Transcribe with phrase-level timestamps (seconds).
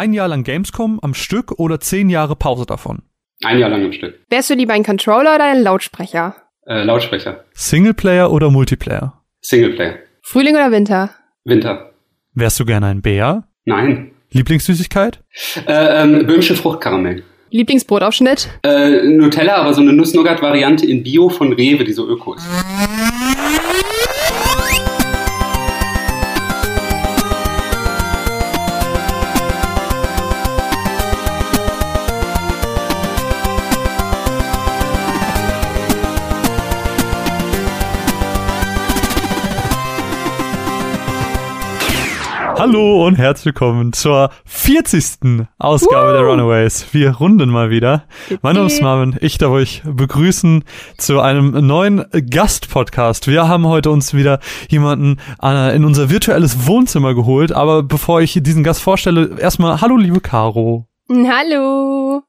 [0.00, 3.02] Ein Jahr lang Gamescom am Stück oder zehn Jahre Pause davon?
[3.44, 4.18] Ein Jahr lang am Stück.
[4.30, 6.36] Wärst du lieber ein Controller oder ein Lautsprecher?
[6.64, 7.44] Äh, Lautsprecher.
[7.52, 9.20] Singleplayer oder Multiplayer?
[9.42, 9.96] Singleplayer.
[10.22, 11.10] Frühling oder Winter?
[11.44, 11.90] Winter.
[12.32, 13.44] Wärst du gerne ein Bär?
[13.66, 14.12] Nein.
[14.30, 15.22] Lieblingssüßigkeit?
[15.66, 17.22] Äh, ähm, böhmische Fruchtkaramell.
[17.50, 18.48] Lieblingsbrotaufschnitt?
[18.62, 22.46] Äh, Nutella, aber so eine Nuss-Nougat-Variante in Bio von Rewe, die so öko ist.
[42.60, 45.46] Hallo und herzlich willkommen zur 40.
[45.58, 46.12] Ausgabe Woo!
[46.12, 46.92] der Runaways.
[46.92, 48.04] Wir runden mal wieder.
[48.42, 49.16] Mein Name ist Marvin.
[49.22, 50.64] Ich darf euch begrüßen
[50.98, 53.28] zu einem neuen Gastpodcast.
[53.28, 57.50] Wir haben heute uns wieder jemanden äh, in unser virtuelles Wohnzimmer geholt.
[57.50, 60.86] Aber bevor ich diesen Gast vorstelle, erstmal Hallo, liebe Caro.
[61.08, 62.24] Hallo.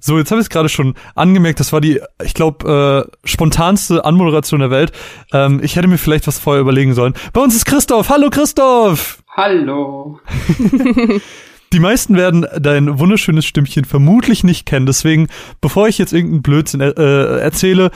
[0.00, 4.02] So, jetzt habe ich es gerade schon angemerkt, das war die, ich glaube, äh, spontanste
[4.02, 4.92] Anmoderation der Welt.
[5.34, 7.12] Ähm, ich hätte mir vielleicht was vorher überlegen sollen.
[7.34, 8.08] Bei uns ist Christoph.
[8.08, 9.17] Hallo Christoph!
[9.38, 10.18] Hallo.
[11.72, 14.84] Die meisten werden dein wunderschönes Stimmchen vermutlich nicht kennen.
[14.84, 15.28] Deswegen,
[15.60, 17.92] bevor ich jetzt irgendeinen Blödsinn äh, erzähle,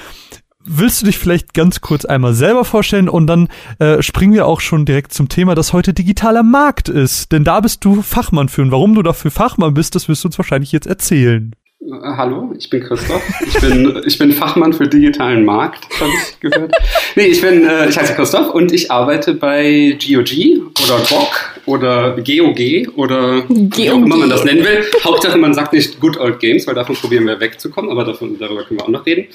[0.64, 3.48] willst du dich vielleicht ganz kurz einmal selber vorstellen und dann
[3.80, 7.32] äh, springen wir auch schon direkt zum Thema, das heute digitaler Markt ist.
[7.32, 8.62] Denn da bist du Fachmann für.
[8.62, 11.56] Und warum du dafür Fachmann bist, das wirst du uns wahrscheinlich jetzt erzählen.
[11.84, 13.22] Äh, hallo, ich bin Christoph.
[13.44, 16.72] Ich bin, ich bin Fachmann für digitalen Markt, habe ich gehört.
[17.16, 22.16] Nee, ich bin, äh, ich heiße Christoph und ich arbeite bei GOG oder GOG oder
[22.16, 24.84] GOG oder wie auch immer man das nennen will.
[25.04, 28.64] Hauptsache man sagt nicht Good Old Games, weil davon probieren wir wegzukommen, aber davon, darüber
[28.64, 29.26] können wir auch noch reden.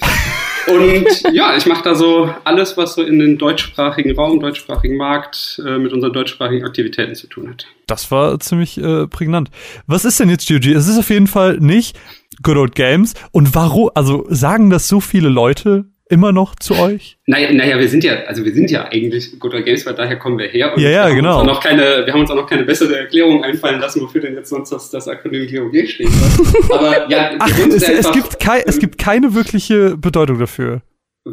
[0.67, 5.61] Und ja, ich mache da so alles, was so in den deutschsprachigen Raum, deutschsprachigen Markt
[5.66, 7.66] äh, mit unseren deutschsprachigen Aktivitäten zu tun hat.
[7.88, 9.50] Das war ziemlich äh, prägnant.
[9.86, 10.66] Was ist denn jetzt GOG?
[10.66, 11.97] Es ist auf jeden Fall nicht
[12.44, 13.14] Good Old Games.
[13.31, 17.17] Und warum, also sagen das so viele Leute immer noch zu euch?
[17.25, 20.18] Naja, naja, wir sind ja, also wir sind ja eigentlich Good Old Games, weil daher
[20.18, 20.73] kommen wir her.
[20.75, 21.41] Und Ja, ja, wir haben genau.
[21.41, 24.22] Uns auch noch keine, wir haben uns auch noch keine bessere Erklärung einfallen lassen, wofür
[24.22, 26.09] denn jetzt sonst das, das Akronym GOG steht.
[26.69, 30.81] Aber ja, Ach, es, es, einfach- gibt kei es gibt keine wirkliche Bedeutung dafür.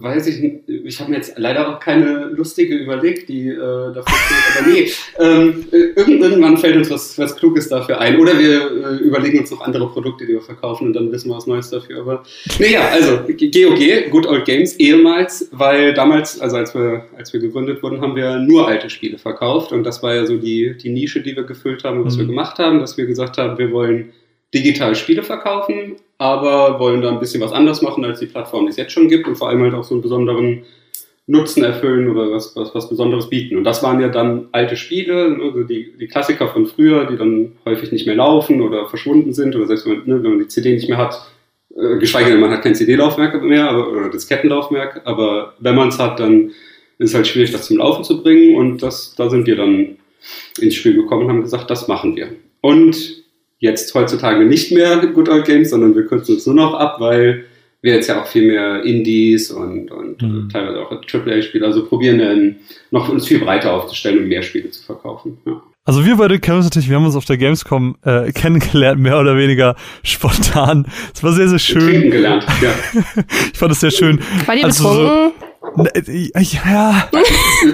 [0.02, 0.56] Weiß ich nicht.
[0.66, 4.58] Ich habe mir jetzt leider auch keine lustige überlegt, die äh, dafür steht.
[4.58, 4.90] Aber nee,
[5.20, 8.18] ähm, äh, irgend- irgendwann fällt uns was, was Kluges dafür ein.
[8.18, 11.36] Oder wir äh, überlegen uns noch andere Produkte, die wir verkaufen und dann wissen wir
[11.36, 12.00] was Neues dafür.
[12.00, 12.22] Aber
[12.58, 17.82] naja, also GOG, Good Old Games, ehemals, weil damals, also als wir, als wir gegründet
[17.82, 19.70] wurden, haben wir nur alte Spiele verkauft.
[19.72, 22.20] Und das war ja so die, die Nische, die wir gefüllt haben und was Mhm.
[22.20, 24.12] wir gemacht haben, dass wir gesagt haben, wir wollen
[24.54, 28.70] digital Spiele verkaufen, aber wollen da ein bisschen was anders machen als die Plattform, die
[28.70, 30.62] es jetzt schon gibt und vor allem halt auch so einen besonderen
[31.26, 33.56] Nutzen erfüllen oder was, was, was Besonderes bieten.
[33.56, 37.52] Und das waren ja dann alte Spiele, also die, die Klassiker von früher, die dann
[37.64, 40.74] häufig nicht mehr laufen oder verschwunden sind oder selbst wenn ne, wenn man die CD
[40.74, 41.26] nicht mehr hat,
[41.74, 45.98] äh, geschweige denn man hat kein CD-Laufwerk mehr aber, oder Diskettenlaufwerk, aber wenn man es
[45.98, 46.52] hat, dann
[46.98, 49.96] ist es halt schwierig, das zum Laufen zu bringen und das, da sind wir dann
[50.60, 52.28] ins Spiel gekommen und haben gesagt, das machen wir.
[52.60, 53.23] Und
[53.64, 57.44] jetzt heutzutage nicht mehr Good Old Games, sondern wir kürzen uns nur noch ab, weil
[57.82, 60.48] wir jetzt ja auch viel mehr Indies und, und Mhm.
[60.50, 62.56] teilweise auch AAA-Spiele, also probieren dann
[62.90, 65.38] noch uns viel breiter aufzustellen und mehr Spiele zu verkaufen.
[65.46, 65.62] Ja.
[65.86, 69.18] Also wir beide kennen uns natürlich, wir haben uns auf der Gamescom äh, kennengelernt, mehr
[69.20, 70.86] oder weniger spontan.
[71.14, 72.10] Es war sehr, sehr schön.
[72.10, 72.70] gelernt, ja.
[73.52, 74.18] Ich fand es sehr schön.
[74.46, 75.32] War die Also so- betrunken?
[75.94, 76.02] Äh,
[76.40, 77.08] Ja,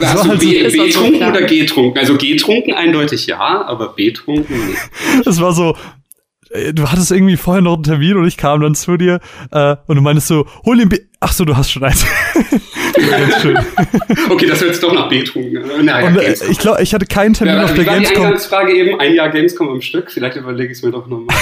[0.03, 1.31] Hast du halt B- so- Das war so betrunken klar.
[1.31, 1.99] oder getrunken?
[1.99, 5.27] Also getrunken eindeutig ja, aber betrunken nicht.
[5.27, 5.77] es war so,
[6.51, 9.21] äh, du hattest irgendwie vorher noch einen Termin und ich kam dann zu dir
[9.53, 11.01] äh, und du meinst so, hol den Bier.
[11.23, 12.07] Ach so, du hast schon eins.
[14.31, 15.85] Okay, das hört sich doch nach betrunken.
[15.85, 18.25] Naja, Und äh, ich glaube, ich hatte keinen Termin Ja, auf der war die Gamescom.
[18.25, 19.01] Eingangsfrage eben?
[19.01, 20.11] Ein Jahr Gamescom am Stück?
[20.11, 21.35] Vielleicht überlege ich es mir doch nochmal.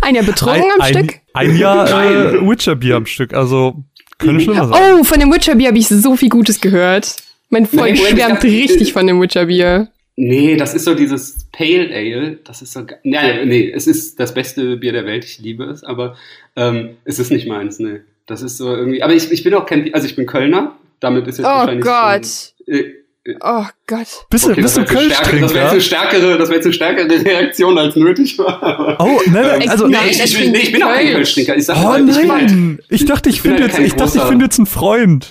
[0.00, 1.20] Ein Jahr betrunken am ein, Stück?
[1.34, 1.88] Ein Jahr
[2.34, 2.40] äh.
[2.48, 3.34] Witcher-Bier am Stück.
[3.34, 3.84] Also,
[4.22, 4.94] könnte schlimmer sein.
[4.98, 7.16] Oh, von dem Witcher-Bier habe ich so viel Gutes gehört.
[7.50, 9.88] Mein Freund Moment, schwärmt richtig von dem Witcher-Bier.
[10.16, 12.38] Nee, das ist so dieses Pale Ale.
[12.44, 12.86] Das ist so.
[13.02, 15.24] Nee, nee, es ist das beste Bier der Welt.
[15.24, 16.16] Ich liebe es, aber
[16.56, 17.78] ähm, es ist nicht meins.
[17.78, 19.02] Nee, das ist so irgendwie.
[19.02, 19.92] Aber ich, ich bin auch kein.
[19.94, 20.76] Also ich bin Kölner.
[21.00, 21.84] Damit ist jetzt Oh wahrscheinlich.
[21.84, 22.26] Gott.
[22.26, 22.94] Schon, äh,
[23.40, 24.06] Oh Gott.
[24.30, 26.38] Bist du, okay, bist das du wäre jetzt, eine stärkere- das wäre jetzt eine stärkere,
[26.38, 28.96] das wäre jetzt eine stärkere Reaktion als nötig war.
[28.98, 31.12] Oh, nein, nein, Ähm, also, nee, nein, ich, ich, bin- nee, ich bin auch kein
[31.12, 31.56] Kölsch-Trinker.
[31.56, 32.78] Ich, sag, oh ich bin halt, nein.
[32.88, 35.30] Ich dachte, ich finde halt jetzt, ich dachte, ich finde jetzt einen Freund.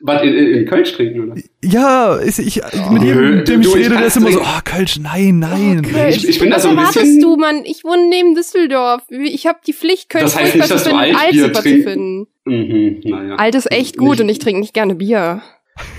[0.00, 1.40] was, in, in, Kölsch trinken, oder?
[1.62, 2.56] Ja, ich, ich,
[2.90, 4.98] mit Nö, jedem, mit dem ich du, ich rede, der ist immer so, oh, Kölsch,
[4.98, 5.86] nein, nein.
[6.10, 7.62] Ich- ich bin da Was so ein erwartest bisschen- du, Mann?
[7.64, 9.02] Ich wohne neben Düsseldorf.
[9.08, 11.62] Ich habe die Pflicht, Köln Das heißt nicht, dass zu du finden, alt Altbier super
[11.62, 12.26] zu finden.
[12.44, 13.36] Mhm, naja.
[13.36, 15.42] Alt ist echt gut und ich trinke nicht gerne Bier.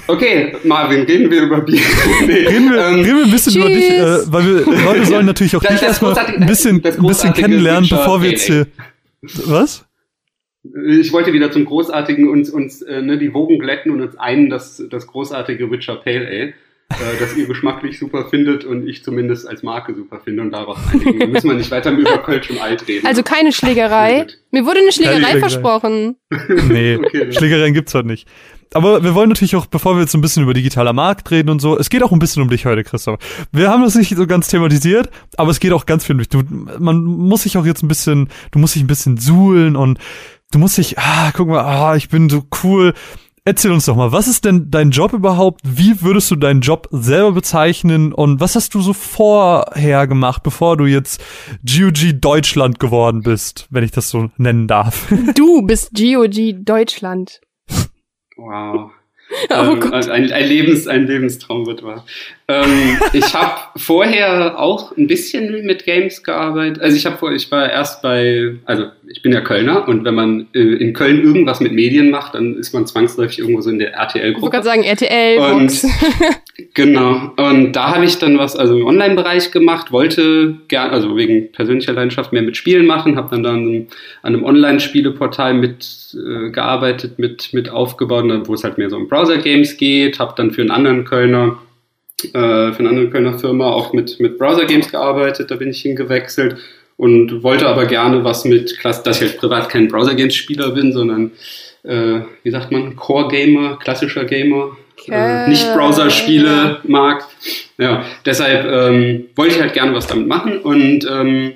[0.07, 1.81] Okay, Marvin, reden wir über Bier.
[2.27, 3.65] nee, reden, wir, ähm, reden wir ein bisschen tschüss.
[3.65, 7.89] über dich, äh, weil wir Leute sollen natürlich auch dich erstmal ein bisschen, bisschen kennenlernen,
[7.89, 8.67] bevor wir jetzt hier.
[9.45, 9.85] Was?
[10.87, 14.49] Ich wollte wieder zum großartigen uns, uns äh, ne, die Wogen glätten und uns einen
[14.49, 16.53] das, das großartige Witcher Pale Ale
[16.89, 20.77] äh, das ihr geschmacklich super findet und ich zumindest als Marke super finde und daraus
[20.91, 21.19] einigen.
[21.19, 23.07] Da müssen wir nicht weiter über Kölsch und Alt reden.
[23.07, 24.27] Also keine Schlägerei.
[24.51, 25.39] Mir wurde eine Schlägerei, Schlägerei.
[25.39, 26.15] versprochen.
[26.69, 28.27] Nee, okay, Schlägereien gibt's heute nicht.
[28.73, 31.59] Aber wir wollen natürlich auch, bevor wir jetzt ein bisschen über digitaler Markt reden und
[31.59, 33.19] so, es geht auch ein bisschen um dich heute, Christoph.
[33.51, 36.29] Wir haben das nicht so ganz thematisiert, aber es geht auch ganz viel um dich.
[36.29, 36.43] Du,
[36.79, 39.99] man muss sich auch jetzt ein bisschen, du musst dich ein bisschen suhlen und
[40.51, 42.93] du musst dich, ah, guck mal, ah, ich bin so cool.
[43.47, 45.61] Erzähl uns doch mal, was ist denn dein Job überhaupt?
[45.63, 48.11] Wie würdest du deinen Job selber bezeichnen?
[48.11, 51.23] Und was hast du so vorher gemacht, bevor du jetzt
[51.63, 55.13] GOG Deutschland geworden bist, wenn ich das so nennen darf?
[55.35, 57.39] Du bist GOG Deutschland.
[58.35, 58.91] Wow.
[59.49, 62.05] Oh ähm, also ein, ein, Lebens, ein Lebenstraum wird wahr.
[62.47, 66.81] Ähm, ich habe vorher auch ein bisschen mit Games gearbeitet.
[66.81, 70.13] Also ich habe vor, ich war erst bei, also ich bin ja Kölner und wenn
[70.13, 73.79] man äh, in Köln irgendwas mit Medien macht, dann ist man zwangsläufig irgendwo so in
[73.79, 74.37] der RTL-Gruppe.
[74.37, 75.39] Ich wollte gerade sagen RTL.
[75.53, 75.71] Und
[76.73, 77.33] genau.
[77.37, 81.93] Und da habe ich dann was, also im Online-Bereich gemacht, wollte gern, also wegen persönlicher
[81.93, 83.87] Leidenschaft mehr mit Spielen machen, habe dann dann
[84.21, 89.77] an einem Online-Spieleportal mit äh, mit mit aufgebaut, wo es halt mehr so um Browser-Games
[89.77, 91.57] geht, habe dann für einen anderen Kölner
[92.23, 96.57] äh, für eine andere Kölner Firma auch mit, mit Browser-Games gearbeitet, da bin ich hingewechselt
[96.97, 101.31] und wollte aber gerne was mit, dass ich halt privat kein Browser-Games-Spieler bin, sondern,
[101.83, 104.77] äh, wie sagt man, Core-Gamer, klassischer Gamer,
[105.09, 107.25] äh, nicht Browser-Spiele mag.
[107.77, 111.53] Ja, deshalb ähm, wollte ich halt gerne was damit machen und ähm,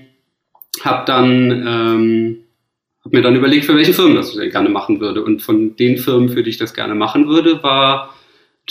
[0.83, 2.37] habe dann ähm,
[3.03, 5.23] hab mir dann überlegt, für welche Firmen das ich gerne machen würde.
[5.23, 8.13] Und von den Firmen, für die ich das gerne machen würde, war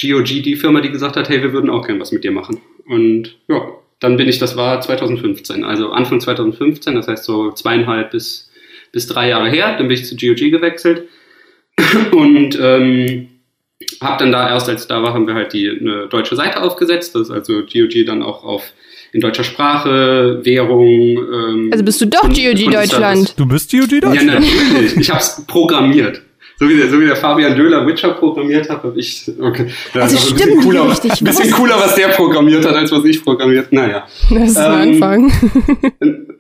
[0.01, 2.61] GOG die Firma, die gesagt hat, hey, wir würden auch gerne was mit dir machen.
[2.87, 3.63] Und ja,
[4.01, 8.51] dann bin ich, das war 2015, also Anfang 2015, das heißt so zweieinhalb bis,
[8.93, 11.09] bis drei Jahre her, dann bin ich zu GOG gewechselt
[12.13, 13.29] und ähm,
[14.01, 17.15] habe dann da erst, als da war, haben wir halt die eine deutsche Seite aufgesetzt,
[17.15, 18.73] das ist also GOG dann auch auf
[19.13, 20.91] in deutscher Sprache, Währung.
[20.91, 23.35] Ähm, also bist du doch GOG Deutschland.
[23.39, 24.27] Du bist GOG Deutschland.
[24.27, 24.97] Ja, natürlich.
[24.97, 26.23] Ich habe es programmiert
[26.59, 30.17] so wie der, so wie der Fabian Döhler Witcher programmiert hat, habe ich, okay, also
[30.17, 33.73] ist ein bisschen cooler, richtig bisschen cooler, was der programmiert hat, als was ich programmiert.
[33.73, 34.09] Naja.
[34.29, 35.33] Das ist ähm, ein Anfang.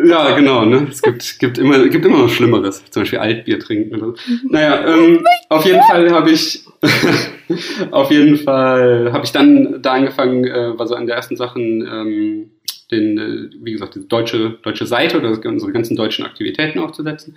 [0.05, 0.89] ja, genau, ne?
[0.91, 2.85] Es gibt, gibt immer, gibt immer noch Schlimmeres.
[2.91, 4.15] Zum Beispiel Altbier trinken oder so.
[4.49, 6.65] Naja, ähm, auf jeden Fall habe ich,
[7.93, 11.87] auf jeden Fall habe ich dann da angefangen, äh, war so an der ersten Sachen,
[11.87, 12.51] ähm,
[12.91, 17.37] den, äh, wie gesagt, die deutsche, deutsche Seite oder unsere ganzen deutschen Aktivitäten aufzusetzen.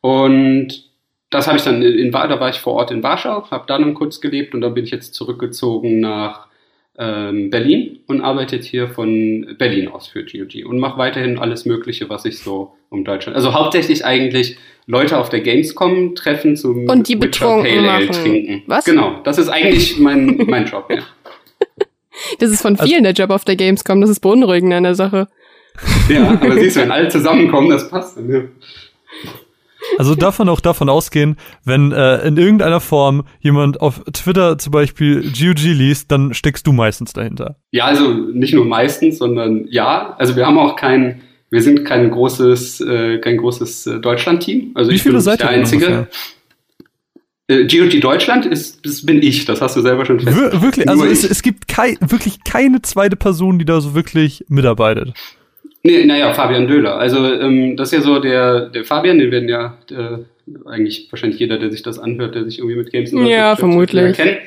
[0.00, 0.91] Und
[1.32, 3.94] das habe ich dann in, da war ich vor Ort in Warschau, habe da dann
[3.94, 6.46] kurz gelebt und dann bin ich jetzt zurückgezogen nach
[6.98, 11.64] ähm, Berlin und arbeite jetzt hier von Berlin aus für GOG und mache weiterhin alles
[11.64, 13.34] Mögliche, was ich so um Deutschland.
[13.34, 18.62] Also hauptsächlich eigentlich Leute auf der Gamescom treffen zum und die Witcher Pale Ale trinken.
[18.66, 18.84] Was?
[18.84, 20.86] Genau, das ist eigentlich mein mein Job.
[20.90, 20.98] Ja.
[22.38, 24.00] Das ist von vielen also, der Job auf der Gamescom.
[24.00, 25.28] Das ist beunruhigend an der Sache.
[26.08, 28.30] Ja, aber siehst du, wenn alle zusammenkommen, das passt dann.
[28.30, 28.42] Ja.
[29.98, 35.22] Also davon auch davon ausgehen, wenn äh, in irgendeiner Form jemand auf Twitter zum Beispiel
[35.22, 37.56] GOG liest, dann steckst du meistens dahinter.
[37.70, 40.14] Ja, also nicht nur meistens, sondern ja.
[40.18, 41.20] Also wir haben auch kein,
[41.50, 44.72] wir sind kein großes, äh, kein großes äh, Deutschland-Team.
[44.74, 46.08] Also Wie ich viele bin der Einzige.
[47.48, 50.62] Äh, GOG Deutschland ist, das bin ich, das hast du selber schon festgestellt.
[50.62, 55.12] wirklich, also es, es, gibt kei wirklich keine zweite Person, die da so wirklich mitarbeitet.
[55.84, 56.96] Nee, naja, Fabian Döhler.
[56.96, 60.18] Also ähm, das ist ja so der, der Fabian, den werden ja äh,
[60.68, 64.16] eigentlich wahrscheinlich jeder, der sich das anhört, der sich irgendwie mit Games ja, vermutlich.
[64.16, 64.38] kennt.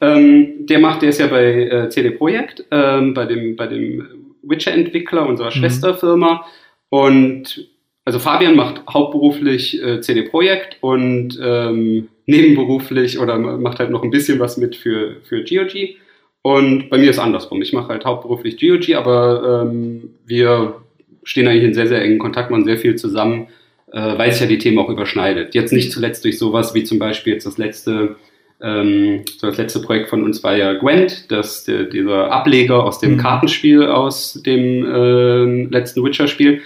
[0.00, 4.06] Ähm, der macht, der ist ja bei äh, CD Projekt, ähm, bei dem bei dem
[4.42, 5.58] Witcher-Entwickler unserer mhm.
[5.58, 6.46] Schwesterfirma
[6.88, 7.68] und
[8.06, 14.10] also Fabian macht hauptberuflich äh, CD Projekt und ähm, nebenberuflich oder macht halt noch ein
[14.10, 15.96] bisschen was mit für für GOG.
[16.42, 17.60] Und bei mir ist andersrum.
[17.60, 20.76] Ich mache halt hauptberuflich GOG, aber ähm, wir
[21.22, 23.48] stehen eigentlich in sehr, sehr engen Kontakt, machen sehr viel zusammen,
[23.92, 25.54] äh, weil sich ja die Themen auch überschneidet.
[25.54, 28.16] Jetzt nicht zuletzt durch sowas wie zum Beispiel jetzt das letzte,
[28.62, 33.00] ähm, so das letzte Projekt von uns war ja Gwent, das, der, dieser Ableger aus
[33.00, 33.18] dem mhm.
[33.18, 36.62] Kartenspiel aus dem äh, letzten Witcher-Spiel.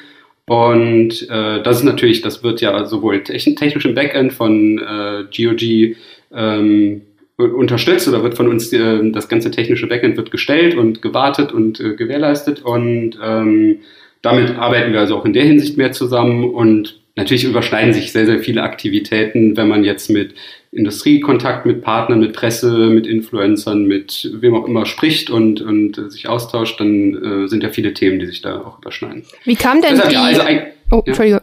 [0.47, 5.97] Und äh, das ist natürlich, das wird ja sowohl technisch im Backend von äh, GOG
[6.33, 7.03] ähm,
[7.37, 11.81] unterstützt oder wird von uns äh, das ganze technische Backend wird gestellt und gewartet und
[11.81, 13.81] äh, gewährleistet und ähm,
[14.23, 18.27] damit arbeiten wir also auch in der Hinsicht mehr zusammen und natürlich überschneiden sich sehr,
[18.27, 20.35] sehr viele Aktivitäten, wenn man jetzt mit
[20.73, 26.11] Industriekontakt mit Partnern, mit Presse, mit Influencern, mit wem auch immer spricht und, und äh,
[26.11, 29.25] sich austauscht, dann äh, sind ja viele Themen, die sich da auch überschneiden.
[29.45, 30.15] Wie kam denn Deshalb, die...
[30.15, 31.03] ja, also ein, oh, ja.
[31.07, 31.41] Entschuldigung.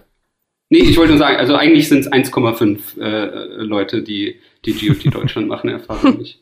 [0.70, 5.06] Nee, ich wollte nur sagen, also eigentlich sind es 1,5 äh, Leute, die die GOT
[5.14, 6.40] Deutschland machen, erfahren mich.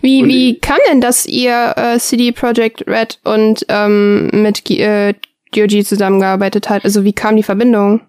[0.00, 4.78] Wie, Und- wie kam denn, dass ihr äh, CD Projekt Red und ähm, mit G
[4.82, 5.14] äh,
[5.54, 6.84] GOG zusammengearbeitet habt?
[6.84, 8.00] Also wie kam die Verbindung?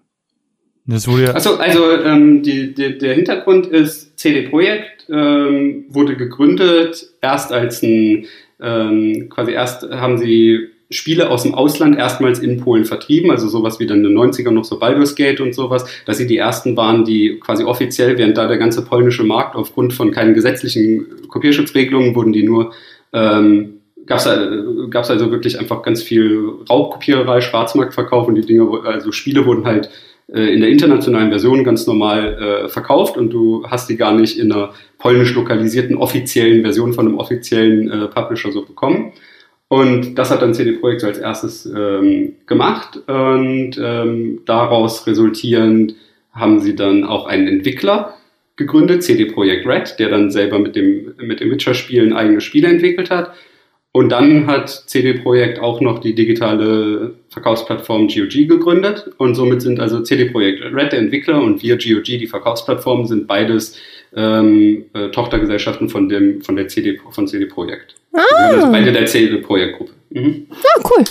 [0.87, 6.15] Das wurde ja, Achso, also ähm, die, die, der Hintergrund ist, CD Projekt ähm, wurde
[6.15, 8.25] gegründet erst als ein,
[8.61, 13.79] ähm, quasi erst haben sie Spiele aus dem Ausland erstmals in Polen vertrieben, also sowas
[13.79, 16.77] wie dann in den 90ern noch so Baldur's Gate und sowas, dass sie die ersten
[16.77, 22.15] waren, die quasi offiziell, während da der ganze polnische Markt aufgrund von keinen gesetzlichen Kopierschutzregelungen
[22.15, 22.73] wurden die nur
[23.13, 24.27] ähm, gab's
[24.89, 29.89] gab's also wirklich einfach ganz viel Raubkopiererei, Schwarzmarktverkauf und die Dinge, also Spiele wurden halt
[30.33, 34.37] äh, in der internationalen Version ganz normal äh, verkauft und du hast die gar nicht
[34.37, 39.13] in einer polnisch lokalisierten offiziellen Version von einem offiziellen äh, Publisher so bekommen.
[39.71, 45.95] Und das hat dann CD Projekt als erstes ähm, gemacht und ähm, daraus resultierend
[46.33, 48.17] haben sie dann auch einen Entwickler
[48.57, 53.09] gegründet, CD Projekt Red, der dann selber mit dem, mit dem Witcher-Spielen eigene Spiele entwickelt
[53.11, 53.31] hat.
[53.93, 59.09] Und dann hat CD Projekt auch noch die digitale Verkaufsplattform GOG gegründet.
[59.19, 63.25] Und somit sind also CD Projekt Red der Entwickler und wir GOG die Verkaufsplattform sind
[63.25, 63.79] beides
[64.15, 67.95] ähm, äh, Tochtergesellschaften von dem von der CD von CD Projekt.
[68.13, 69.91] Also beide der CD Projekt Gruppe.
[70.09, 70.47] Mhm.
[70.51, 71.03] Ah, cool.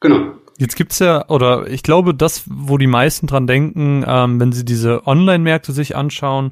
[0.00, 0.32] Genau.
[0.60, 4.64] Jetzt gibt's ja, oder ich glaube, das, wo die meisten dran denken, ähm, wenn sie
[4.64, 6.50] diese Online-Märkte sich anschauen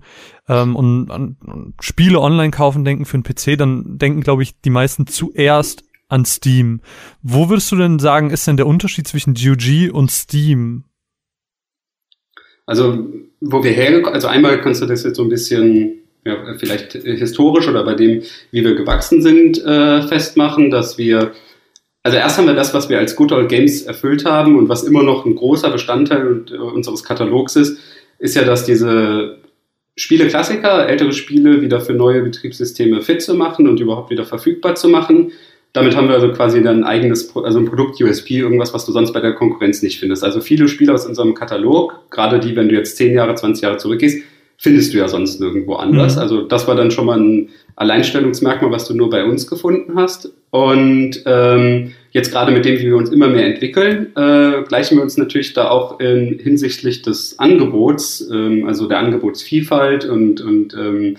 [0.49, 4.71] ähm, und und Spiele online kaufen denken für einen PC, dann denken, glaube ich, die
[4.71, 6.83] meisten zuerst an Steam.
[7.23, 10.85] Wo würdest du denn sagen, ist denn der Unterschied zwischen GOG und Steam?
[12.67, 13.07] Also,
[13.41, 17.69] wo wir hergekommen, also einmal kannst du das jetzt so ein bisschen, ja, vielleicht historisch
[17.69, 21.33] oder bei dem, wie wir gewachsen sind, äh, festmachen, dass wir,
[22.03, 24.83] also erst haben wir das, was wir als Good Old Games erfüllt haben und was
[24.83, 27.79] immer noch ein großer Bestandteil äh, unseres Katalogs ist,
[28.19, 29.39] ist ja, dass diese
[29.97, 34.89] Spiele-Klassiker, ältere Spiele wieder für neue Betriebssysteme fit zu machen und überhaupt wieder verfügbar zu
[34.89, 35.33] machen.
[35.77, 38.93] Damit haben wir also quasi dann ein eigenes, also ein Produkt USP, irgendwas, was du
[38.93, 40.25] sonst bei der Konkurrenz nicht findest.
[40.25, 43.77] Also viele Spiele aus unserem Katalog, gerade die, wenn du jetzt 10 Jahre, 20 Jahre
[43.77, 44.23] zurückgehst,
[44.57, 46.17] findest du ja sonst nirgendwo anders.
[46.17, 46.23] Mhm.
[46.23, 50.33] Also das war dann schon mal ein Alleinstellungsmerkmal, was du nur bei uns gefunden hast.
[50.49, 55.03] Und ähm, jetzt gerade mit dem, wie wir uns immer mehr entwickeln, äh, gleichen wir
[55.03, 61.19] uns natürlich da auch in, hinsichtlich des Angebots, ähm, also der Angebotsvielfalt und, und ähm,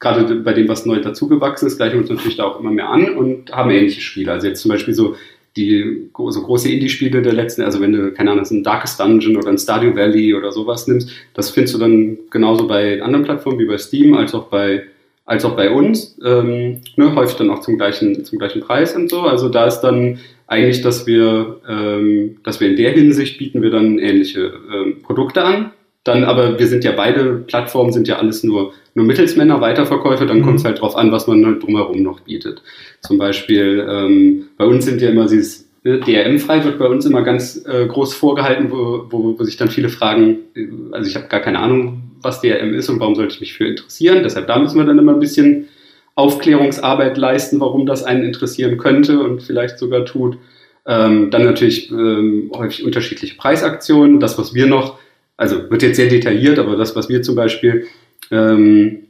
[0.00, 2.88] gerade bei dem, was neu dazugewachsen ist, gleichen wir uns natürlich da auch immer mehr
[2.88, 4.32] an und haben ähnliche Spiele.
[4.32, 5.16] Also jetzt zum Beispiel so
[5.56, 9.48] die so große Indie-Spiele der letzten, also wenn du, keine Ahnung, ein Darkest Dungeon oder
[9.48, 13.66] ein Stardew Valley oder sowas nimmst, das findest du dann genauso bei anderen Plattformen wie
[13.66, 14.84] bei Steam als auch bei
[15.28, 19.10] als auch bei uns, ähm, ne, häufig dann auch zum gleichen, zum gleichen Preis und
[19.10, 19.20] so.
[19.20, 23.68] Also da ist dann eigentlich, dass wir, ähm, dass wir in der Hinsicht bieten wir
[23.68, 25.72] dann ähnliche ähm, Produkte an.
[26.08, 30.38] Dann aber, wir sind ja beide Plattformen, sind ja alles nur, nur Mittelsmänner, Weiterverkäufe, dann
[30.38, 30.42] Mhm.
[30.42, 32.62] kommt es halt drauf an, was man halt drumherum noch bietet.
[33.02, 37.22] Zum Beispiel, ähm, bei uns sind ja immer dieses ne, DRM-frei wird bei uns immer
[37.22, 41.28] ganz äh, groß vorgehalten, wo, wo, wo sich dann viele fragen, äh, also ich habe
[41.28, 44.22] gar keine Ahnung, was DRM ist und warum sollte ich mich für interessieren.
[44.22, 45.68] Deshalb da müssen wir dann immer ein bisschen
[46.14, 50.38] Aufklärungsarbeit leisten, warum das einen interessieren könnte und vielleicht sogar tut.
[50.86, 54.18] Ähm, dann natürlich ähm, häufig unterschiedliche Preisaktionen.
[54.20, 54.98] Das, was wir noch,
[55.38, 57.86] also wird jetzt sehr detailliert, aber das, was wir zum Beispiel
[58.30, 59.04] ähm,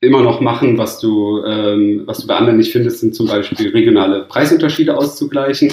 [0.00, 3.68] immer noch machen, was du, ähm, was du bei anderen nicht findest, sind zum Beispiel
[3.68, 5.72] regionale Preisunterschiede auszugleichen.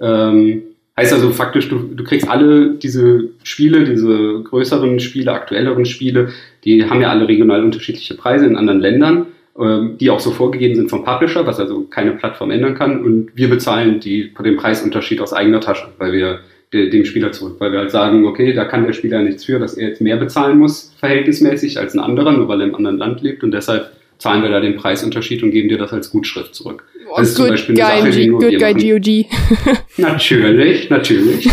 [0.00, 0.62] Ähm,
[0.96, 6.30] heißt also faktisch, du, du kriegst alle diese Spiele, diese größeren Spiele, aktuelleren Spiele,
[6.64, 9.26] die haben ja alle regional unterschiedliche Preise in anderen Ländern,
[9.58, 13.04] ähm, die auch so vorgegeben sind vom Publisher, was also keine Plattform ändern kann.
[13.04, 16.40] Und wir bezahlen die, den Preisunterschied aus eigener Tasche, weil wir
[16.74, 19.74] dem Spieler zurück, weil wir halt sagen, okay, da kann der Spieler nichts für, dass
[19.74, 23.22] er jetzt mehr bezahlen muss, verhältnismäßig als ein anderer, nur weil er im anderen Land
[23.22, 23.42] lebt.
[23.44, 26.84] Und deshalb zahlen wir da den Preisunterschied und geben dir das als Gutschrift zurück.
[27.10, 29.00] Oh, Das ist zum good Beispiel eine guy, Sache, die G- nur good guy.
[29.00, 29.78] GOG.
[29.98, 31.48] Natürlich, natürlich.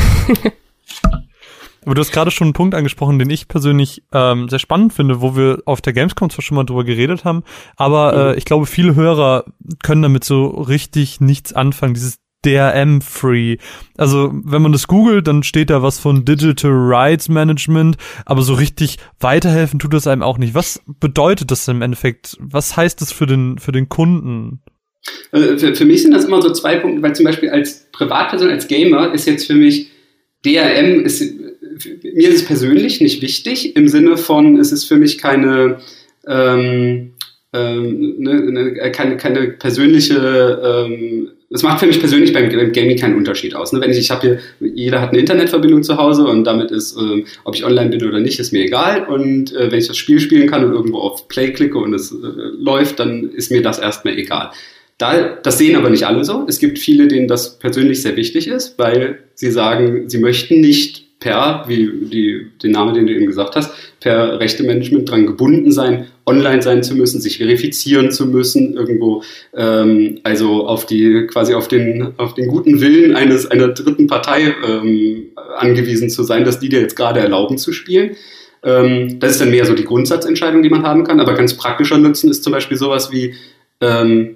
[1.84, 5.20] Aber du hast gerade schon einen Punkt angesprochen, den ich persönlich ähm, sehr spannend finde,
[5.22, 7.42] wo wir auf der Gamescom zwar schon mal drüber geredet haben,
[7.76, 9.46] aber äh, ich glaube, viele Hörer
[9.82, 13.58] können damit so richtig nichts anfangen, dieses DRM-free.
[13.98, 18.54] Also, wenn man das googelt, dann steht da was von Digital Rights Management, aber so
[18.54, 20.54] richtig weiterhelfen tut das einem auch nicht.
[20.54, 22.38] Was bedeutet das im Endeffekt?
[22.40, 24.62] Was heißt das für den, für den Kunden?
[25.32, 28.50] Äh, Für, für mich sind das immer so zwei Punkte, weil zum Beispiel als Privatperson,
[28.50, 29.90] als Gamer ist jetzt für mich
[30.46, 35.18] DRM, ist, mir ist es persönlich nicht wichtig, im Sinne von, es ist für mich
[35.18, 35.80] keine,
[36.28, 37.11] ähm,
[37.54, 42.98] ähm, ne, ne, keine, keine persönliche, ähm, es macht für mich persönlich beim, beim Gaming
[42.98, 43.74] keinen Unterschied aus.
[43.74, 43.82] Ne?
[43.82, 44.40] Wenn ich, ich habe hier,
[44.74, 48.20] jeder hat eine Internetverbindung zu Hause und damit ist, ähm, ob ich online bin oder
[48.20, 49.04] nicht, ist mir egal.
[49.04, 52.12] Und äh, wenn ich das Spiel spielen kann und irgendwo auf Play klicke und es
[52.12, 52.16] äh,
[52.58, 54.52] läuft, dann ist mir das erstmal egal.
[54.98, 56.46] Da, das sehen aber nicht alle so.
[56.48, 61.20] Es gibt viele, denen das persönlich sehr wichtig ist, weil sie sagen, sie möchten nicht
[61.20, 66.08] per, wie die, den Namen, den du eben gesagt hast, per Rechtemanagement dran gebunden sein,
[66.26, 69.24] online sein zu müssen, sich verifizieren zu müssen, irgendwo,
[69.56, 74.54] ähm, also auf die, quasi auf den, auf den guten Willen eines, einer dritten Partei
[74.68, 78.16] ähm, angewiesen zu sein, dass die dir jetzt gerade erlauben zu spielen.
[78.64, 81.98] Ähm, das ist dann mehr so die Grundsatzentscheidung, die man haben kann, aber ganz praktischer
[81.98, 83.34] Nutzen ist zum Beispiel sowas wie,
[83.80, 84.36] ähm,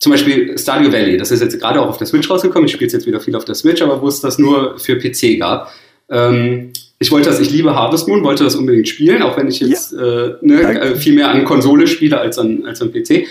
[0.00, 2.90] zum Beispiel Stadio Valley, das ist jetzt gerade auch auf der Switch rausgekommen, ich spiele
[2.90, 5.70] jetzt wieder viel auf der Switch, aber wo es das nur für PC gab.
[6.10, 6.72] Ähm,
[7.04, 9.92] ich wollte das, ich liebe Harvest Moon, wollte das unbedingt spielen, auch wenn ich jetzt
[9.92, 13.26] ja, äh, ne, äh, viel mehr an Konsole spiele als an, als an PC.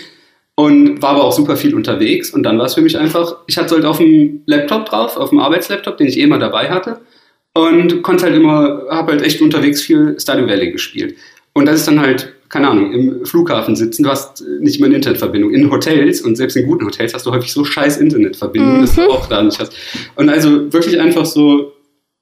[0.54, 2.30] Und war aber auch super viel unterwegs.
[2.30, 5.30] Und dann war es für mich einfach, ich hatte halt auf dem Laptop drauf, auf
[5.30, 7.00] dem Arbeitslaptop, den ich eh immer dabei hatte.
[7.52, 11.16] Und konnte halt immer, habe halt echt unterwegs viel Stardew Valley gespielt.
[11.52, 14.96] Und das ist dann halt, keine Ahnung, im Flughafen sitzen, du hast nicht mehr eine
[14.96, 15.52] Internetverbindung.
[15.52, 18.82] In Hotels und selbst in guten Hotels hast du häufig so scheiß Internetverbindungen, mhm.
[18.82, 19.08] dass du mhm.
[19.08, 19.72] auch da nicht hast.
[20.14, 21.72] Und also wirklich einfach so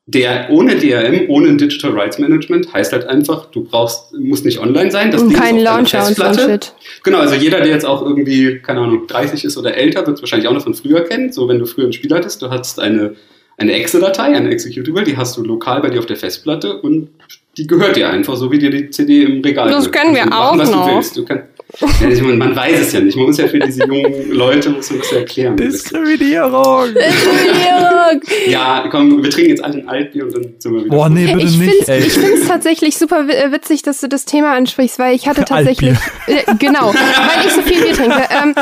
[0.07, 4.91] der ohne DRM, ohne Digital Rights Management heißt halt einfach, du brauchst, musst nicht online
[4.91, 5.13] sein.
[5.13, 6.75] Das und kein Launcher und so Shit.
[7.05, 10.23] Genau, also jeder, der jetzt auch irgendwie, keine Ahnung, 30 ist oder älter, wird es
[10.23, 11.33] wahrscheinlich auch noch von früher kennen.
[11.33, 13.15] So, wenn du früher ein Spiel hattest, du hattest eine,
[13.59, 17.09] eine Exe-Datei, eine Executable, die hast du lokal bei dir auf der Festplatte und
[17.57, 20.57] die gehört dir einfach, so wie dir die CD im Regal Das können wir auch
[20.57, 20.89] machen, noch.
[20.89, 21.17] Du willst.
[21.17, 21.45] Du kannst,
[21.81, 23.17] ja, man, man, weiß es ja nicht.
[23.17, 25.57] Man muss ja für diese jungen Leute muss man das erklären.
[25.57, 26.95] Diskriminierung!
[26.95, 28.21] Diskriminierung!
[28.47, 30.97] ja, komm, wir trinken jetzt alle ein Altbier und dann sind wir wieder.
[30.97, 32.01] Boah, nee, bitte ich nicht, ey.
[32.01, 35.45] Ich finde es tatsächlich super äh, witzig, dass du das Thema ansprichst, weil ich hatte
[35.45, 35.97] tatsächlich.
[36.27, 38.23] Äh, genau, weil ich so viel Bier trinke.
[38.31, 38.55] Ähm,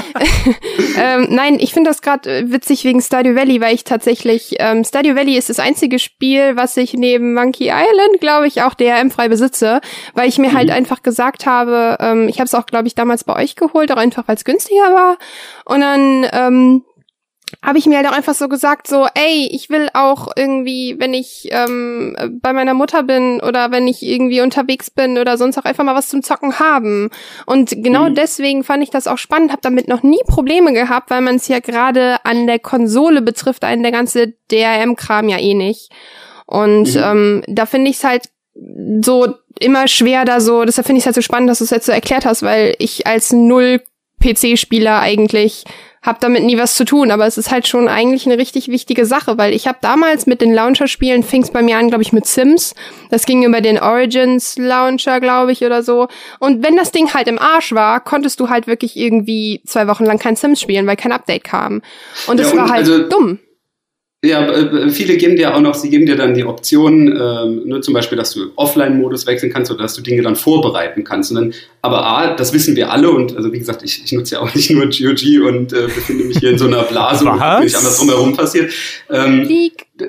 [0.97, 4.55] ähm, nein, ich finde das gerade äh, witzig wegen Stardew Valley, weil ich tatsächlich.
[4.59, 8.75] Ähm, Stardew Valley ist das einzige Spiel, was ich neben Monkey Island, glaube ich, auch
[8.75, 9.81] DRM frei besitze,
[10.15, 10.71] weil ich mir halt mhm.
[10.71, 13.91] halt einfach gesagt habe, ähm, ich habe es auch, glaube ich, damals bei euch geholt,
[13.93, 15.19] auch einfach weil es günstiger war.
[15.65, 16.85] Und dann ähm,
[17.65, 21.15] habe ich mir halt auch einfach so gesagt, so, ey, ich will auch irgendwie, wenn
[21.15, 25.65] ich ähm, bei meiner Mutter bin oder wenn ich irgendwie unterwegs bin oder sonst auch
[25.65, 27.11] einfach mal was zum Zocken haben.
[27.47, 28.15] Und genau mhm.
[28.15, 31.49] deswegen fand ich das auch spannend, habe damit noch nie Probleme gehabt, weil man es
[31.49, 35.91] ja gerade an der Konsole betrifft, einen der ganze DRM-Kram ja eh nicht.
[36.47, 37.03] Und mhm.
[37.03, 38.29] ähm, da finde ich es halt
[39.03, 41.71] so immer schwer da so, deshalb finde ich es halt so spannend, dass du es
[41.71, 43.81] jetzt so erklärt hast, weil ich als null
[44.23, 45.65] PC-Spieler eigentlich
[46.03, 49.05] habe damit nie was zu tun, aber es ist halt schon eigentlich eine richtig wichtige
[49.05, 52.15] Sache, weil ich habe damals mit den Launcher-Spielen, fing es bei mir an, glaube ich,
[52.15, 52.75] mit Sims.
[53.11, 56.09] Das ging über den Origins Launcher, glaube ich, oder so.
[56.39, 60.07] Und wenn das Ding halt im Arsch war, konntest du halt wirklich irgendwie zwei Wochen
[60.07, 61.83] lang kein Sims spielen, weil kein Update kam.
[62.27, 63.39] Und es ja, war halt also dumm.
[64.23, 67.81] Ja, äh, viele geben dir auch noch, sie geben dir dann die Option, ähm, nur
[67.81, 71.31] zum Beispiel, dass du Offline-Modus wechseln kannst oder dass du Dinge dann vorbereiten kannst.
[71.31, 74.35] Und dann, aber A, das wissen wir alle und also wie gesagt, ich, ich nutze
[74.35, 77.33] ja auch nicht nur GOG und äh, befinde mich hier in so einer Blase, wo
[77.63, 78.71] nicht anders drumherum passiert.
[79.09, 79.49] Ähm,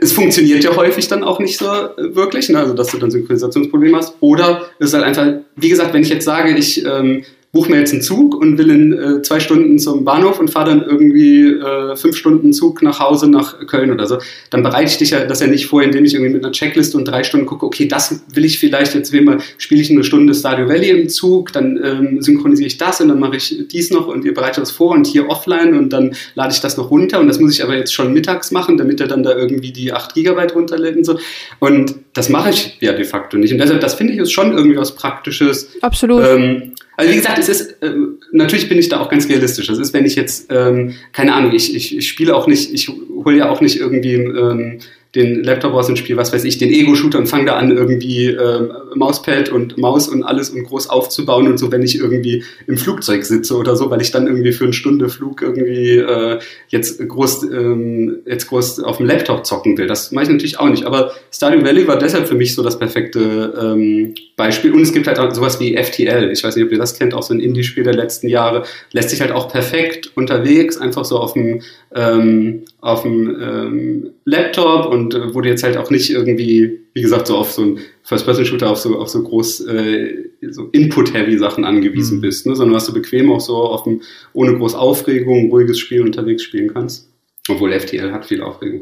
[0.01, 2.59] es funktioniert ja häufig dann auch nicht so äh, wirklich, ne?
[2.59, 4.15] also dass du dann Synchronisationsprobleme hast.
[4.19, 7.79] Oder es ist halt einfach, wie gesagt, wenn ich jetzt sage, ich ähm, buche mir
[7.79, 11.49] jetzt einen Zug und will in äh, zwei Stunden zum Bahnhof und fahre dann irgendwie
[11.49, 15.25] äh, fünf Stunden Zug nach Hause nach Köln oder so, dann bereite ich dich ja
[15.25, 17.87] das ja nicht vor, indem ich irgendwie mit einer Checkliste und drei Stunden gucke, okay,
[17.87, 21.51] das will ich vielleicht jetzt, wie immer, spiele ich eine Stunde Stadio Valley im Zug,
[21.51, 24.71] dann ähm, synchronisiere ich das und dann mache ich dies noch und ihr bereitet das
[24.71, 27.63] vor und hier offline und dann lade ich das noch runter und das muss ich
[27.63, 31.05] aber jetzt schon mittags machen, damit er dann da irgendwie die acht Gigabyte runterlädt und
[31.05, 31.19] so.
[31.59, 33.51] Und das mache ich ja de facto nicht.
[33.51, 35.69] Und deshalb, das finde ich ist schon irgendwie was Praktisches.
[35.81, 36.25] Absolut.
[36.25, 37.93] Ähm, also wie gesagt, es ist, äh,
[38.31, 39.67] natürlich bin ich da auch ganz realistisch.
[39.67, 42.89] Das ist, wenn ich jetzt, ähm, keine Ahnung, ich, ich, ich spiele auch nicht, ich
[42.89, 44.79] hole ja auch nicht irgendwie ähm,
[45.15, 48.27] den Laptop aus dem Spiel, was weiß ich, den Ego-Shooter und fange da an, irgendwie
[48.27, 52.77] äh, Mauspad und Maus und alles und groß aufzubauen und so, wenn ich irgendwie im
[52.77, 57.05] Flugzeug sitze oder so, weil ich dann irgendwie für eine Stunde Flug irgendwie äh, jetzt
[57.05, 59.87] groß ähm, jetzt groß auf dem Laptop zocken will.
[59.87, 60.85] Das mache ich natürlich auch nicht.
[60.85, 64.73] Aber Stardew Valley war deshalb für mich so das perfekte ähm, Beispiel.
[64.73, 66.31] Und es gibt halt auch sowas wie FTL.
[66.31, 68.63] Ich weiß nicht, ob ihr das kennt, auch so ein Indie-Spiel der letzten Jahre.
[68.91, 71.61] Lässt sich halt auch perfekt unterwegs, einfach so auf dem
[71.93, 77.01] ähm, auf dem ähm, Laptop und äh, wo du jetzt halt auch nicht irgendwie, wie
[77.01, 81.63] gesagt, so auf so ein First-Person-Shooter auf so, auf so groß äh, so Input-heavy Sachen
[81.63, 82.21] angewiesen mhm.
[82.21, 82.55] bist, ne?
[82.55, 84.01] sondern was du bequem auch so auf dem,
[84.33, 87.07] ohne groß Aufregung, ruhiges Spiel unterwegs spielen kannst.
[87.47, 88.81] Obwohl FTL hat viel Aufregung.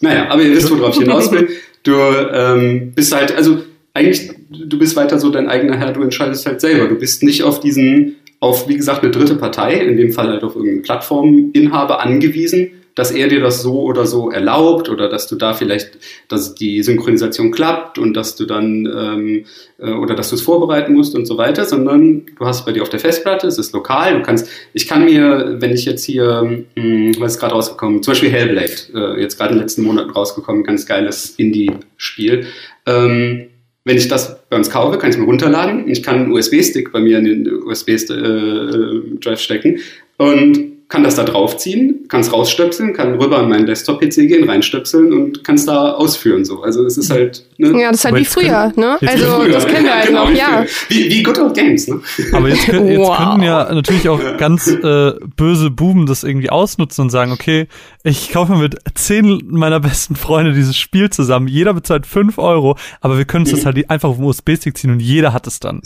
[0.00, 1.48] Naja, aber ihr wisst, worauf ich hinaus will.
[1.82, 3.58] Du ähm, bist halt, also
[3.94, 6.88] eigentlich du bist weiter so dein eigener Herr, du entscheidest halt selber.
[6.88, 10.42] Du bist nicht auf diesen, auf, wie gesagt, eine dritte Partei, in dem Fall halt
[10.42, 15.36] auf irgendeinen Plattforminhaber angewiesen, dass er dir das so oder so erlaubt oder dass du
[15.36, 19.44] da vielleicht, dass die Synchronisation klappt und dass du dann ähm,
[19.78, 22.72] äh, oder dass du es vorbereiten musst und so weiter, sondern du hast es bei
[22.72, 26.04] dir auf der Festplatte, es ist lokal, du kannst, ich kann mir, wenn ich jetzt
[26.04, 29.62] hier, mh, hm, was ist gerade rausgekommen, zum Beispiel Hellblade, äh, jetzt gerade in den
[29.62, 32.46] letzten Monaten rausgekommen, ganz geiles Indie-Spiel,
[32.84, 33.46] ähm,
[33.84, 35.88] wenn ich das bei uns kaufe, kann ich es mir runterladen.
[35.88, 39.78] Ich kann einen USB-Stick bei mir in den USB-Drive äh, stecken
[40.18, 45.12] und kann das da draufziehen, kann es rausstöpseln, kann rüber an meinen Desktop-PC gehen, reinstöpseln
[45.12, 46.46] und kann es da ausführen.
[46.46, 46.62] So.
[46.62, 47.44] Also es ist halt.
[47.58, 47.78] Ne?
[47.78, 48.96] Ja, das ist halt wie früher, ne?
[49.04, 49.52] Also früher.
[49.52, 50.64] das kennen wir halt genau, noch, ja.
[50.88, 52.00] Wie, wie Good Old Games, ne?
[52.32, 53.18] Aber jetzt, können, jetzt wow.
[53.18, 57.66] können ja natürlich auch ganz äh, böse Buben das irgendwie ausnutzen und sagen, okay,
[58.02, 63.18] ich kaufe mit zehn meiner besten Freunde dieses Spiel zusammen, jeder bezahlt fünf Euro, aber
[63.18, 63.56] wir können es mhm.
[63.56, 65.82] das halt einfach auf dem USB-Stick ziehen und jeder hat es dann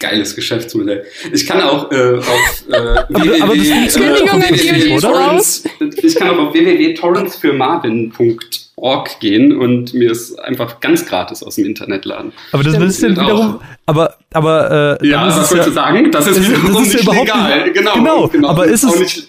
[0.00, 1.04] geiles Geschäftsmodell.
[1.32, 5.62] Ich kann auch äh, auf äh, aber, aber das www, Torrents,
[6.02, 12.06] ich kann auch auf www.torrentsfürmarvin.org gehen und mir es einfach ganz gratis aus dem Internet
[12.06, 12.32] laden.
[12.50, 16.10] Aber das, das ist ja wiederum, aber aber äh, ja, was sollst du sagen?
[16.10, 17.64] Das ist, ist, das ist nicht überhaupt legal.
[17.64, 19.28] Nicht, genau, genau, genau, aber ist es nicht,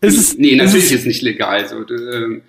[0.00, 1.68] ist es, nee, natürlich ist es nicht legal.
[1.68, 2.40] So, äh,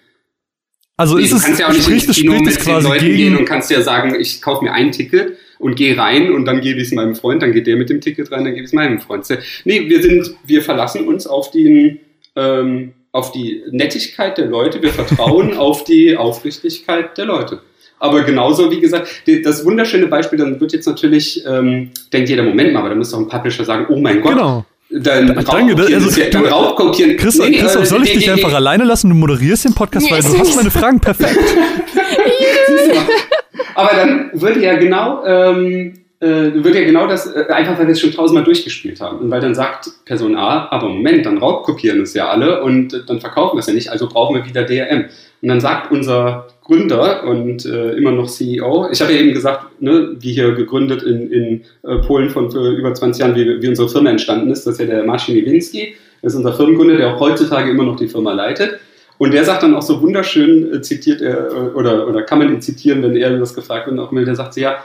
[0.95, 3.17] also nee, ist du es, kannst ja auch nicht ins Kino mit quasi Leuten gegen
[3.17, 6.60] gehen und kannst ja sagen, ich kaufe mir ein Ticket und gehe rein und dann
[6.60, 8.69] gebe ich es meinem Freund, dann geht der mit dem Ticket rein, dann gebe ich
[8.69, 9.26] es meinem Freund.
[9.63, 11.99] Nee, wir sind, wir verlassen uns auf den,
[12.36, 17.62] ähm, auf die Nettigkeit der Leute, wir vertrauen auf die Aufrichtigkeit der Leute.
[17.99, 19.08] Aber genauso, wie gesagt,
[19.45, 23.12] das wunderschöne Beispiel, dann wird jetzt natürlich, ähm, denkt jeder, Moment mal, aber da muss
[23.12, 24.65] doch ein Publisher sagen, oh mein Gott, genau.
[24.89, 27.17] Dann Danke, also, ja, dann Raubkopieren.
[27.17, 29.10] Christoph, nee, Christoph, soll ich nee, dich nee, einfach alleine lassen?
[29.10, 31.39] Du moderierst den Podcast, weil du hast meine Fragen perfekt.
[33.75, 37.91] Aber dann würde ja genau, ähm, äh, würde ja genau das, äh, einfach weil wir
[37.91, 39.19] es schon tausendmal durchgespielt haben.
[39.19, 42.99] Und weil dann sagt Person A, aber Moment, dann raubkopieren es ja alle und äh,
[43.05, 45.05] dann verkaufen wir es ja nicht, also brauchen wir wieder DRM.
[45.41, 49.81] Und dann sagt unser Gründer und äh, immer noch CEO, ich habe ja eben gesagt,
[49.81, 53.67] ne, wie hier gegründet in, in äh, Polen von für über 20 Jahren, wie, wie
[53.67, 57.13] unsere Firma entstanden ist, das ist ja der Marcin Iwinski, das ist unser Firmengründer, der
[57.13, 58.79] auch heutzutage immer noch die Firma leitet.
[59.17, 62.54] Und der sagt dann auch so wunderschön, äh, zitiert er, äh, oder, oder kann man
[62.54, 64.84] ihn zitieren, wenn er das gefragt wird, auch immer, der sagt so, ja,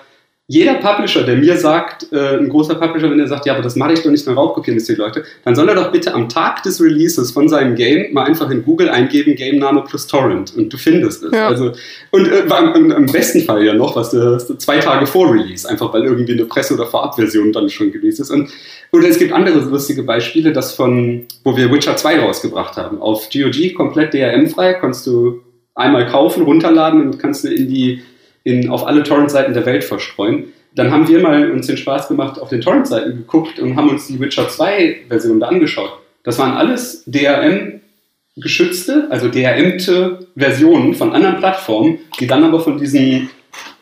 [0.51, 3.77] jeder Publisher, der mir sagt, äh, ein großer Publisher, wenn er sagt, ja, aber das
[3.77, 6.31] mache ich doch nicht, dann raubkopieren das die Leute, dann soll er doch bitte am
[6.31, 10.73] Tag des Releases von seinem Game mal einfach in Google eingeben, Game-Name plus Torrent und
[10.73, 11.33] du findest es.
[11.33, 11.49] Ja.
[11.49, 11.73] Also,
[12.13, 15.93] und äh, im, im, besten Fall ja noch, was du, zwei Tage vor Release, einfach
[15.93, 18.31] weil irgendwie eine Presse- oder Vorabversion dann schon gewesen ist.
[18.31, 18.49] Und,
[18.91, 23.03] oder es gibt andere lustige Beispiele, das von, wo wir Witcher 2 rausgebracht haben.
[23.03, 25.43] Auf GOG komplett DRM-frei, kannst du
[25.75, 28.03] einmal kaufen, runterladen und kannst du in die
[28.49, 30.45] in, auf alle Torrent-Seiten der Welt verstreuen.
[30.75, 34.07] Dann haben wir mal uns den Spaß gemacht, auf den Torrent-Seiten geguckt und haben uns
[34.07, 35.93] die Witcher 2-Version da angeschaut.
[36.25, 43.29] Das waren alles DRM-geschützte, also DRM-te Versionen von anderen Plattformen, die dann aber von diesen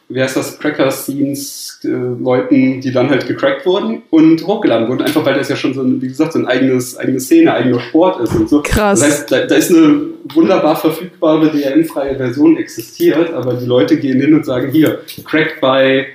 [0.08, 5.34] wie heißt das, Cracker-Scenes-Leuten, äh, die dann halt gecrackt wurden und hochgeladen wurden, einfach weil
[5.34, 8.36] das ja schon so, ein, wie gesagt, so ein eigenes, eigene Szene, eigener Sport ist
[8.36, 8.62] und so.
[8.62, 9.00] Krass.
[9.00, 14.20] Das heißt, da, da ist eine wunderbar verfügbare DRM-freie Version existiert, aber die Leute gehen
[14.20, 16.06] hin und sagen, hier, cracked by,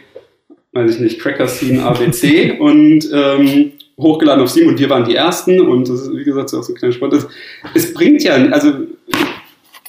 [0.72, 5.60] weiß ich nicht, Cracker-Scene ABC und ähm, hochgeladen auf Steam und wir waren die Ersten
[5.60, 7.12] und das ist, wie gesagt, so ein kleiner Sport.
[7.14, 7.28] Das,
[7.76, 8.72] es bringt ja, also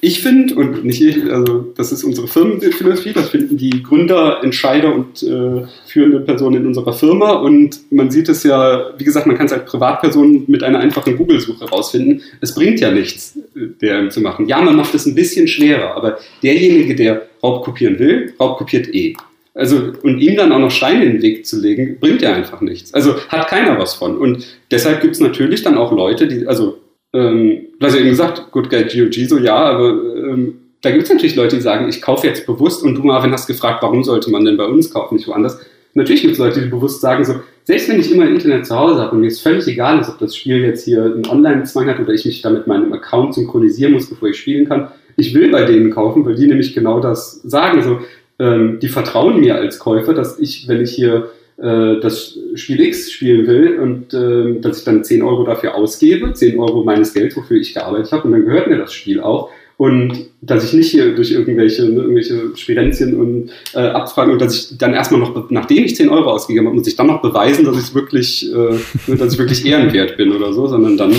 [0.04, 4.92] ich finde, und nicht ich, also das ist unsere Firmenphilosophie, das finden die Gründer, Entscheider
[4.92, 7.34] und äh, führende Personen in unserer Firma.
[7.34, 11.16] Und man sieht es ja, wie gesagt, man kann es als Privatperson mit einer einfachen
[11.16, 12.20] Google-Suche rausfinden.
[12.40, 14.48] Es bringt ja nichts, der zu machen.
[14.48, 19.14] Ja, man macht es ein bisschen schwerer, aber derjenige, der Raubkopieren will, raubkopiert eh.
[19.54, 22.60] Also, und ihm dann auch noch Steine in den Weg zu legen, bringt ja einfach
[22.60, 22.92] nichts.
[22.92, 24.18] Also hat keiner was von.
[24.18, 26.78] Und deshalb gibt es natürlich dann auch Leute, die, also
[27.12, 31.04] ähm, du hast ja eben gesagt, Good Guy GOG, so ja, aber ähm, da gibt
[31.04, 34.02] es natürlich Leute, die sagen, ich kaufe jetzt bewusst und du, Marvin, hast gefragt, warum
[34.02, 35.58] sollte man denn bei uns kaufen, nicht woanders.
[35.94, 39.00] Natürlich gibt es Leute, die bewusst sagen, so, selbst wenn ich immer Internet zu Hause
[39.00, 42.00] habe und mir ist völlig egal ist, ob das Spiel jetzt hier einen Online-Zwang hat
[42.00, 45.50] oder ich mich da mit meinem Account synchronisieren muss, bevor ich spielen kann, ich will
[45.50, 47.82] bei denen kaufen, weil die nämlich genau das sagen.
[47.82, 48.00] So,
[48.38, 51.28] ähm, die vertrauen mir als Käufer, dass ich, wenn ich hier
[51.62, 56.32] äh, das Spiel X spielen will und äh, dass ich dann 10 Euro dafür ausgebe,
[56.32, 59.50] 10 Euro meines Geldes, wofür ich gearbeitet habe, und dann gehört mir das Spiel auch.
[59.76, 64.54] Und dass ich nicht hier durch irgendwelche, ne, irgendwelche Spirenzien und äh, Abfragen und dass
[64.54, 67.64] ich dann erstmal noch, nachdem ich 10 Euro ausgegeben habe, muss ich dann noch beweisen,
[67.64, 71.14] dass ich wirklich, äh, dass ich wirklich ehrenwert bin oder so, sondern dann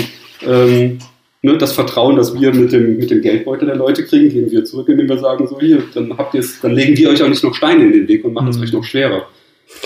[0.46, 0.98] ähm,
[1.42, 4.64] ne, das Vertrauen, das wir mit dem, mit dem Geldbeutel der Leute kriegen, geben wir
[4.64, 7.28] zurück, indem wir sagen, so hier, dann habt ihr es, dann legen wir euch auch
[7.28, 8.62] nicht noch Steine in den Weg und machen es mhm.
[8.62, 9.26] euch noch schwerer.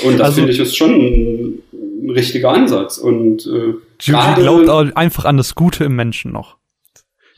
[0.04, 2.98] Und das also, finde ich ist schon ein, ein richtiger Ansatz.
[2.98, 3.74] Und äh,
[4.04, 6.56] GOG glaubt einfach an das Gute im Menschen noch.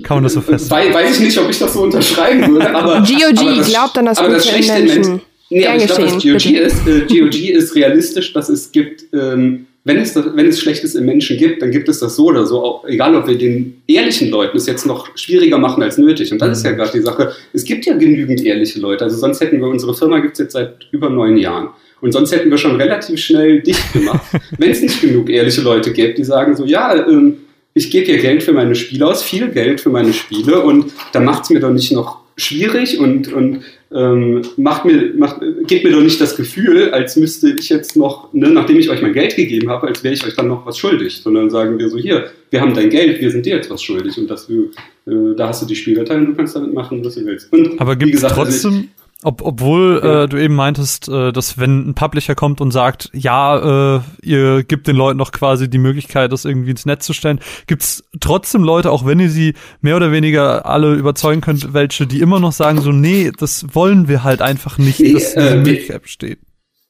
[0.02, 0.94] Kann man das so feststellen?
[0.94, 3.00] Weiß ich nicht, ob ich das so unterschreiben würde, aber.
[3.00, 5.20] GOG glaubt an das Gute das im Menschen.
[5.50, 9.66] Nee, aber ich glaube, was GOG ist, äh, GOG ist realistisch, dass es gibt, ähm,
[9.82, 12.62] wenn, es, wenn es Schlechtes im Menschen gibt, dann gibt es das so oder so,
[12.62, 16.30] auch, egal ob wir den ehrlichen Leuten es jetzt noch schwieriger machen als nötig.
[16.30, 16.76] Und das ist ja mhm.
[16.76, 17.32] gerade die Sache.
[17.52, 19.04] Es gibt ja genügend ehrliche Leute.
[19.04, 21.70] Also sonst hätten wir, unsere Firma gibt es jetzt seit über neun Jahren.
[22.00, 24.24] Und sonst hätten wir schon relativ schnell dicht gemacht,
[24.58, 27.38] wenn es nicht genug ehrliche Leute gäbe, die sagen so, ja, ähm,
[27.74, 31.20] ich gebe hier Geld für meine Spiele aus, viel Geld für meine Spiele und da
[31.20, 33.60] macht es mir doch nicht noch schwierig und, und
[33.92, 38.32] ähm, macht mir, macht, gebt mir doch nicht das Gefühl, als müsste ich jetzt noch,
[38.32, 40.78] ne, nachdem ich euch mein Geld gegeben habe, als wäre ich euch dann noch was
[40.78, 43.82] schuldig, sondern sagen wir so, hier, wir haben dein Geld, wir sind dir jetzt was
[43.82, 44.70] schuldig und dass du,
[45.06, 47.52] äh, da hast du die Spieldatei und du kannst damit machen, was du willst.
[47.52, 48.88] Und, Aber gibt es also trotzdem,
[49.22, 50.24] ob, obwohl ja.
[50.24, 54.62] äh, du eben meintest, äh, dass wenn ein Publisher kommt und sagt, ja, äh, ihr
[54.64, 58.64] gibt den Leuten noch quasi die Möglichkeit, das irgendwie ins Netz zu stellen, gibt's trotzdem
[58.64, 62.52] Leute, auch wenn ihr sie mehr oder weniger alle überzeugen könnt, welche, die immer noch
[62.52, 66.38] sagen, so, nee, das wollen wir halt einfach nicht, nee, dass diese äh, Möglichkeit besteht.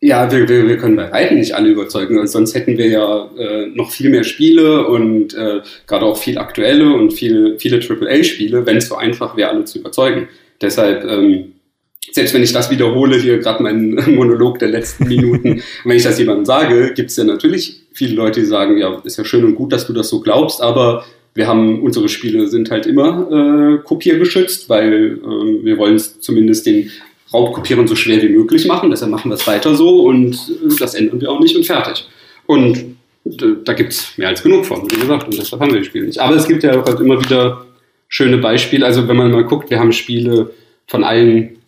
[0.02, 3.66] Ja, wir, wir, wir können bei weitem nicht alle überzeugen, sonst hätten wir ja äh,
[3.66, 8.78] noch viel mehr Spiele und äh, gerade auch viel aktuelle und viel, viele AAA-Spiele, wenn
[8.78, 10.28] es so einfach wäre, alle zu überzeugen.
[10.62, 11.52] Deshalb ähm,
[12.12, 16.18] selbst wenn ich das wiederhole, hier gerade mein Monolog der letzten Minuten, wenn ich das
[16.18, 19.54] jemandem sage, gibt es ja natürlich viele Leute, die sagen, ja, ist ja schön und
[19.54, 23.78] gut, dass du das so glaubst, aber wir haben, unsere Spiele sind halt immer äh,
[23.84, 26.90] kopiergeschützt, weil äh, wir wollen zumindest den
[27.32, 30.94] Raubkopieren so schwer wie möglich machen, deshalb machen wir es weiter so und äh, das
[30.94, 32.06] ändern wir auch nicht und fertig.
[32.46, 35.86] Und da gibt es mehr als genug von, wie gesagt, und deshalb haben wir die
[35.86, 36.18] Spiele nicht.
[36.18, 37.64] Aber es gibt ja halt immer wieder
[38.08, 38.84] schöne Beispiele.
[38.84, 40.50] Also wenn man mal guckt, wir haben Spiele
[40.86, 41.59] von allen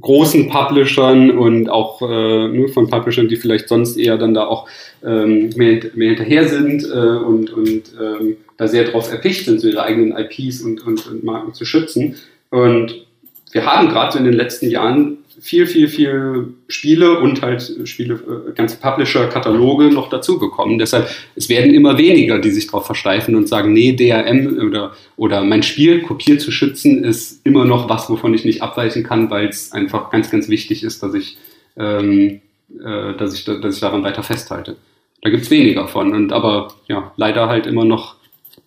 [0.00, 4.68] großen Publishern und auch äh, nur von Publishern, die vielleicht sonst eher dann da auch
[5.04, 9.68] ähm, mehr, mehr hinterher sind äh, und, und ähm, da sehr drauf erpicht sind, so
[9.68, 12.16] ihre eigenen IPs und, und, und Marken zu schützen.
[12.50, 13.06] Und
[13.52, 18.14] wir haben gerade so in den letzten Jahren viel, viel, viel Spiele und halt Spiele,
[18.14, 20.78] äh, ganze Publisher-Kataloge noch dazu bekommen.
[20.78, 25.44] Deshalb, es werden immer weniger, die sich darauf versteifen und sagen, nee, DRM oder, oder
[25.44, 29.48] mein Spiel kopiert zu schützen ist immer noch was, wovon ich nicht abweichen kann, weil
[29.48, 31.36] es einfach ganz, ganz wichtig ist, dass ich,
[31.76, 32.40] ähm,
[32.78, 34.76] äh, dass ich, dass ich daran weiter festhalte.
[35.22, 36.14] Da gibt es weniger von.
[36.14, 38.16] Und aber ja, leider halt immer noch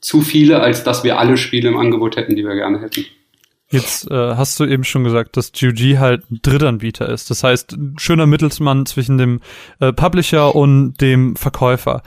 [0.01, 3.05] zu viele, als dass wir alle Spiele im Angebot hätten, die wir gerne hätten.
[3.71, 7.29] Jetzt äh, hast du eben schon gesagt, dass GOG halt ein Drittanbieter ist.
[7.29, 9.41] Das heißt, ein schöner Mittelsmann zwischen dem
[9.79, 12.01] äh, Publisher und dem Verkäufer.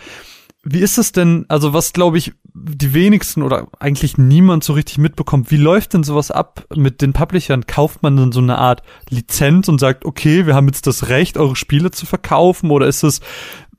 [0.64, 4.98] Wie ist es denn, also was glaube ich die wenigsten oder eigentlich niemand so richtig
[4.98, 7.66] mitbekommt, wie läuft denn sowas ab mit den Publishern?
[7.66, 11.36] Kauft man dann so eine Art Lizenz und sagt, okay, wir haben jetzt das Recht,
[11.36, 12.70] eure Spiele zu verkaufen?
[12.70, 13.20] Oder ist es,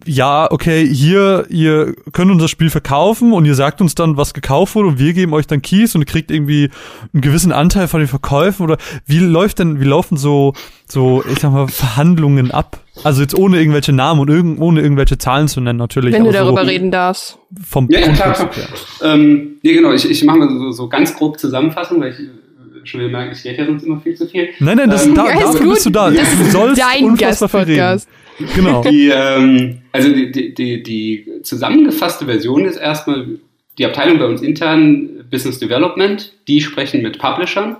[0.05, 4.75] ja, okay, hier, ihr könnt unser Spiel verkaufen und ihr sagt uns dann, was gekauft
[4.75, 6.69] wurde und wir geben euch dann Keys und ihr kriegt irgendwie
[7.13, 10.53] einen gewissen Anteil von den Verkäufen oder wie läuft denn, wie laufen so,
[10.87, 12.79] so, ich sag mal, Verhandlungen ab?
[13.03, 16.13] Also jetzt ohne irgendwelche Namen und irgend, ohne irgendwelche Zahlen zu nennen, natürlich.
[16.13, 17.39] Wenn du darüber so reden darfst.
[17.65, 18.67] Vom ja, ja, klar, klar.
[19.01, 22.85] Ähm, ja, genau, ich, ich mache mal so, so ganz grob Zusammenfassung, weil ich äh,
[22.85, 24.49] schon wieder merke, ich rede ja sonst immer viel zu viel.
[24.59, 26.11] Nein, nein, das, ähm, da, ja, dafür bist du da.
[26.11, 28.07] Das du sollst dein Gastpodcast.
[28.55, 28.83] Genau.
[28.83, 33.39] Die, ähm, also die, die, die, die zusammengefasste Version ist erstmal
[33.77, 37.77] die Abteilung bei uns intern Business Development, die sprechen mit Publishern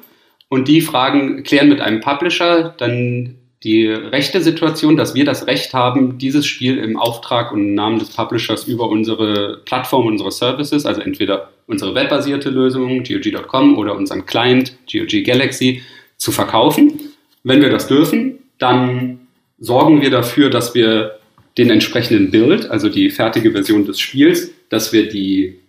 [0.50, 5.74] und die fragen, klären mit einem Publisher dann die rechte Situation, dass wir das Recht
[5.74, 10.86] haben, dieses Spiel im Auftrag und im Namen des Publishers über unsere Plattform, unsere Services,
[10.86, 15.82] also entweder unsere webbasierte Lösung, GOG.com oder unseren Client, GOG Galaxy,
[16.18, 17.00] zu verkaufen.
[17.44, 19.23] Wenn wir das dürfen, dann
[19.64, 21.20] sorgen wir dafür, dass wir
[21.58, 25.60] den entsprechenden Build, also die fertige Version des Spiels, dass wir die,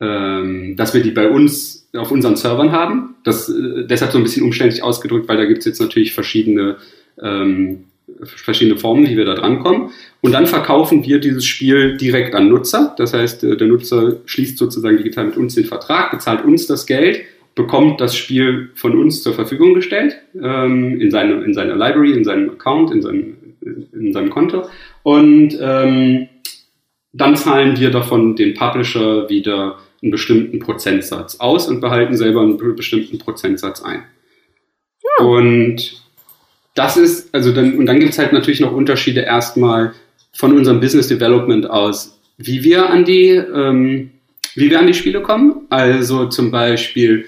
[0.00, 3.14] ähm, dass wir die bei uns auf unseren Servern haben.
[3.22, 6.76] Das äh, deshalb so ein bisschen umständlich ausgedrückt, weil da gibt es jetzt natürlich verschiedene
[7.22, 7.84] ähm,
[8.24, 9.90] verschiedene Formen, wie wir da drankommen.
[10.20, 12.94] Und dann verkaufen wir dieses Spiel direkt an Nutzer.
[12.98, 16.86] Das heißt, äh, der Nutzer schließt sozusagen digital mit uns den Vertrag, bezahlt uns das
[16.86, 17.22] Geld
[17.54, 22.24] bekommt das Spiel von uns zur Verfügung gestellt, ähm, in, seine, in seiner Library, in
[22.24, 23.36] seinem Account, in seinem,
[23.92, 24.66] in seinem Konto.
[25.02, 26.28] Und ähm,
[27.12, 32.58] dann zahlen wir davon den Publisher wieder einen bestimmten Prozentsatz aus und behalten selber einen
[32.76, 34.02] bestimmten Prozentsatz ein.
[35.02, 35.24] Ja.
[35.24, 36.02] Und
[36.74, 39.94] das ist, also dann, und dann gibt es halt natürlich noch Unterschiede erstmal
[40.32, 44.10] von unserem Business Development aus, wie wir an die, ähm,
[44.56, 45.66] wie wir an die Spiele kommen.
[45.70, 47.26] Also zum Beispiel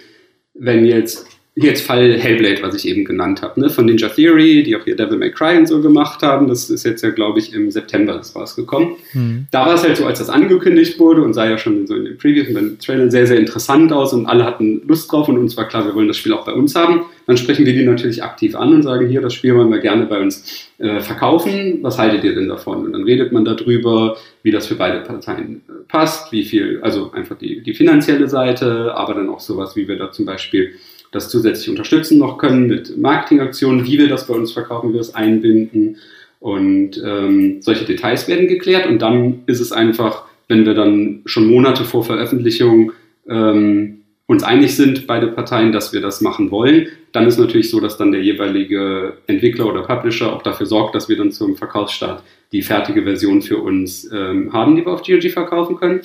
[0.59, 1.27] wenn jetzt
[1.65, 3.71] jetzt Fall Hellblade, was ich eben genannt habe, ne?
[3.71, 6.49] von Ninja Theory, die auch hier Devil May Cry und so gemacht haben.
[6.49, 8.97] Das ist jetzt ja, glaube ich, im September ist rausgekommen.
[9.15, 9.47] Mhm.
[9.51, 12.05] Da war es halt so, als das angekündigt wurde und sah ja schon so in
[12.05, 15.39] den Previews und den Trailern sehr, sehr interessant aus und alle hatten Lust drauf und
[15.39, 17.07] uns war klar, wir wollen das Spiel auch bei uns haben.
[17.27, 20.05] Dann sprechen wir die natürlich aktiv an und sagen, hier, das Spiel wollen wir gerne
[20.05, 21.79] bei uns äh, verkaufen.
[21.81, 22.85] Was haltet ihr denn davon?
[22.85, 27.13] Und dann redet man darüber, wie das für beide Parteien äh, passt, wie viel, also
[27.13, 30.75] einfach die, die finanzielle Seite, aber dann auch sowas, wie wir da zum Beispiel
[31.17, 35.01] das zusätzlich unterstützen noch können mit Marketingaktionen, wie wir das bei uns verkaufen, wie wir
[35.01, 35.97] es einbinden.
[36.39, 38.87] Und ähm, solche Details werden geklärt.
[38.87, 42.93] Und dann ist es einfach, wenn wir dann schon Monate vor Veröffentlichung
[43.29, 47.81] ähm, uns einig sind, beide Parteien, dass wir das machen wollen, dann ist natürlich so,
[47.81, 52.23] dass dann der jeweilige Entwickler oder Publisher auch dafür sorgt, dass wir dann zum Verkaufsstart
[52.53, 56.01] die fertige Version für uns ähm, haben, die wir auf GOG verkaufen können.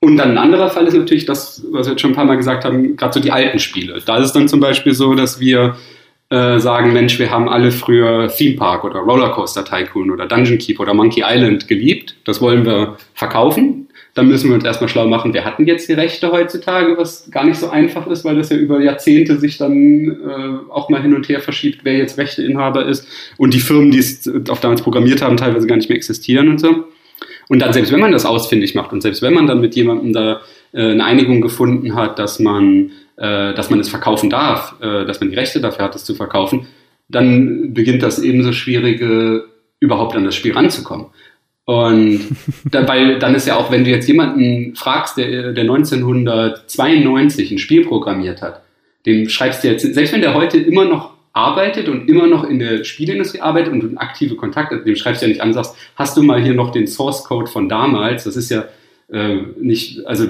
[0.00, 2.36] Und dann ein anderer Fall ist natürlich das, was wir jetzt schon ein paar Mal
[2.36, 4.00] gesagt haben, gerade so die alten Spiele.
[4.04, 5.76] Da ist es dann zum Beispiel so, dass wir
[6.30, 10.80] äh, sagen, Mensch, wir haben alle früher Theme Park oder Rollercoaster Tycoon oder Dungeon Keep
[10.80, 12.16] oder Monkey Island geliebt.
[12.24, 13.88] Das wollen wir verkaufen.
[14.14, 17.44] Dann müssen wir uns erstmal schlau machen, wer hatten jetzt die Rechte heutzutage, was gar
[17.44, 21.14] nicht so einfach ist, weil das ja über Jahrzehnte sich dann äh, auch mal hin
[21.14, 25.22] und her verschiebt, wer jetzt Rechteinhaber ist und die Firmen, die es auf damals programmiert
[25.22, 26.86] haben, teilweise gar nicht mehr existieren und so.
[27.50, 30.12] Und dann, selbst wenn man das ausfindig macht und selbst wenn man dann mit jemandem
[30.12, 30.40] da
[30.72, 35.18] äh, eine Einigung gefunden hat, dass man, äh, dass man es verkaufen darf, äh, dass
[35.18, 36.68] man die Rechte dafür hat, es zu verkaufen,
[37.08, 39.46] dann beginnt das ebenso schwierige,
[39.80, 41.06] überhaupt an das Spiel ranzukommen.
[41.64, 42.20] Und
[42.70, 47.84] dabei, dann ist ja auch, wenn du jetzt jemanden fragst, der, der 1992 ein Spiel
[47.84, 48.62] programmiert hat,
[49.06, 52.58] dem schreibst du jetzt, selbst wenn der heute immer noch arbeitet und immer noch in
[52.58, 56.16] der Spielindustrie arbeitet und du aktive Kontakte, dem schreibst du ja nicht an, sagst, hast
[56.16, 58.24] du mal hier noch den Source Code von damals?
[58.24, 58.64] Das ist ja
[59.12, 60.26] äh, nicht, also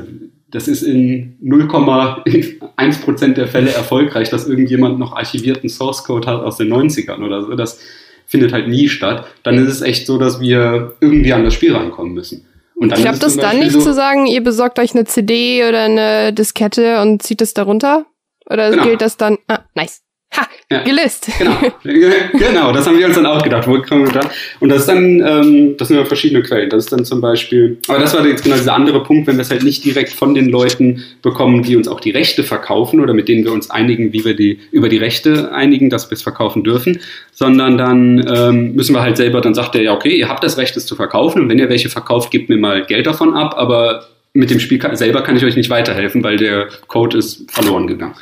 [0.50, 6.42] das ist in 0,1 Prozent der Fälle erfolgreich, dass irgendjemand noch archivierten Source Code hat
[6.42, 7.54] aus den 90ern oder so.
[7.54, 7.80] Das
[8.26, 9.26] findet halt nie statt.
[9.42, 12.46] Dann ist es echt so, dass wir irgendwie an das Spiel rankommen müssen.
[12.74, 15.84] Und dann Klappt das dann nicht so zu sagen, ihr besorgt euch eine CD oder
[15.84, 18.06] eine Diskette und zieht es darunter?
[18.48, 18.84] Oder genau.
[18.84, 19.38] gilt das dann?
[19.48, 20.02] Ah, nice.
[20.36, 20.82] Ha, ja.
[20.82, 21.28] gelöst.
[21.38, 21.56] Genau.
[21.82, 23.66] genau, das haben wir uns dann auch gedacht.
[23.66, 24.30] Wo kommen wir da?
[24.60, 26.70] Und das ist dann, ähm, das sind ja verschiedene Quellen.
[26.70, 29.42] Das ist dann zum Beispiel, aber das war jetzt genau dieser andere Punkt, wenn wir
[29.42, 33.12] es halt nicht direkt von den Leuten bekommen, die uns auch die Rechte verkaufen oder
[33.12, 36.22] mit denen wir uns einigen, wie wir die über die Rechte einigen, dass wir es
[36.22, 37.00] verkaufen dürfen,
[37.32, 40.58] sondern dann ähm, müssen wir halt selber, dann sagt er ja, okay, ihr habt das
[40.58, 43.54] Recht, es zu verkaufen und wenn ihr welche verkauft, gebt mir mal Geld davon ab,
[43.56, 47.88] aber mit dem Spiel selber kann ich euch nicht weiterhelfen, weil der Code ist verloren
[47.88, 48.14] gegangen.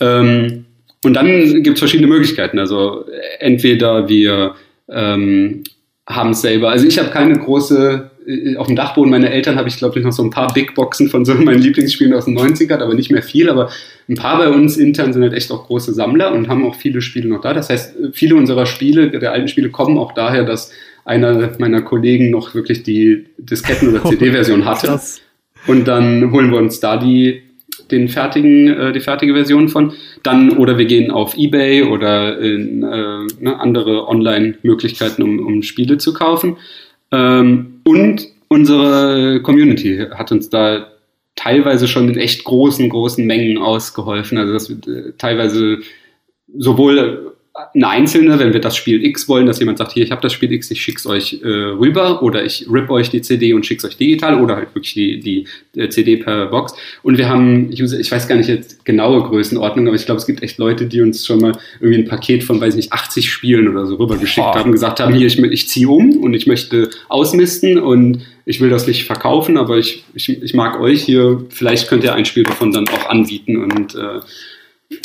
[0.00, 0.63] Ähm,
[1.04, 2.58] und dann gibt es verschiedene Möglichkeiten.
[2.58, 3.04] Also
[3.38, 4.54] entweder wir
[4.88, 5.64] ähm,
[6.06, 6.70] haben es selber.
[6.70, 10.04] Also ich habe keine große, äh, auf dem Dachboden meiner Eltern habe ich, glaube ich,
[10.04, 13.10] noch so ein paar Big Boxen von so meinen Lieblingsspielen aus den 90ern, aber nicht
[13.10, 13.48] mehr viel.
[13.48, 13.70] Aber
[14.08, 17.00] ein paar bei uns intern sind halt echt auch große Sammler und haben auch viele
[17.00, 17.54] Spiele noch da.
[17.54, 20.70] Das heißt, viele unserer Spiele, der alten Spiele, kommen auch daher, dass
[21.04, 25.00] einer meiner Kollegen noch wirklich die Disketten- oder CD-Version hatte.
[25.66, 27.42] Und dann holen wir uns da die
[27.90, 29.92] den fertigen, äh, die fertige Version von.
[30.22, 35.98] Dann oder wir gehen auf eBay oder in äh, ne, andere Online-Möglichkeiten, um, um Spiele
[35.98, 36.56] zu kaufen.
[37.12, 40.88] Ähm, und unsere Community hat uns da
[41.36, 44.38] teilweise schon in echt großen, großen Mengen ausgeholfen.
[44.38, 45.78] Also das wird äh, teilweise
[46.56, 47.33] sowohl
[47.72, 50.32] eine einzelne, wenn wir das Spiel X wollen, dass jemand sagt, hier, ich habe das
[50.32, 53.84] Spiel X, ich schick's euch äh, rüber oder ich rip euch die CD und schick's
[53.84, 55.46] euch digital oder halt wirklich die, die,
[55.80, 56.74] äh, CD per Box.
[57.04, 60.42] Und wir haben, ich weiß gar nicht jetzt genaue Größenordnung, aber ich glaube, es gibt
[60.42, 63.68] echt Leute, die uns schon mal irgendwie ein Paket von, weiß ich nicht, 80 Spielen
[63.68, 64.54] oder so rübergeschickt oh.
[64.54, 68.68] haben, gesagt haben, hier, ich, ich ziehe um und ich möchte ausmisten und ich will
[68.68, 72.42] das nicht verkaufen, aber ich, ich, ich mag euch hier, vielleicht könnt ihr ein Spiel
[72.42, 74.20] davon dann auch anbieten und äh,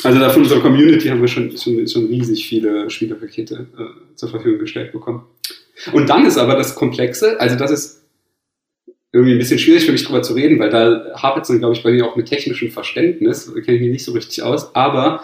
[0.04, 4.60] also von unserer Community haben wir schon, schon, schon riesig viele Spielerpakete äh, zur Verfügung
[4.60, 5.26] gestellt bekommen.
[5.94, 8.00] Und dann ist aber das Komplexe, also das ist
[9.12, 11.74] irgendwie ein bisschen schwierig für mich drüber zu reden, weil da hapert es dann, glaube
[11.74, 14.76] ich, bei mir auch mit technischem Verständnis, da kenne ich mich nicht so richtig aus,
[14.76, 15.24] aber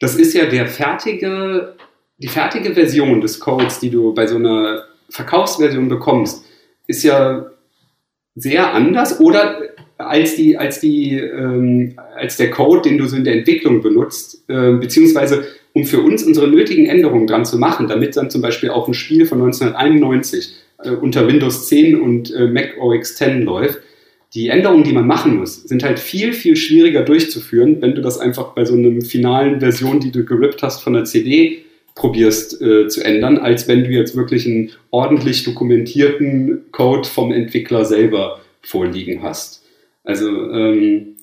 [0.00, 1.76] das ist ja der fertige,
[2.18, 6.44] die fertige Version des Codes, die du bei so einer Verkaufsversion bekommst,
[6.86, 7.50] ist ja
[8.34, 9.60] sehr anders oder
[9.98, 14.44] als die, als die, ähm, als der Code, den du so in der Entwicklung benutzt,
[14.48, 18.70] äh, beziehungsweise um für uns unsere nötigen Änderungen dran zu machen, damit dann zum Beispiel
[18.70, 23.80] auch ein Spiel von 1991 äh, unter Windows 10 und äh, Mac OS X läuft.
[24.34, 28.18] Die Änderungen, die man machen muss, sind halt viel, viel schwieriger durchzuführen, wenn du das
[28.18, 31.58] einfach bei so einer finalen Version, die du gerippt hast von der CD,
[31.94, 37.84] probierst äh, zu ändern, als wenn du jetzt wirklich einen ordentlich dokumentierten Code vom Entwickler
[37.84, 39.65] selber vorliegen hast.
[40.06, 41.16] Also, ähm,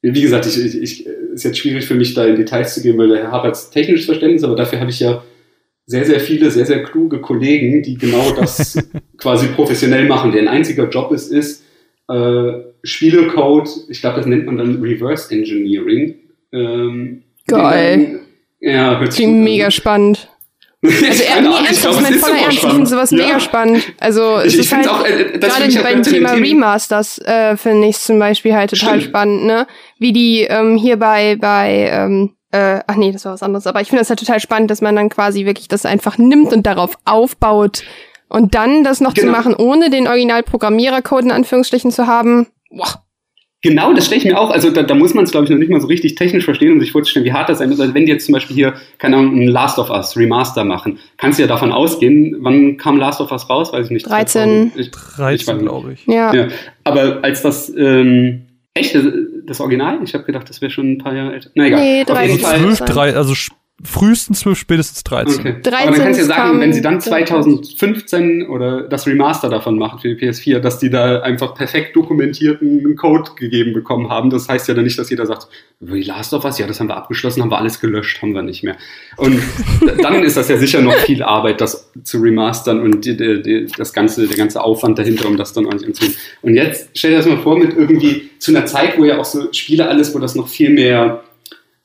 [0.00, 2.98] wie gesagt, ich, ich, ich ist jetzt schwierig für mich, da in Details zu gehen,
[2.98, 5.22] weil der Herr Haberts technisches Verständnis, aber dafür habe ich ja
[5.86, 8.78] sehr, sehr viele, sehr, sehr kluge Kollegen, die genau das
[9.18, 10.32] quasi professionell machen.
[10.32, 11.64] Deren einziger Job ist, ist
[12.08, 12.52] äh,
[12.82, 16.14] Spielecode, ich glaube, das nennt man dann Reverse Engineering.
[16.52, 18.20] Ähm, Geil.
[18.60, 20.28] Ja, hört Klingt mega spannend.
[20.84, 23.18] Also er, nee, ernsthaft, glaub, mein voller Ernst, ich finde sowas ja.
[23.18, 23.84] mega spannend.
[24.00, 28.18] Also es ich, ist halt, auch, äh, gerade beim Thema Remasters äh, finde ich zum
[28.18, 29.10] Beispiel halt total Stimmt.
[29.10, 29.68] spannend, ne?
[29.98, 33.66] Wie die ähm, hier bei, bei ähm, äh, ach nee, das war was anderes.
[33.66, 36.52] Aber ich finde das halt total spannend, dass man dann quasi wirklich das einfach nimmt
[36.52, 37.84] und darauf aufbaut.
[38.28, 39.26] Und dann das noch genau.
[39.26, 42.46] zu machen, ohne den Original-Programmierer-Code in Anführungsstrichen zu haben.
[42.70, 43.01] Boah,
[43.62, 44.50] Genau, das stelle ich mir auch.
[44.50, 46.72] Also da, da muss man es, glaube ich, noch nicht mal so richtig technisch verstehen,
[46.72, 47.78] um sich vorzustellen, wie hart das sein muss.
[47.78, 50.98] Also wenn die jetzt zum Beispiel hier, keine Ahnung, ein Last of Us Remaster machen,
[51.16, 53.72] kannst du ja davon ausgehen, wann kam Last of Us raus?
[53.72, 54.08] Weiß ich nicht.
[54.08, 54.72] 13.
[54.74, 56.04] Ich, 13, glaube ich.
[56.06, 56.34] Ja.
[56.34, 56.48] ja.
[56.82, 59.04] Aber als das, ähm, echt, das,
[59.46, 60.00] das Original?
[60.02, 61.50] Ich habe gedacht, das wäre schon ein paar Jahre älter.
[61.54, 61.80] Na egal.
[61.80, 62.16] Nee, 13.
[62.16, 62.86] Auf jeden Fall.
[62.86, 63.34] 12, 3, also
[63.84, 65.40] frühestens 12, spätestens 13.
[65.40, 65.56] Okay.
[65.62, 69.76] 13 Aber dann kannst du ja sagen, wenn sie dann 2015 oder das Remaster davon
[69.76, 74.30] machen für die PS4, dass die da einfach perfekt dokumentierten Code gegeben bekommen haben.
[74.30, 75.48] Das heißt ja dann nicht, dass jeder sagt,
[75.80, 78.42] wie Last of Us, ja, das haben wir abgeschlossen, haben wir alles gelöscht, haben wir
[78.42, 78.76] nicht mehr.
[79.16, 79.40] Und
[80.02, 83.66] dann ist das ja sicher noch viel Arbeit, das zu remastern und die, die, die,
[83.76, 86.16] das ganze, der ganze Aufwand dahinter, um das dann auch nicht anzunehmen.
[86.42, 89.24] Und jetzt stell dir das mal vor mit irgendwie zu einer Zeit, wo ja auch
[89.24, 91.24] so Spiele alles, wo das noch viel mehr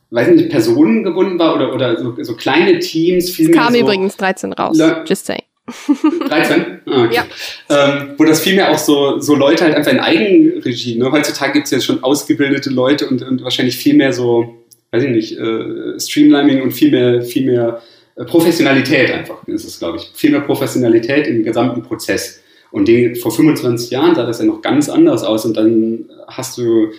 [0.09, 3.29] weiß nicht, personengebunden war oder, oder so, so kleine Teams.
[3.29, 5.43] Viel es kam so übrigens 13 raus, just saying.
[6.29, 6.79] 13?
[6.85, 7.15] Ah, okay.
[7.15, 7.25] Ja.
[7.69, 11.11] Ähm, wo das vielmehr auch so, so Leute halt einfach in Eigenregie, ne?
[11.11, 14.55] heutzutage gibt es ja schon ausgebildete Leute und, und wahrscheinlich viel mehr so,
[14.91, 17.81] weiß ich nicht, äh, Streamlining und viel mehr, viel mehr
[18.15, 20.09] äh, Professionalität einfach ist es, glaube ich.
[20.13, 22.41] Viel mehr Professionalität im gesamten Prozess.
[22.71, 26.57] Und den, vor 25 Jahren sah das ja noch ganz anders aus und dann hast
[26.57, 26.91] du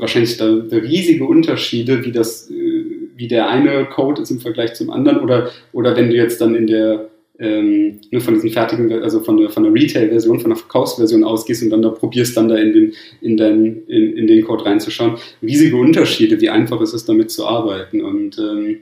[0.00, 2.84] wahrscheinlich da, riesige Unterschiede, wie das, äh,
[3.16, 6.54] wie der eine Code ist im Vergleich zum anderen oder, oder wenn du jetzt dann
[6.54, 7.08] in der
[7.38, 11.62] ähm, nur von diesen fertigen, also von der, von der Retail-Version, von der Verkaufsversion ausgehst
[11.62, 15.16] und dann da probierst, dann da in den, in, den, in, in den Code reinzuschauen.
[15.42, 18.02] Riesige Unterschiede, wie einfach es ist, damit zu arbeiten.
[18.02, 18.78] Und ähm,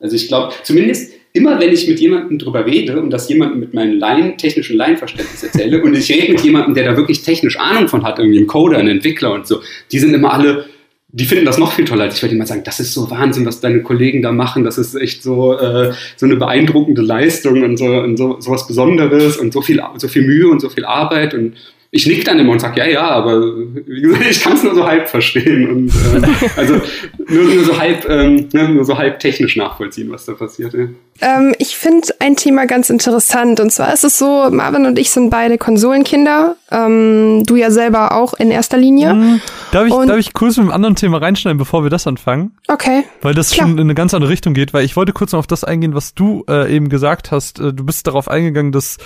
[0.00, 3.74] also ich glaube, zumindest immer wenn ich mit jemandem drüber rede und das jemandem mit
[3.74, 7.88] meinem Laien, technischen Laienverständnis erzähle und ich rede mit jemandem, der da wirklich technisch Ahnung
[7.88, 9.60] von hat, irgendwie ein Coder, ein Entwickler und so,
[9.90, 10.66] die sind immer alle,
[11.08, 12.04] die finden das noch viel toller.
[12.04, 14.78] Als ich werde immer sagen, das ist so Wahnsinn, was deine Kollegen da machen, das
[14.78, 19.36] ist echt so, äh, so eine beeindruckende Leistung und so, und so, so was Besonderes
[19.38, 21.54] und so viel, so viel Mühe und so viel Arbeit und
[21.94, 23.52] ich nick dann immer und sag ja, ja, aber
[24.28, 26.80] ich kann es nur so halb verstehen und äh, also
[27.28, 30.72] nur, nur so halb, ähm, ne, nur so halb technisch nachvollziehen, was da passiert.
[30.72, 30.86] Ja.
[31.20, 35.10] Ähm, ich finde ein Thema ganz interessant und zwar ist es so, Marvin und ich
[35.10, 39.12] sind beide Konsolenkinder, ähm, du ja selber auch in erster Linie.
[39.12, 39.40] Mhm.
[39.72, 42.58] Darf, ich, darf ich kurz mit einem anderen Thema reinschneiden, bevor wir das anfangen?
[42.68, 43.04] Okay.
[43.22, 43.66] Weil das Klar.
[43.66, 45.94] schon in eine ganz andere Richtung geht, weil ich wollte kurz noch auf das eingehen,
[45.94, 47.58] was du äh, eben gesagt hast.
[47.58, 48.98] Äh, du bist darauf eingegangen, dass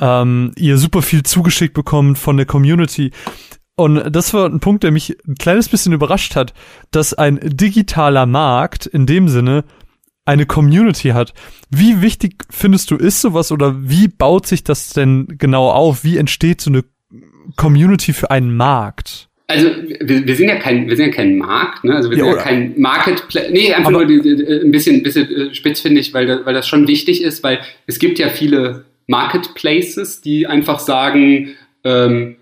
[0.00, 3.12] ähm, ihr super viel zugeschickt bekommt von der Community.
[3.76, 6.54] Und das war ein Punkt, der mich ein kleines bisschen überrascht hat,
[6.90, 9.64] dass ein digitaler Markt in dem Sinne
[10.24, 11.34] eine Community hat.
[11.68, 16.04] Wie wichtig findest du ist sowas oder wie baut sich das denn genau auf?
[16.04, 16.84] Wie entsteht so eine
[17.56, 19.28] Community für einen Markt?
[19.48, 19.70] Also
[20.00, 21.94] wir, wir sind ja kein, wir sind ja kein Markt, ne?
[21.94, 23.50] Also wir ja, sind ja kein Marketplace.
[23.50, 26.54] Nee, einfach nur die, die, ein bisschen, ein bisschen äh, spitz finde ich, weil, weil
[26.54, 31.50] das schon wichtig ist, weil es gibt ja viele Marketplaces, die einfach sagen,
[31.84, 32.36] ähm,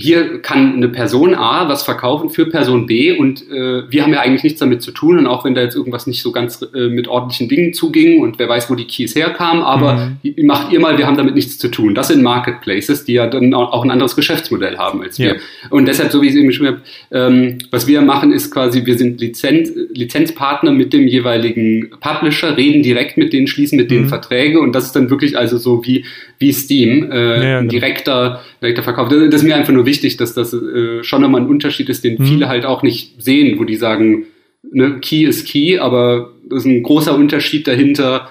[0.00, 4.20] hier kann eine Person A was verkaufen für Person B und äh, wir haben ja
[4.20, 6.88] eigentlich nichts damit zu tun und auch wenn da jetzt irgendwas nicht so ganz äh,
[6.88, 10.46] mit ordentlichen Dingen zuging und wer weiß, wo die Keys herkamen, aber mhm.
[10.46, 11.94] macht ihr mal, wir haben damit nichts zu tun.
[11.94, 15.34] Das sind Marketplaces, die ja dann auch ein anderes Geschäftsmodell haben als wir.
[15.34, 15.40] Ja.
[15.70, 16.80] Und deshalb, so wie ich es eben beschrieben habe,
[17.10, 22.82] ähm, was wir machen, ist quasi, wir sind Lizenz, Lizenzpartner mit dem jeweiligen Publisher, reden
[22.82, 24.08] direkt mit denen, schließen mit denen mhm.
[24.08, 26.04] Verträge und das ist dann wirklich also so wie,
[26.40, 27.70] wie Steam, äh, ja, ja, genau.
[27.70, 29.08] direkter, direkter Verkauf.
[29.08, 32.02] Das, das ist mir einfach nur wichtig, dass das äh, schon nochmal ein Unterschied ist,
[32.02, 32.26] den mhm.
[32.26, 34.26] viele halt auch nicht sehen, wo die sagen,
[34.62, 38.30] ne, Key ist Key, aber das ist ein großer Unterschied dahinter,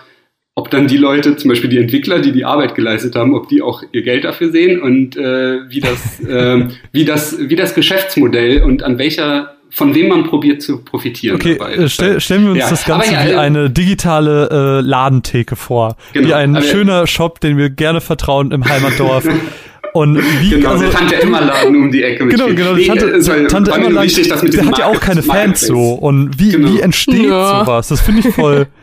[0.55, 3.62] ob dann die Leute, zum Beispiel die Entwickler, die die Arbeit geleistet haben, ob die
[3.62, 8.64] auch ihr Geld dafür sehen und äh, wie das, äh, wie das, wie das Geschäftsmodell
[8.64, 11.36] und an welcher von wem man probiert zu profitieren.
[11.36, 11.76] Okay, dabei.
[11.76, 12.70] Äh, stell, stellen wir uns ja.
[12.70, 14.49] das Ganze ja, wie äh, eine digitale
[14.80, 15.95] äh, Ladentheke vor.
[16.13, 19.28] Genau, wie ein schöner Shop, den wir gerne vertrauen im Heimatdorf.
[19.93, 22.28] Und wie, genau, also, Tante Emma Laden um die Ecke.
[22.28, 25.93] Genau, genau, nee, Tante, äh, Tante Emma Laden, der hat ja auch keine Fans so.
[25.93, 26.72] Und wie, genau.
[26.72, 27.61] wie entsteht ja.
[27.61, 27.88] sowas?
[27.88, 28.67] Das finde ich voll,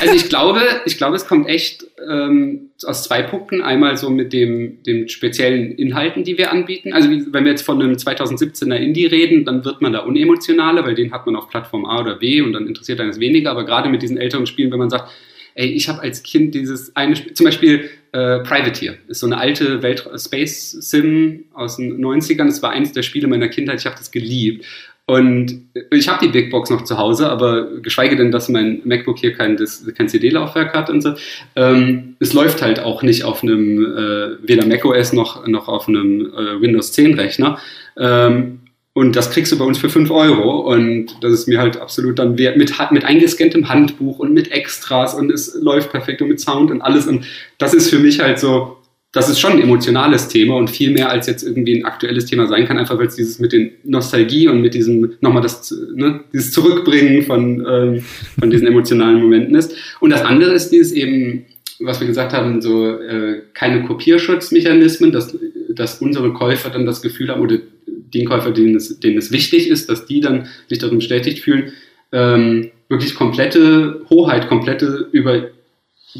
[0.00, 3.62] Also ich glaube, ich glaube, es kommt echt ähm, aus zwei Punkten.
[3.62, 6.92] Einmal so mit dem, dem speziellen Inhalten, die wir anbieten.
[6.92, 10.84] Also wie, wenn wir jetzt von einem 2017er Indie reden, dann wird man da unemotionaler,
[10.84, 13.50] weil den hat man auf Plattform A oder B und dann interessiert einen es weniger.
[13.50, 15.10] Aber gerade mit diesen älteren Spielen, wenn man sagt,
[15.54, 19.38] ey, ich habe als Kind dieses eine, Spiel, zum Beispiel äh, Privateer, ist so eine
[19.38, 22.46] alte Welt Space Sim aus den 90ern.
[22.46, 24.64] Das war eines der Spiele meiner Kindheit, ich habe das geliebt.
[25.08, 29.18] Und ich habe die Big Box noch zu Hause, aber geschweige denn, dass mein MacBook
[29.18, 29.56] hier kein,
[29.96, 31.14] kein CD-Laufwerk hat und so.
[31.54, 36.32] Ähm, es läuft halt auch nicht auf einem, äh, weder macOS noch, noch auf einem
[36.34, 37.58] äh, Windows 10 Rechner.
[37.96, 38.60] Ähm,
[38.94, 40.72] und das kriegst du bei uns für 5 Euro.
[40.72, 42.56] Und das ist mir halt absolut dann wert.
[42.56, 46.82] Mit, mit eingescanntem Handbuch und mit Extras und es läuft perfekt und mit Sound und
[46.82, 47.06] alles.
[47.06, 47.24] Und
[47.58, 48.78] das ist für mich halt so,
[49.16, 52.46] das ist schon ein emotionales Thema und viel mehr als jetzt irgendwie ein aktuelles Thema
[52.46, 56.20] sein kann, einfach weil es dieses mit den Nostalgie und mit diesem nochmal das, ne,
[56.34, 58.04] dieses Zurückbringen von, ähm,
[58.38, 59.74] von diesen emotionalen Momenten ist.
[60.00, 61.46] Und das andere ist dieses eben,
[61.80, 65.34] was wir gesagt haben, so äh, keine Kopierschutzmechanismen, dass,
[65.70, 67.56] dass unsere Käufer dann das Gefühl haben oder
[67.86, 71.72] den Käufer, denen es, denen es wichtig ist, dass die dann sich darin bestätigt fühlen,
[72.12, 75.48] ähm, wirklich komplette Hoheit, komplette über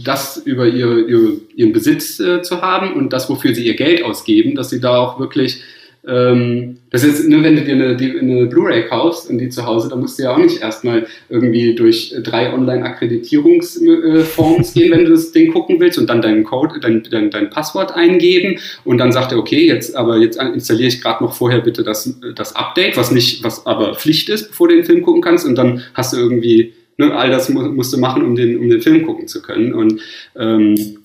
[0.03, 4.03] das über ihre, ihre, ihren Besitz äh, zu haben und das, wofür sie ihr Geld
[4.03, 5.62] ausgeben, dass sie da auch wirklich
[6.07, 9.88] ähm, das ist, ne, wenn du dir eine, eine Blu-ray kaufst und die zu Hause,
[9.88, 15.32] dann musst du ja auch nicht erstmal irgendwie durch drei Online-Akkreditierungsforms gehen, wenn du das
[15.32, 19.32] Ding gucken willst und dann deinen Code, dein, dein, dein Passwort eingeben und dann sagt
[19.32, 23.11] er, okay, jetzt aber jetzt installiere ich gerade noch vorher bitte das, das Update, was
[23.11, 26.18] nicht, was aber Pflicht ist, bevor du den Film gucken kannst und dann hast du
[26.18, 29.72] irgendwie, ne, all das musst du machen, um den, um den Film gucken zu können.
[29.72, 30.01] Und
[30.36, 30.99] ähm,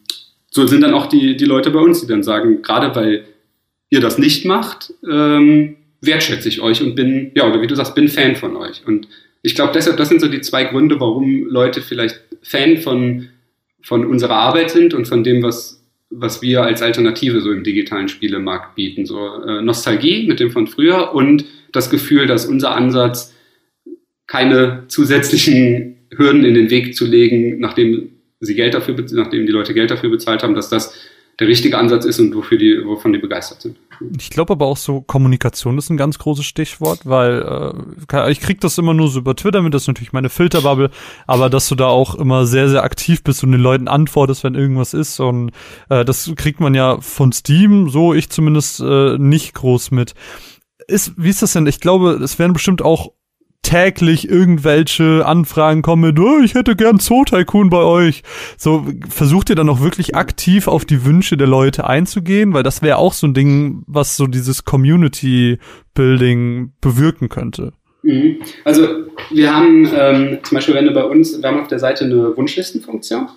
[0.49, 3.25] so sind dann auch die, die Leute bei uns, die dann sagen, gerade weil
[3.89, 7.95] ihr das nicht macht, ähm, wertschätze ich euch und bin, ja, oder wie du sagst,
[7.95, 8.81] bin Fan von euch.
[8.85, 9.07] Und
[9.43, 13.29] ich glaube, deshalb, das sind so die zwei Gründe, warum Leute vielleicht Fan von,
[13.81, 18.07] von unserer Arbeit sind und von dem, was, was wir als Alternative so im digitalen
[18.07, 19.05] Spielemarkt bieten.
[19.05, 23.33] So äh, Nostalgie mit dem von früher und das Gefühl, dass unser Ansatz
[24.31, 29.73] keine zusätzlichen Hürden in den Weg zu legen, nachdem sie Geld dafür, nachdem die Leute
[29.73, 30.93] Geld dafür bezahlt haben, dass das
[31.39, 33.77] der richtige Ansatz ist und wofür die, wovon die begeistert sind.
[34.17, 37.73] Ich glaube aber auch so, Kommunikation ist ein ganz großes Stichwort, weil
[38.13, 40.91] äh, ich krieg das immer nur so über Twitter mit, das ist natürlich meine Filterbubble,
[41.27, 44.55] aber dass du da auch immer sehr, sehr aktiv bist und den Leuten antwortest, wenn
[44.55, 45.51] irgendwas ist und
[45.89, 50.13] äh, das kriegt man ja von Steam, so ich zumindest äh, nicht groß mit.
[50.87, 51.67] Ist, wie ist das denn?
[51.67, 53.11] Ich glaube, es werden bestimmt auch
[53.71, 58.21] täglich irgendwelche Anfragen kommen mit, oh, ich hätte gern Zoo Tycoon bei euch.
[58.57, 62.53] So, versucht ihr dann auch wirklich aktiv auf die Wünsche der Leute einzugehen?
[62.53, 65.57] Weil das wäre auch so ein Ding, was so dieses Community
[65.93, 67.71] Building bewirken könnte.
[68.03, 68.41] Mhm.
[68.65, 68.87] Also,
[69.29, 72.35] wir haben ähm, zum Beispiel, wenn du bei uns, wir haben auf der Seite eine
[72.35, 73.29] Wunschlistenfunktion.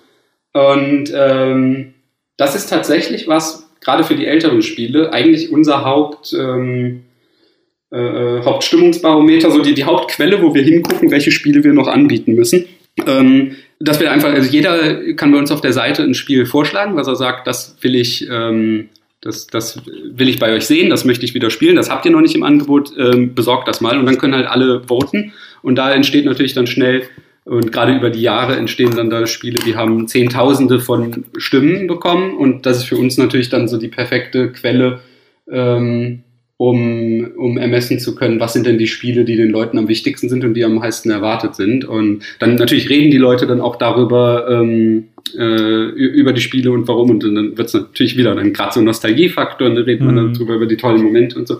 [0.51, 1.93] Und ähm,
[2.35, 7.04] das ist tatsächlich was, gerade für die älteren Spiele, eigentlich unser Haupt, ähm,
[7.91, 12.33] äh, äh, Hauptstimmungsbarometer, so die, die Hauptquelle, wo wir hingucken, welche Spiele wir noch anbieten
[12.33, 12.65] müssen.
[13.05, 16.95] Ähm, dass wir einfach, also jeder kann bei uns auf der Seite ein Spiel vorschlagen,
[16.95, 18.89] was er sagt, das will ich, ähm,
[19.21, 22.11] das, das will ich bei euch sehen, das möchte ich wieder spielen, das habt ihr
[22.11, 23.99] noch nicht im Angebot, ähm, besorgt das mal.
[23.99, 25.33] Und dann können halt alle voten.
[25.61, 27.03] Und da entsteht natürlich dann schnell
[27.45, 32.35] und gerade über die Jahre entstehen dann da Spiele, die haben Zehntausende von Stimmen bekommen.
[32.35, 35.01] Und das ist für uns natürlich dann so die perfekte Quelle,
[35.49, 36.23] ähm,
[36.57, 40.29] um, um ermessen zu können, was sind denn die Spiele, die den Leuten am wichtigsten
[40.29, 41.83] sind und die am meisten erwartet sind.
[41.83, 46.87] Und dann natürlich reden die Leute dann auch darüber, ähm, äh, über die Spiele und
[46.87, 47.09] warum.
[47.09, 50.07] Und dann wird es natürlich wieder dann gerade so ein Nostalgiefaktor und dann redet mhm.
[50.07, 51.59] man dann drüber über die tollen Momente und so.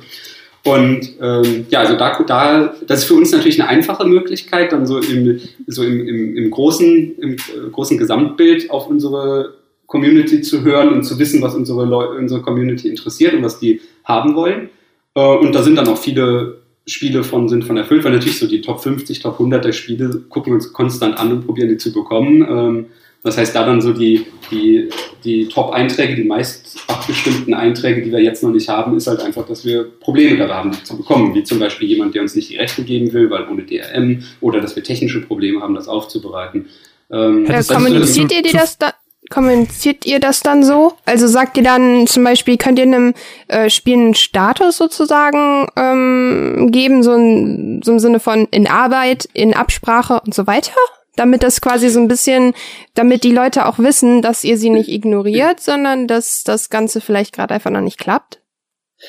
[0.64, 4.88] Und ähm, ja, also da, da, das ist für uns natürlich eine einfache Möglichkeit, dann
[4.88, 9.54] so im, so im, im, im großen, im äh, großen Gesamtbild auf unsere
[9.86, 13.82] Community zu hören und zu wissen, was unsere Leute, unsere Community interessiert und was die
[14.06, 14.70] haben wollen.
[15.16, 16.58] Äh, und da sind dann auch viele
[16.88, 20.22] Spiele von, sind von erfüllt, weil natürlich so die Top 50, Top 100 der Spiele
[20.30, 22.46] gucken wir uns konstant an und probieren die zu bekommen.
[22.48, 22.86] Ähm,
[23.24, 24.88] das heißt, da dann so die, die,
[25.24, 29.48] die Top-Einträge, die meist abgestimmten Einträge, die wir jetzt noch nicht haben, ist halt einfach,
[29.48, 31.34] dass wir Probleme dabei haben, die zu bekommen.
[31.34, 34.62] Wie zum Beispiel jemand, der uns nicht die Rechte geben will, weil ohne DRM, oder
[34.62, 36.68] dass wir technische Probleme haben, das aufzubereiten.
[37.10, 38.94] Ähm, ja, kommuniziert ihr dir das da,
[39.36, 40.94] kommuniziert ihr das dann so?
[41.04, 43.14] Also sagt ihr dann zum Beispiel, könnt ihr einem
[43.50, 49.28] äh, Spiel einen Status sozusagen ähm, geben, so, ein, so im Sinne von in Arbeit,
[49.34, 50.72] in Absprache und so weiter?
[51.18, 52.54] Damit das quasi so ein bisschen,
[52.94, 57.34] damit die Leute auch wissen, dass ihr sie nicht ignoriert, sondern dass das Ganze vielleicht
[57.34, 58.40] gerade einfach noch nicht klappt?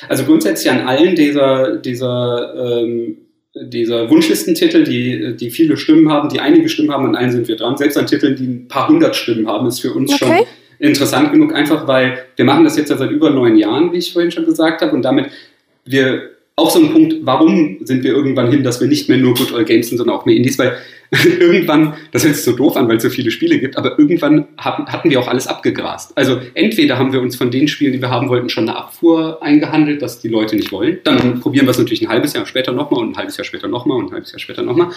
[0.09, 3.26] Also grundsätzlich an allen dieser, dieser ähm,
[3.63, 7.55] dieser Wunschlistentitel, die, die viele Stimmen haben, die einige Stimmen haben, an einen sind wir
[7.55, 7.77] dran.
[7.77, 10.25] Selbst an Titeln, die ein paar hundert Stimmen haben, ist für uns okay.
[10.25, 10.45] schon
[10.79, 14.13] interessant genug, einfach weil wir machen das jetzt ja seit über neun Jahren, wie ich
[14.13, 15.27] vorhin schon gesagt habe, und damit
[15.85, 19.35] wir auch so ein Punkt, warum sind wir irgendwann hin, dass wir nicht mehr nur
[19.35, 20.75] Good Old Games sind, sondern auch mehr Indies, weil
[21.39, 24.47] irgendwann, das hört sich so doof an, weil es so viele Spiele gibt, aber irgendwann
[24.57, 26.17] hatten, hatten wir auch alles abgegrast.
[26.17, 29.41] Also entweder haben wir uns von den Spielen, die wir haben wollten, schon eine Abfuhr
[29.41, 30.97] eingehandelt, dass die Leute nicht wollen.
[31.03, 33.67] Dann probieren wir es natürlich ein halbes Jahr später nochmal und ein halbes Jahr später
[33.67, 34.89] nochmal und ein halbes Jahr später nochmal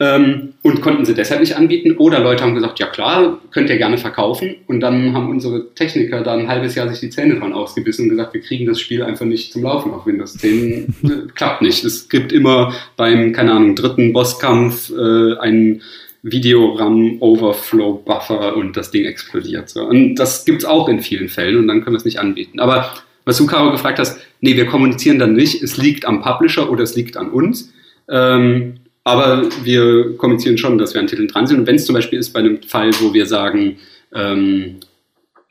[0.00, 1.96] ähm, und konnten sie deshalb nicht anbieten.
[1.96, 4.56] Oder Leute haben gesagt, ja klar, könnt ihr gerne verkaufen.
[4.66, 8.10] Und dann haben unsere Techniker da ein halbes Jahr sich die Zähne dran ausgebissen und
[8.10, 10.94] gesagt, wir kriegen das Spiel einfach nicht zum Laufen auf Windows 10.
[11.04, 11.84] äh, klappt nicht.
[11.84, 15.82] Es gibt immer beim, keine Ahnung, dritten Bosskampf äh, einen
[16.22, 19.68] Videoram-Overflow-Buffer und das Ding explodiert.
[19.68, 19.84] So.
[19.84, 22.58] Und das gibt's auch in vielen Fällen und dann können wir es nicht anbieten.
[22.60, 22.90] Aber
[23.24, 26.82] was du, Caro, gefragt hast, nee, wir kommunizieren dann nicht, es liegt am Publisher oder
[26.82, 27.72] es liegt an uns.
[28.08, 31.60] Ähm, aber wir kommunizieren schon, dass wir an Titeln dran sind.
[31.60, 33.76] Und wenn es zum Beispiel ist bei einem Fall, wo wir sagen,
[34.14, 34.80] ähm,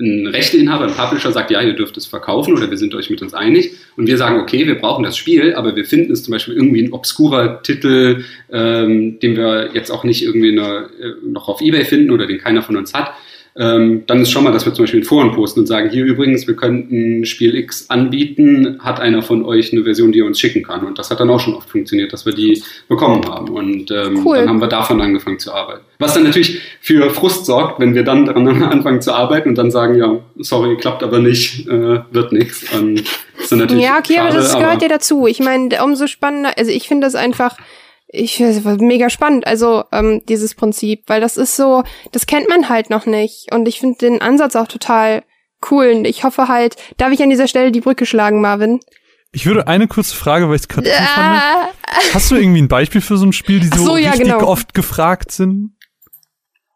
[0.01, 3.21] ein Rechteinhaber, ein Publisher sagt, ja, ihr dürft es verkaufen oder wir sind euch mit
[3.21, 6.31] uns einig und wir sagen, okay, wir brauchen das Spiel, aber wir finden es zum
[6.31, 10.87] Beispiel irgendwie ein obskurer Titel, ähm, den wir jetzt auch nicht irgendwie äh,
[11.25, 13.13] noch auf Ebay finden oder den keiner von uns hat,
[13.55, 16.03] ähm, dann ist schon mal, dass wir zum Beispiel in Foren posten und sagen, hier
[16.05, 20.39] übrigens, wir könnten Spiel X anbieten, hat einer von euch eine Version, die er uns
[20.39, 20.83] schicken kann.
[20.85, 23.49] Und das hat dann auch schon oft funktioniert, dass wir die bekommen haben.
[23.49, 24.37] Und ähm, cool.
[24.37, 25.81] dann haben wir davon angefangen zu arbeiten.
[25.99, 29.69] Was dann natürlich für Frust sorgt, wenn wir dann daran anfangen zu arbeiten und dann
[29.69, 32.65] sagen, ja, sorry, klappt aber nicht, äh, wird nichts.
[33.51, 35.27] Ja, okay, schade, aber das gehört ja dazu.
[35.27, 37.57] Ich meine, umso spannender, also ich finde das einfach
[38.13, 42.89] ich mega spannend, also ähm, dieses Prinzip, weil das ist so, das kennt man halt
[42.89, 45.23] noch nicht und ich finde den Ansatz auch total
[45.71, 48.79] cool und ich hoffe halt, darf ich an dieser Stelle die Brücke schlagen, Marvin?
[49.31, 50.93] Ich würde eine kurze Frage, weil ich es gerade ja.
[50.95, 52.13] fand.
[52.13, 54.45] Hast du irgendwie ein Beispiel für so ein Spiel, die so, so ja, richtig genau.
[54.45, 55.71] oft gefragt sind?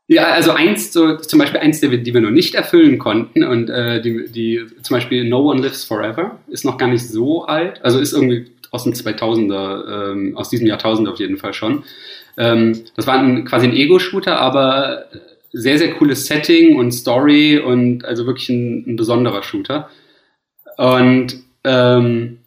[0.07, 3.43] Ja, also eins, so, zum Beispiel eins, die wir, die wir noch nicht erfüllen konnten
[3.43, 7.43] und äh, die, die zum Beispiel No One Lives Forever ist noch gar nicht so
[7.45, 11.83] alt, also ist irgendwie aus dem 2000er, ähm, aus diesem Jahrtausend auf jeden Fall schon.
[12.37, 15.05] Ähm, das war ein, quasi ein Ego-Shooter, aber
[15.51, 19.89] sehr, sehr cooles Setting und Story und also wirklich ein, ein besonderer Shooter.
[20.77, 22.39] Und ähm,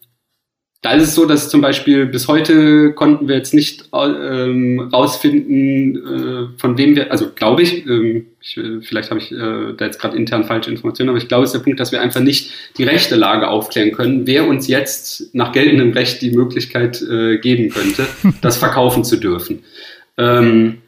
[0.82, 5.96] da ist es so, dass zum Beispiel bis heute konnten wir jetzt nicht ähm, rausfinden,
[5.96, 9.84] äh, von wem wir, also glaube ich, ähm, ich, äh, vielleicht habe ich äh, da
[9.84, 12.22] jetzt gerade intern falsche Informationen, aber ich glaube, es ist der Punkt, dass wir einfach
[12.22, 17.36] nicht die rechte Lage aufklären können, wer uns jetzt nach geltendem Recht die Möglichkeit äh,
[17.36, 18.06] geben könnte,
[18.40, 19.62] das verkaufen zu dürfen.
[20.16, 20.78] Ähm,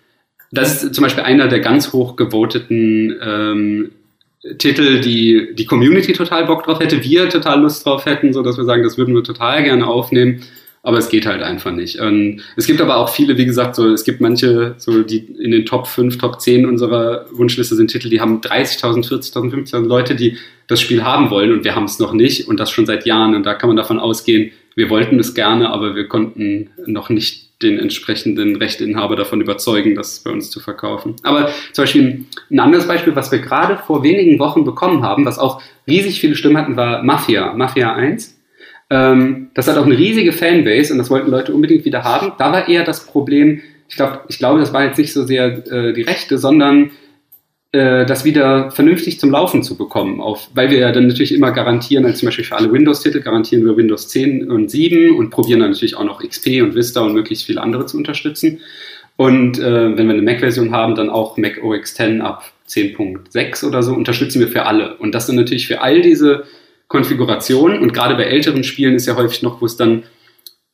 [0.53, 3.90] das ist zum Beispiel einer der ganz hoch gevoteten ähm,
[4.59, 8.57] Titel, die die Community total Bock drauf hätte, wir total Lust drauf hätten, so dass
[8.57, 10.43] wir sagen, das würden wir total gerne aufnehmen.
[10.84, 12.01] Aber es geht halt einfach nicht.
[12.01, 15.53] Und es gibt aber auch viele, wie gesagt, so, es gibt manche, so, die in
[15.53, 20.16] den Top 5, Top 10 unserer Wunschliste sind Titel, die haben 30.000, 40.000, 50.000 Leute,
[20.16, 23.07] die das Spiel haben wollen und wir haben es noch nicht und das schon seit
[23.07, 23.36] Jahren.
[23.36, 27.51] Und da kann man davon ausgehen, wir wollten es gerne, aber wir konnten noch nicht
[27.62, 31.16] den entsprechenden Rechteinhaber davon überzeugen, das bei uns zu verkaufen.
[31.22, 35.38] Aber zum Beispiel ein anderes Beispiel, was wir gerade vor wenigen Wochen bekommen haben, was
[35.38, 38.38] auch riesig viele Stimmen hatten, war Mafia, Mafia 1.
[38.90, 42.32] Ähm, das hat auch eine riesige Fanbase und das wollten Leute unbedingt wieder haben.
[42.38, 45.66] Da war eher das Problem, ich glaube, ich glaube, das war jetzt nicht so sehr
[45.70, 46.90] äh, die Rechte, sondern
[47.72, 50.20] äh, das wieder vernünftig zum Laufen zu bekommen.
[50.20, 53.64] Auf, weil wir ja dann natürlich immer garantieren, als zum Beispiel für alle Windows-Titel garantieren
[53.64, 57.14] wir Windows 10 und 7 und probieren dann natürlich auch noch XP und Vista und
[57.14, 58.60] möglichst viele andere zu unterstützen.
[59.16, 63.82] Und äh, wenn wir eine Mac-Version haben, dann auch Mac OS X ab 10.6 oder
[63.82, 64.96] so, unterstützen wir für alle.
[64.96, 66.44] Und das dann natürlich für all diese
[66.88, 70.02] Konfigurationen und gerade bei älteren Spielen ist ja häufig noch, wo es dann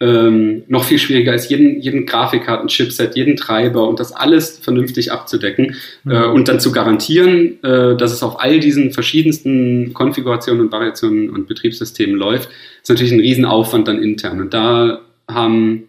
[0.00, 5.74] ähm, noch viel schwieriger ist, jeden, jeden Grafikkarten-Chipset, jeden Treiber und das alles vernünftig abzudecken
[6.04, 6.12] mhm.
[6.12, 11.30] äh, und dann zu garantieren, äh, dass es auf all diesen verschiedensten Konfigurationen und Variationen
[11.30, 12.48] und Betriebssystemen läuft,
[12.80, 14.40] ist natürlich ein Riesenaufwand dann intern.
[14.40, 15.84] Und da haben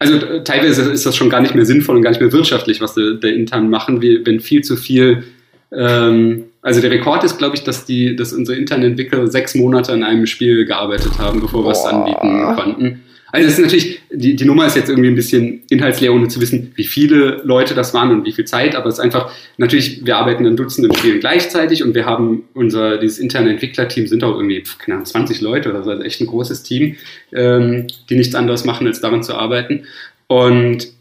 [0.00, 2.80] also äh, teilweise ist das schon gar nicht mehr sinnvoll und gar nicht mehr wirtschaftlich,
[2.80, 5.22] was wir da intern machen, wie, wenn viel zu viel
[5.70, 9.92] ähm, also der Rekord ist, glaube ich, dass die, dass unsere internen Entwickler sechs Monate
[9.92, 13.02] an einem Spiel gearbeitet haben, bevor wir es anbieten konnten.
[13.32, 16.38] Also es ist natürlich, die, die Nummer ist jetzt irgendwie ein bisschen inhaltsleer, ohne zu
[16.40, 20.04] wissen, wie viele Leute das waren und wie viel Zeit, aber es ist einfach, natürlich,
[20.04, 24.36] wir arbeiten an Dutzenden Spielen gleichzeitig und wir haben unser, dieses interne Entwicklerteam sind auch
[24.36, 26.96] irgendwie, keine Ahnung, 20 Leute oder so, also echt ein großes Team,
[27.32, 29.84] ähm, die nichts anderes machen, als daran zu arbeiten.
[30.26, 30.91] Und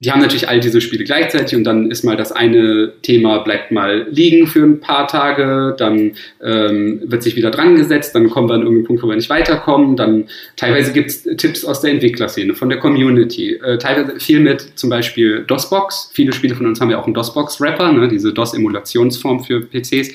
[0.00, 3.72] die haben natürlich all diese Spiele gleichzeitig und dann ist mal das eine Thema bleibt
[3.72, 8.48] mal liegen für ein paar Tage, dann ähm, wird sich wieder dran gesetzt, dann kommen
[8.48, 11.92] wir an irgendeinen Punkt, wo wir nicht weiterkommen, dann teilweise gibt es Tipps aus der
[11.92, 16.78] Entwicklerszene, von der Community, äh, teilweise viel mit zum Beispiel DOSBox, viele Spiele von uns
[16.78, 20.14] haben ja auch einen DOSBox-Rapper, ne, diese DOS-Emulationsform für PCs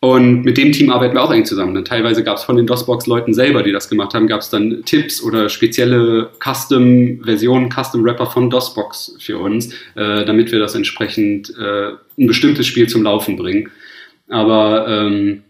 [0.00, 1.74] und mit dem Team arbeiten wir auch eng zusammen.
[1.74, 4.82] Dann teilweise gab es von den DOSBox-Leuten selber, die das gemacht haben, gab es dann
[4.86, 11.92] Tipps oder spezielle Custom-Versionen, Custom-Rapper von DOSBox für uns, äh, damit wir das entsprechend äh,
[12.18, 13.70] ein bestimmtes Spiel zum Laufen bringen.
[14.28, 15.42] Aber ähm,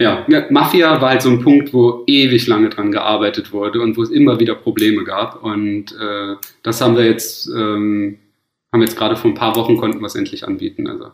[0.00, 4.02] ja, Mafia war halt so ein Punkt, wo ewig lange dran gearbeitet wurde und wo
[4.02, 5.42] es immer wieder Probleme gab.
[5.42, 8.18] Und äh, das haben wir jetzt, ähm,
[8.72, 10.86] haben jetzt gerade vor ein paar Wochen konnten wir es endlich anbieten.
[10.86, 11.06] Also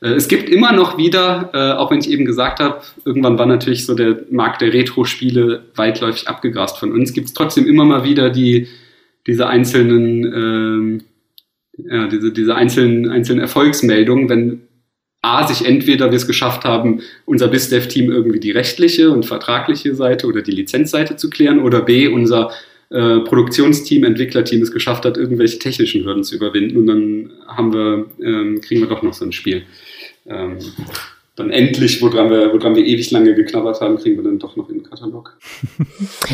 [0.00, 3.46] äh, es gibt immer noch wieder, äh, auch wenn ich eben gesagt habe, irgendwann war
[3.46, 8.04] natürlich so der Markt der Retro-Spiele weitläufig abgegrast von uns, gibt es trotzdem immer mal
[8.04, 8.66] wieder die,
[9.26, 11.02] diese einzelnen, ähm,
[11.76, 14.62] ja, diese, diese einzelnen, einzelnen Erfolgsmeldungen, wenn
[15.20, 20.26] A, sich entweder wir es geschafft haben, unser BizDev-Team irgendwie die rechtliche und vertragliche Seite
[20.26, 22.52] oder die Lizenzseite zu klären, oder B, unser
[22.90, 28.06] äh, Produktionsteam, Entwicklerteam es geschafft hat, irgendwelche technischen Hürden zu überwinden und dann haben wir,
[28.22, 29.64] ähm, kriegen wir doch noch so ein Spiel
[30.26, 30.58] ähm,
[31.38, 34.68] dann endlich, woran wir, woran wir ewig lange geknabbert haben, kriegen wir dann doch noch
[34.68, 35.36] in den Katalog.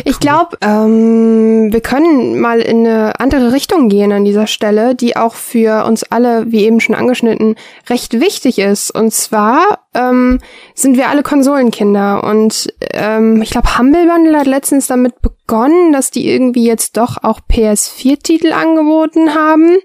[0.05, 5.17] Ich glaube, ähm, wir können mal in eine andere Richtung gehen an dieser Stelle, die
[5.17, 7.55] auch für uns alle, wie eben schon angeschnitten,
[7.89, 8.91] recht wichtig ist.
[8.91, 10.41] Und zwar ähm,
[10.75, 12.25] sind wir alle Konsolenkinder.
[12.25, 17.23] Und ähm, ich glaube, Humble Bundle hat letztens damit begonnen, dass die irgendwie jetzt doch
[17.23, 19.77] auch PS4-Titel angeboten haben.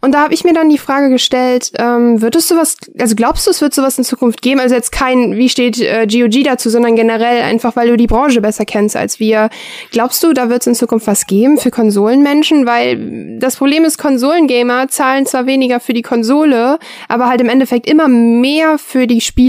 [0.00, 3.46] Und da habe ich mir dann die Frage gestellt, ähm, wird es sowas, also glaubst
[3.46, 4.60] du, es wird sowas in Zukunft geben?
[4.60, 8.40] Also jetzt kein, wie steht äh, GOG dazu, sondern generell einfach, weil du die Branche
[8.40, 9.50] besser kennst als wir.
[9.90, 12.66] Glaubst du, da wird es in Zukunft was geben für Konsolenmenschen?
[12.66, 16.78] Weil das Problem ist, Konsolengamer zahlen zwar weniger für die Konsole,
[17.08, 19.39] aber halt im Endeffekt immer mehr für die Spiele.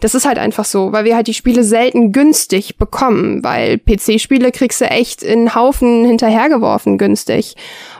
[0.00, 4.52] Das ist halt einfach so, weil wir halt die Spiele selten günstig bekommen, weil PC-Spiele
[4.52, 7.54] kriegst du echt in Haufen hinterhergeworfen günstig.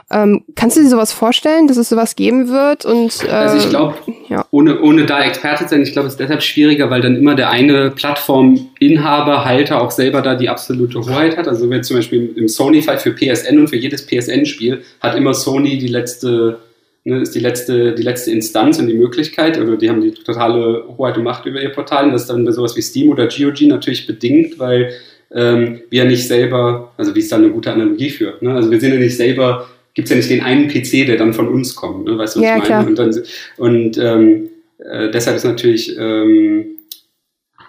[0.09, 2.85] Ähm, kannst du dir sowas vorstellen, dass es sowas geben wird?
[2.85, 3.95] Und, äh, also ich glaube,
[4.29, 4.45] ja.
[4.51, 7.35] ohne, ohne da Experte zu sein, ich glaube, es ist deshalb schwieriger, weil dann immer
[7.35, 11.49] der eine Plattforminhaber, Halter auch selber da die absolute Hoheit hat.
[11.49, 15.77] Also wenn zum Beispiel im Sony-Fall für PSN und für jedes PSN-Spiel hat immer Sony
[15.77, 16.59] die letzte
[17.07, 20.83] ne, ist die letzte, die letzte Instanz und die Möglichkeit, oder die haben die totale
[20.97, 22.05] Hoheit und Macht über ihr Portal.
[22.05, 24.91] Und das ist dann bei sowas wie Steam oder GOG natürlich bedingt, weil
[25.33, 28.53] ähm, wir nicht selber, also wie es da eine gute Analogie führt, ne?
[28.53, 31.33] also wir sind ja nicht selber, gibt es ja nicht den einen PC, der dann
[31.33, 32.17] von uns kommt, ne?
[32.17, 32.85] weißt du, was ja, ich meine?
[32.85, 32.87] Klar.
[32.87, 33.23] Und, dann,
[33.57, 34.49] und ähm,
[34.79, 36.77] äh, deshalb ist natürlich ähm,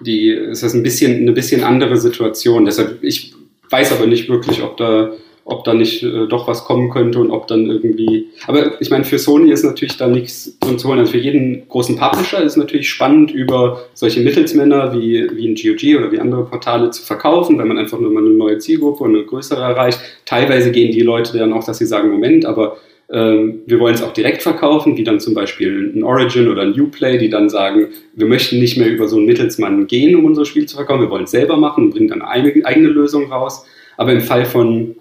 [0.01, 2.65] die, ist das ein bisschen, eine bisschen andere Situation.
[2.65, 3.35] Deshalb, ich
[3.71, 5.13] weiß aber nicht wirklich, ob da
[5.49, 8.29] ob da nicht äh, doch was kommen könnte und ob dann irgendwie.
[8.47, 10.99] Aber ich meine, für Sony ist natürlich da nichts zu holen.
[10.99, 15.55] Also für jeden großen Publisher ist es natürlich spannend, über solche Mittelsmänner wie, wie ein
[15.55, 19.05] GOG oder wie andere Portale zu verkaufen, weil man einfach nur mal eine neue Zielgruppe
[19.05, 19.99] und eine größere erreicht.
[20.27, 22.77] Teilweise gehen die Leute dann auch, dass sie sagen, Moment, aber
[23.11, 26.79] ähm, wir wollen es auch direkt verkaufen, wie dann zum Beispiel ein Origin oder ein
[26.79, 30.45] Uplay, die dann sagen, wir möchten nicht mehr über so einen Mittelsmann gehen, um unser
[30.45, 33.65] Spiel zu verkaufen, wir wollen es selber machen und bringen dann eine eigene Lösung raus.
[33.97, 34.95] Aber im Fall von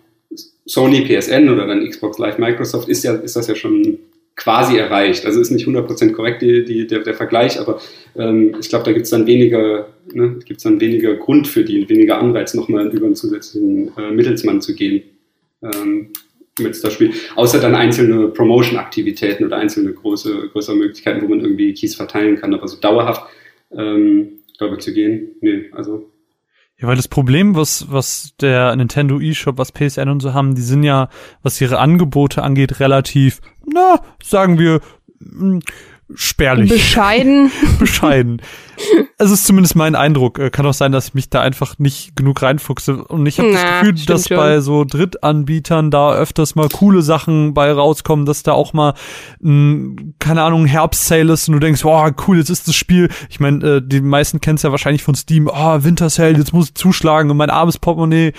[0.68, 3.98] Sony PSN oder dann Xbox Live Microsoft ist ja, ist das ja schon
[4.36, 5.26] quasi erreicht.
[5.26, 7.82] Also ist nicht 100% korrekt die, die, der, der Vergleich, aber
[8.16, 11.90] ähm, ich glaube, da gibt es dann weniger, ne, gibt's dann weniger Grund für die,
[11.90, 15.04] weniger Anreiz, nochmal über einen zusätzlichen äh, Mittelsmann zu gehen.
[15.64, 16.10] Ähm,
[16.60, 17.14] mit das Spiel.
[17.36, 22.54] Außer dann einzelne Promotion-Aktivitäten oder einzelne große, größere Möglichkeiten, wo man irgendwie Keys verteilen kann,
[22.54, 23.24] aber so dauerhaft
[23.72, 26.10] ähm, darüber zu gehen, nee, also
[26.80, 30.62] ja, weil das Problem, was, was der Nintendo eShop, was PSN und so haben, die
[30.62, 31.10] sind ja,
[31.42, 34.82] was ihre Angebote angeht, relativ, na, sagen wir,
[35.20, 35.62] hm,
[36.14, 36.70] spärlich.
[36.70, 37.52] Bescheiden.
[37.80, 38.42] Bescheiden.
[39.18, 40.38] Es ist zumindest mein Eindruck.
[40.40, 43.04] Äh, kann auch sein, dass ich mich da einfach nicht genug reinfuchse.
[43.04, 44.38] Und ich habe das Gefühl, dass schon.
[44.38, 48.94] bei so Drittanbietern da öfters mal coole Sachen bei rauskommen, dass da auch mal,
[49.40, 53.10] mh, hm, keine Ahnung, Herbst-Sale ist und du denkst, oh, cool, jetzt ist das Spiel.
[53.30, 55.50] Ich meine, äh, die meisten kennen es ja wahrscheinlich von Steam.
[55.52, 58.34] Oh, Winter-Sale, jetzt muss ich zuschlagen und mein armes Portemonnaie.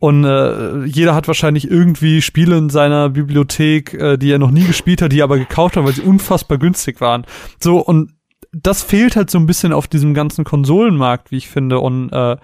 [0.00, 4.64] Und äh, jeder hat wahrscheinlich irgendwie Spiele in seiner Bibliothek, äh, die er noch nie
[4.64, 7.13] gespielt hat, die er aber gekauft hat, weil sie unfassbar günstig waren.
[7.60, 8.12] So, und
[8.52, 11.80] das fehlt halt so ein bisschen auf diesem ganzen Konsolenmarkt, wie ich finde.
[11.80, 12.36] Und äh,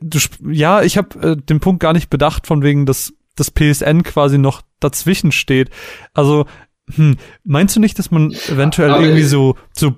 [0.00, 0.18] du,
[0.50, 4.38] ja, ich habe äh, den Punkt gar nicht bedacht, von wegen, dass das PSN quasi
[4.38, 5.70] noch dazwischen steht.
[6.14, 6.46] Also,
[6.94, 9.94] hm, meinst du nicht, dass man eventuell Aber irgendwie so, so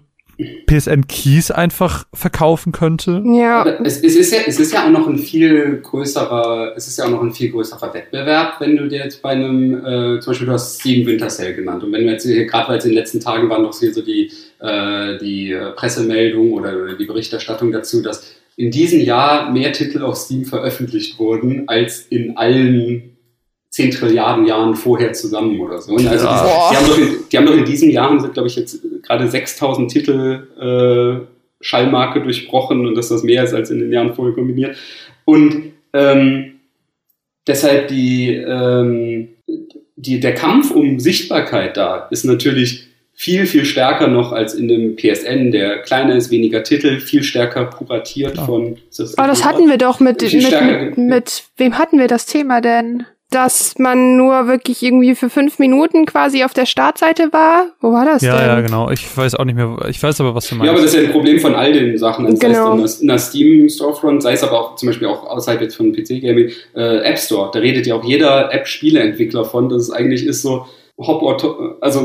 [0.66, 3.22] PSN Keys einfach verkaufen könnte.
[3.24, 3.64] Ja.
[3.84, 7.06] Es, es, ist ja, es ist ja auch noch ein viel größerer, es ist ja
[7.06, 10.46] auch noch ein viel größerer Wettbewerb, wenn du dir jetzt bei einem, äh, zum Beispiel
[10.46, 12.92] du hast Steam Winter Sale genannt und wenn wir jetzt hier, gerade weil es in
[12.92, 14.30] den letzten Tagen waren doch hier so die,
[14.60, 20.44] äh, die Pressemeldung oder die Berichterstattung dazu, dass in diesem Jahr mehr Titel auf Steam
[20.44, 23.11] veröffentlicht wurden als in allen
[23.72, 25.94] 10 Trilliarden Jahren vorher zusammen oder so.
[25.94, 26.70] Und also ja.
[26.70, 28.78] die, die, haben doch in, die haben doch in diesem Jahr, sind glaube ich jetzt
[29.02, 31.26] gerade 6000 Titel äh,
[31.62, 34.76] Schallmarke durchbrochen und dass das mehr ist als in den Jahren vorher kombiniert.
[35.24, 36.60] Und ähm,
[37.46, 39.28] deshalb die, ähm,
[39.96, 44.96] die, der Kampf um Sichtbarkeit da ist natürlich viel, viel stärker noch als in dem
[44.96, 48.44] PSN, der kleiner ist, weniger Titel, viel stärker kuratiert ja.
[48.44, 48.76] von.
[48.94, 52.60] Das Aber das hatten wir doch mit, mit, mit, mit, wem hatten wir das Thema
[52.60, 53.04] denn?
[53.34, 57.66] Dass man nur wirklich irgendwie für fünf Minuten quasi auf der Startseite war.
[57.80, 58.46] Wo war das ja, denn?
[58.46, 58.90] Ja, genau.
[58.90, 59.76] Ich weiß auch nicht mehr.
[59.88, 60.66] Ich weiß aber, was du meinst.
[60.66, 62.26] Ja, aber das ist ja ein Problem von all den Sachen.
[62.26, 62.76] Also genau.
[62.76, 65.76] Sei es in der Steam Storefront, sei es aber auch zum Beispiel auch außerhalb jetzt
[65.76, 67.50] von PC Gaming, äh, App Store.
[67.52, 70.66] Da redet ja auch jeder App-Spieleentwickler von, dass es eigentlich ist so,
[70.98, 71.22] Hop
[71.80, 72.00] also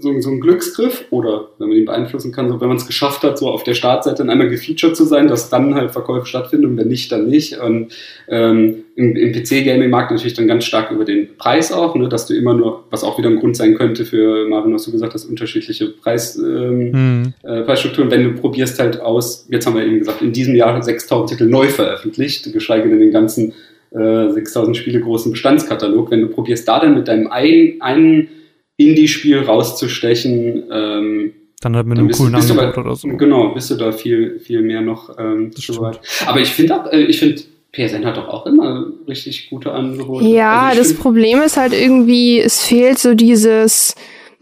[0.00, 3.22] so, so, ein Glücksgriff oder wenn man ihn beeinflussen kann, so wenn man es geschafft
[3.22, 6.64] hat, so auf der Startseite dann einmal gefeatured zu sein, dass dann halt Verkäufe stattfinden
[6.64, 7.58] und wenn nicht, dann nicht.
[7.60, 7.92] Und
[8.28, 12.34] ähm, im, im PC-Gaming-Markt natürlich dann ganz stark über den Preis auch, ne, dass du
[12.34, 15.26] immer nur, was auch wieder ein Grund sein könnte für Marvin, was du gesagt hast,
[15.26, 17.34] unterschiedliche Preis, ähm, hm.
[17.42, 20.82] äh, Preisstrukturen, wenn du probierst halt aus, jetzt haben wir eben gesagt, in diesem Jahr
[20.82, 23.52] 6000 Titel neu veröffentlicht, geschweige denn den ganzen
[23.92, 28.28] äh, 6000 Spiele großen Bestandskatalog, wenn du probierst, da dann mit deinem einen, einen
[28.76, 33.08] Indie-Spiel rauszustechen, ähm, dann halt mit einem coolen Angebot oder so.
[33.08, 36.00] Genau, bist du da viel, viel mehr noch ähm, so weit.
[36.26, 40.24] Aber ich finde, äh, ich finde, PSN hat doch auch immer richtig gute Angebote.
[40.24, 43.94] Ja, also das Problem ist halt irgendwie, es fehlt so dieses,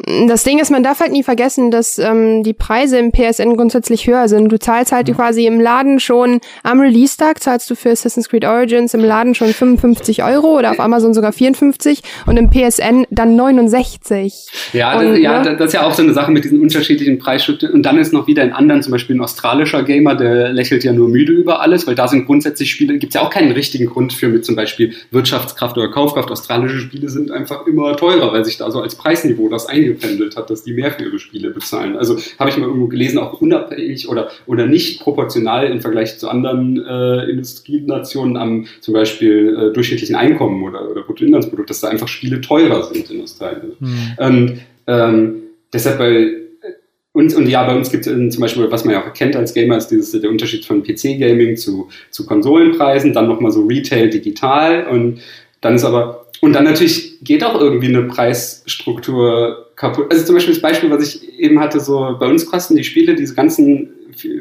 [0.07, 4.07] das Ding ist, man darf halt nie vergessen, dass ähm, die Preise im PSN grundsätzlich
[4.07, 4.49] höher sind.
[4.49, 5.15] Du zahlst halt ja.
[5.15, 9.49] quasi im Laden schon, am Release-Tag zahlst du für Assassin's Creed Origins im Laden schon
[9.49, 14.47] 55 Euro oder auf Amazon sogar 54 und im PSN dann 69.
[14.73, 15.57] Ja, und, das, ja ne?
[15.57, 17.75] das ist ja auch so eine Sache mit diesen unterschiedlichen Preisstrukturen.
[17.75, 20.93] Und dann ist noch wieder ein anderen, zum Beispiel ein australischer Gamer, der lächelt ja
[20.93, 23.87] nur müde über alles, weil da sind grundsätzlich Spiele, gibt es ja auch keinen richtigen
[23.87, 26.31] Grund für mit zum Beispiel Wirtschaftskraft oder Kaufkraft.
[26.31, 30.37] Australische Spiele sind einfach immer teurer, weil sich da so als Preisniveau das eingeht eingependelt
[30.37, 31.97] hat, dass die mehr für ihre Spiele bezahlen.
[31.97, 36.29] Also habe ich mal irgendwo gelesen, auch unabhängig oder, oder nicht proportional im Vergleich zu
[36.29, 42.09] anderen äh, Industrienationen am zum Beispiel äh, durchschnittlichen Einkommen oder, oder Bruttoinlandsprodukt, dass da einfach
[42.09, 43.73] Spiele teurer sind in Australien.
[43.79, 43.97] Mhm.
[44.19, 45.35] Und ähm,
[45.73, 46.35] deshalb bei
[47.13, 49.53] und, und ja, bei uns gibt es zum Beispiel, was man ja auch erkennt als
[49.53, 54.87] Gamer, ist dieses, der Unterschied von PC-Gaming zu, zu Konsolenpreisen, dann nochmal so Retail digital
[54.87, 55.21] und
[55.61, 60.07] dann ist aber, und dann natürlich geht auch irgendwie eine Preisstruktur kaputt.
[60.11, 63.15] Also zum Beispiel das Beispiel, was ich eben hatte, so bei uns kosten die Spiele,
[63.15, 63.91] diese ganzen,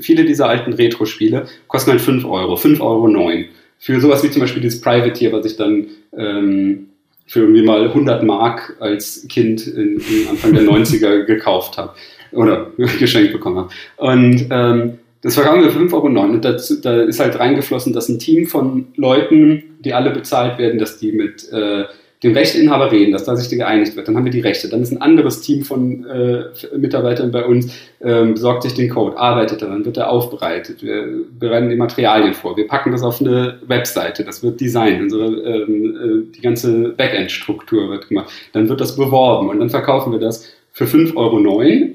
[0.01, 3.07] viele dieser alten Retro-Spiele, kosten halt 5 Euro, 5,09 Euro.
[3.07, 3.45] 9.
[3.79, 6.87] Für sowas wie zum Beispiel dieses Privateer, was ich dann ähm,
[7.27, 11.93] für irgendwie mal 100 Mark als Kind in, in Anfang der 90er gekauft habe
[12.31, 13.69] oder geschenkt bekommen habe.
[13.97, 16.21] Und ähm, das verkaufen wir 5,09 Euro.
[16.21, 20.77] Und dazu, da ist halt reingeflossen, dass ein Team von Leuten, die alle bezahlt werden,
[20.77, 21.85] dass die mit äh,
[22.23, 24.07] dem Rechteinhaber reden, dass da sich geeinigt wird.
[24.07, 24.69] Dann haben wir die Rechte.
[24.69, 27.71] Dann ist ein anderes Team von äh, Mitarbeitern bei uns,
[28.01, 30.81] ähm, besorgt sich den Code, arbeitet daran, wird er aufbereitet.
[30.83, 31.07] Wir
[31.39, 32.57] bereiten die Materialien vor.
[32.57, 34.25] Wir packen das auf eine Webseite.
[34.25, 35.01] Das wird designt.
[35.01, 38.31] Unsere, ähm, äh, die ganze Backend-Struktur wird gemacht.
[38.51, 41.38] Dann wird das beworben und dann verkaufen wir das für 5,09 Euro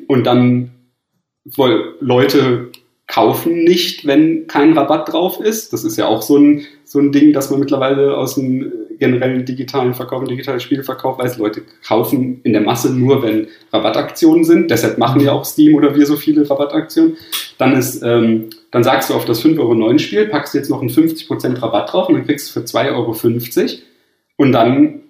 [0.06, 0.70] und dann
[1.44, 2.70] wollen Leute
[3.06, 5.72] kaufen nicht, wenn kein Rabatt drauf ist.
[5.72, 9.44] Das ist ja auch so ein, so ein Ding, dass man mittlerweile aus dem generellen
[9.44, 14.70] digitalen Verkauf digitalen Spielverkauf weiß, Leute kaufen in der Masse nur, wenn Rabattaktionen sind.
[14.70, 17.16] Deshalb machen ja auch Steam oder wir so viele Rabattaktionen.
[17.58, 20.90] Dann ist, ähm, dann sagst du auf das 5,09 Euro Spiel, packst jetzt noch einen
[20.90, 23.14] 50% Rabatt drauf und dann kriegst du für 2,50 Euro
[24.36, 25.00] und dann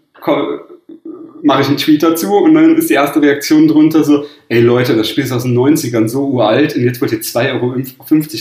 [1.43, 4.97] mache ich einen Tweet dazu und dann ist die erste Reaktion drunter so, ey Leute,
[4.97, 7.75] das Spiel ist aus den 90ern so uralt und jetzt wollt ihr 2,50 Euro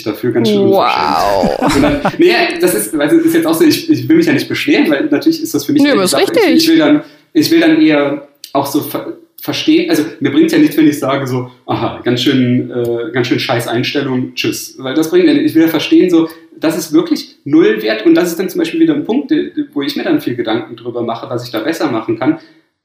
[0.06, 1.76] dafür, ganz schön Wow.
[1.76, 4.28] Und dann, nee, das ist, weil es ist jetzt auch so, ich, ich will mich
[4.28, 5.82] ja nicht beschweren, weil natürlich ist das für mich...
[5.82, 6.44] Nee, ist richtig.
[6.48, 10.46] Ich, ich, will dann, ich will dann eher auch so ver verstehen, also mir bringt
[10.46, 14.36] es ja nichts, wenn ich sage so, aha, ganz schön, äh, ganz schön scheiß Einstellung,
[14.36, 14.76] tschüss.
[14.78, 16.30] Weil das bringt ja Ich will ja verstehen so,
[16.60, 19.34] das ist wirklich null wert und das ist dann zum Beispiel wieder ein Punkt,
[19.74, 22.38] wo ich mir dann viel Gedanken drüber mache, was ich da besser machen kann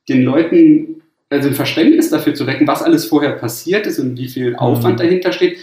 [0.09, 4.29] den Leuten also ein Verständnis dafür zu wecken, was alles vorher passiert ist und wie
[4.29, 4.57] viel mhm.
[4.57, 5.59] Aufwand dahinter steht.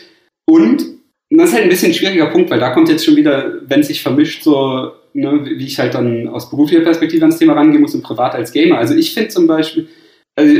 [0.45, 0.83] Und
[1.29, 3.79] das ist halt ein bisschen ein schwieriger Punkt, weil da kommt jetzt schon wieder, wenn
[3.79, 7.81] es sich vermischt, so, ne, wie ich halt dann aus beruflicher Perspektive ans Thema rangehen
[7.81, 8.77] muss und privat als Gamer.
[8.77, 9.87] Also ich finde zum Beispiel,
[10.35, 10.53] also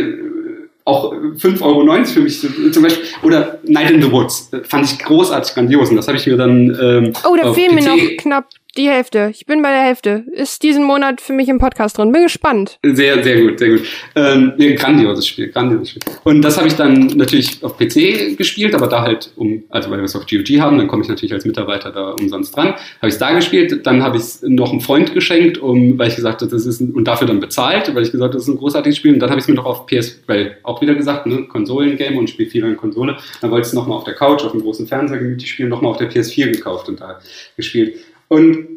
[0.86, 3.05] auch 5,90 Euro für mich zum Beispiel.
[3.21, 4.51] Oder Night in the Woods.
[4.63, 5.89] Fand ich großartig grandios.
[5.89, 6.77] Und das habe ich mir dann.
[6.81, 9.30] Ähm, oh, da fehlen mir noch knapp die Hälfte.
[9.32, 10.24] Ich bin bei der Hälfte.
[10.32, 12.11] Ist diesen Monat für mich im Podcast drin.
[12.11, 12.80] Bin gespannt.
[12.84, 13.82] Sehr, sehr gut, sehr gut.
[14.15, 16.01] Ähm, grandioses Spiel, grandioses Spiel.
[16.24, 19.99] Und das habe ich dann natürlich auf PC gespielt, aber da halt um, also weil
[19.99, 22.69] wir es auf GOG haben, dann komme ich natürlich als Mitarbeiter da umsonst dran.
[22.69, 26.07] Habe ich es da gespielt, dann habe ich es noch einem Freund geschenkt, um, weil
[26.07, 28.43] ich gesagt habe, das ist ein, und dafür dann bezahlt, weil ich gesagt habe, das
[28.43, 29.13] ist ein großartiges Spiel.
[29.13, 32.17] Und dann habe ich es mir noch auf PS, weil auch wieder gesagt, ne, Konsolengame
[32.17, 33.17] und spiele viel an Konsole.
[33.41, 35.91] Dann wollte ich es nochmal auf der Couch, auf dem großen Fernseher gemütlich spielen, nochmal
[35.91, 37.19] auf der PS4 gekauft und da
[37.55, 37.97] gespielt.
[38.28, 38.67] Und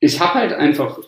[0.00, 0.98] ich habe halt einfach,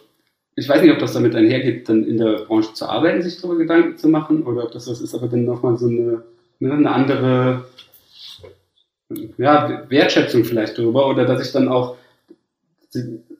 [0.57, 3.59] ich weiß nicht, ob das damit einhergeht, dann in der Branche zu arbeiten, sich darüber
[3.59, 6.23] Gedanken zu machen, oder ob das was ist, aber dann nochmal so eine,
[6.59, 7.65] ne, eine andere
[9.39, 11.97] ja, Wertschätzung vielleicht darüber, oder dass ich dann auch,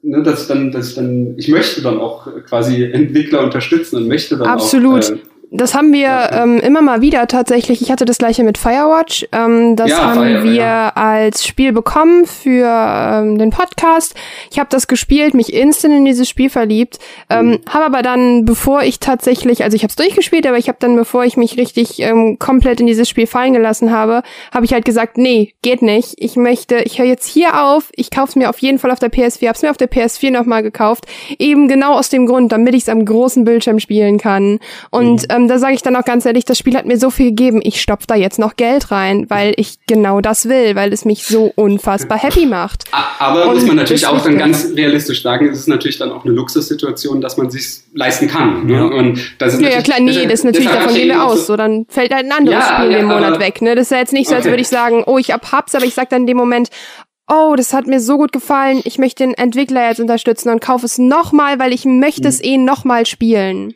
[0.01, 4.07] ne, dass ich dann, dass ich dann, ich möchte dann auch quasi Entwickler unterstützen und
[4.07, 5.05] möchte dann Absolut.
[5.05, 5.11] auch.
[5.11, 5.19] Äh,
[5.53, 7.81] das haben wir ähm, immer mal wieder tatsächlich.
[7.81, 9.27] Ich hatte das gleiche mit Firewatch.
[9.33, 10.89] Ähm, das ja, haben Fire, wir ja.
[10.95, 14.15] als Spiel bekommen für ähm, den Podcast.
[14.49, 16.99] Ich habe das gespielt, mich instant in dieses Spiel verliebt.
[17.29, 17.59] Ähm, mhm.
[17.67, 20.95] Habe aber dann, bevor ich tatsächlich, also ich habe es durchgespielt, aber ich habe dann,
[20.95, 24.23] bevor ich mich richtig ähm, komplett in dieses Spiel fallen gelassen habe,
[24.53, 26.13] habe ich halt gesagt, nee, geht nicht.
[26.15, 27.89] Ich möchte, ich höre jetzt hier auf.
[27.93, 29.47] Ich kaufe es mir auf jeden Fall auf der PS4.
[29.47, 31.07] Habe es mir auf der PS4 nochmal gekauft.
[31.39, 34.59] Eben genau aus dem Grund, damit ich es am großen Bildschirm spielen kann.
[34.91, 35.27] Und mhm.
[35.29, 37.27] ähm, ähm, da sage ich dann auch ganz ehrlich, das Spiel hat mir so viel
[37.27, 41.05] gegeben, ich stopf da jetzt noch Geld rein, weil ich genau das will, weil es
[41.05, 42.85] mich so unfassbar happy macht.
[43.19, 46.25] Aber Und muss man natürlich auch dann ganz realistisch sagen, ist es natürlich dann auch
[46.25, 48.65] eine Luxussituation, dass man sich leisten kann.
[48.65, 48.89] Ne?
[48.89, 51.47] Und das ist ja, ja klar, nee, das ist natürlich, davon gehen wir aus.
[51.47, 53.61] So, dann fällt halt ein anderes ja, Spiel ja, den Monat weg.
[53.61, 53.75] Ne?
[53.75, 54.51] Das ist ja jetzt nicht so, als okay.
[54.51, 56.69] würde ich sagen, oh, ich hab hab's, aber ich sag dann in dem Moment,
[57.27, 60.85] oh, das hat mir so gut gefallen, ich möchte den Entwickler jetzt unterstützen und kaufe
[60.85, 62.45] es nochmal, weil ich möchte es mhm.
[62.45, 63.73] eh nochmal spielen.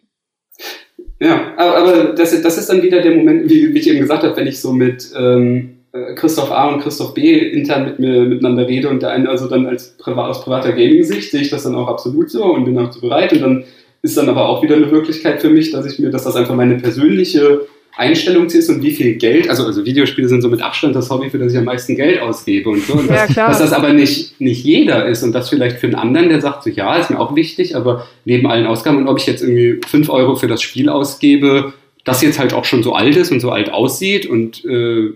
[1.26, 4.22] Ja, aber, aber das, das ist dann wieder der Moment, wie, wie ich eben gesagt
[4.22, 8.22] habe, wenn ich so mit ähm, äh, Christoph A und Christoph B intern mit mir
[8.22, 11.64] miteinander rede und der eine also dann als privat, aus privater Gaming-Sicht sehe ich das
[11.64, 13.64] dann auch absolut so und bin auch so bereit und dann
[14.04, 16.54] ist dann aber auch wieder eine Wirklichkeit für mich, dass ich mir, dass das einfach
[16.54, 17.62] meine persönliche
[17.98, 21.30] Einstellung ist und wie viel Geld, also, also Videospiele sind so mit Abstand das Hobby,
[21.30, 22.94] für das ich am meisten Geld ausgebe und so.
[22.94, 25.96] Und das, ja, dass das aber nicht, nicht jeder ist und das vielleicht für einen
[25.96, 29.20] anderen, der sagt so, ja, ist mir auch wichtig, aber neben allen Ausgaben und ob
[29.20, 31.74] ich jetzt irgendwie fünf Euro für das Spiel ausgebe,
[32.04, 35.14] das jetzt halt auch schon so alt ist und so alt aussieht und, äh,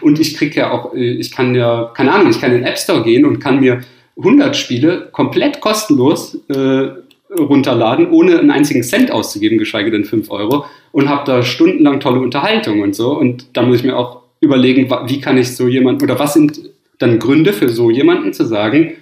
[0.00, 2.66] und ich kriege ja auch, äh, ich kann ja, keine Ahnung, ich kann in den
[2.66, 3.80] App Store gehen und kann mir
[4.18, 6.88] 100 Spiele komplett kostenlos äh,
[7.36, 12.20] runterladen, ohne einen einzigen Cent auszugeben, geschweige denn 5 Euro und habe da stundenlang tolle
[12.20, 13.16] Unterhaltung und so.
[13.16, 16.60] Und da muss ich mir auch überlegen, wie kann ich so jemanden, oder was sind
[16.98, 18.94] dann Gründe für so jemanden zu sagen,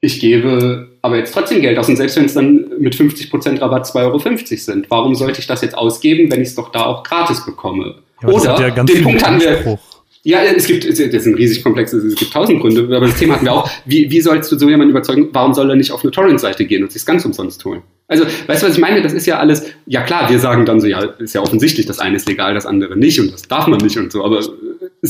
[0.00, 3.86] ich gebe aber jetzt trotzdem Geld aus und selbst wenn es dann mit 50% Rabatt
[3.86, 4.18] 2,50 Euro
[4.56, 7.96] sind, warum sollte ich das jetzt ausgeben, wenn ich es doch da auch gratis bekomme?
[8.22, 9.78] Ja, Oder ja den Punkt hatten wir,
[10.24, 13.34] ja, es gibt, das ist ein riesig komplexes, es gibt tausend Gründe, aber das Thema
[13.34, 13.68] hatten wir auch.
[13.84, 16.84] Wie, wie sollst du so jemanden überzeugen, warum soll er nicht auf eine Torrent-Seite gehen
[16.84, 17.82] und sich ganz umsonst holen?
[18.06, 19.02] Also, weißt du, was ich meine?
[19.02, 21.98] Das ist ja alles, ja klar, wir sagen dann so, ja, ist ja offensichtlich, das
[21.98, 24.50] eine ist legal, das andere nicht und das darf man nicht und so, aber es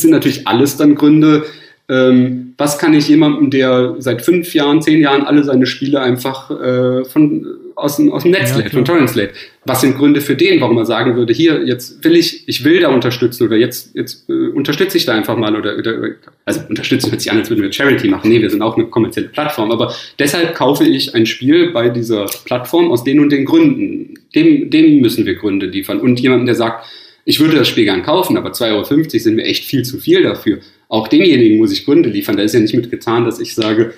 [0.00, 1.44] sind natürlich alles dann Gründe,
[1.90, 6.50] ähm, was kann ich jemandem, der seit fünf Jahren, zehn Jahren alle seine Spiele einfach
[6.50, 9.32] äh, von, aus, dem, aus dem Netz ja, lädt, von Torrents lädt?
[9.64, 12.80] Was sind Gründe für den, warum er sagen würde, hier, jetzt will ich, ich will
[12.80, 16.10] da unterstützen oder jetzt, jetzt äh, unterstütze ich da einfach mal oder, oder
[16.44, 18.30] also unterstützen hört sich an, als würden wir Charity machen.
[18.30, 22.26] Nee, wir sind auch eine kommerzielle Plattform, aber deshalb kaufe ich ein Spiel bei dieser
[22.44, 24.14] Plattform aus den und den Gründen.
[24.34, 26.00] Dem, dem müssen wir Gründe liefern.
[26.00, 26.86] Und jemanden, der sagt,
[27.24, 30.24] ich würde das Spiel gern kaufen, aber 2,50 Euro sind mir echt viel zu viel
[30.24, 30.58] dafür
[30.92, 32.36] auch demjenigen muss ich Gründe liefern.
[32.36, 33.94] Da ist ja nicht mit getan, dass ich sage,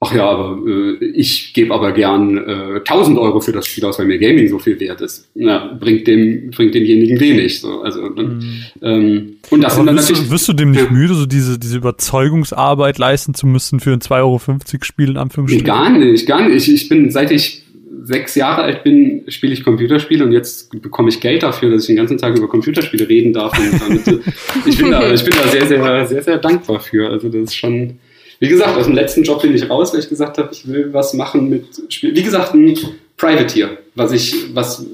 [0.00, 3.98] ach ja, aber äh, ich gebe aber gern äh, 1000 Euro für das Spiel aus,
[3.98, 5.28] weil mir Gaming so viel wert ist.
[5.34, 7.60] Na, bringt dem bringt demjenigen wenig.
[7.60, 8.64] So, also mhm.
[8.82, 10.28] ähm, und das aber sind dann wirst natürlich.
[10.28, 10.90] Du, wirst du dem nicht ja.
[10.90, 14.40] müde, so diese diese Überzeugungsarbeit leisten zu müssen für ein 2,50 Euro
[14.82, 15.64] Spiel in Anführungsstrichen?
[15.64, 16.68] Nee, gar nicht, gar nicht.
[16.68, 17.64] Ich, ich bin seit ich
[18.02, 21.86] sechs Jahre alt bin, spiele ich Computerspiele und jetzt bekomme ich Geld dafür, dass ich
[21.88, 23.52] den ganzen Tag über Computerspiele reden darf.
[23.52, 24.22] Damit,
[24.66, 27.10] ich, bin da, ich bin da sehr, sehr, sehr, sehr dankbar für.
[27.10, 27.98] Also das ist schon,
[28.40, 30.92] wie gesagt, aus dem letzten Job bin ich raus, weil ich gesagt habe, ich will
[30.92, 32.16] was machen mit Spielen.
[32.16, 32.76] Wie gesagt, ein
[33.16, 34.84] Privateer, was ich, was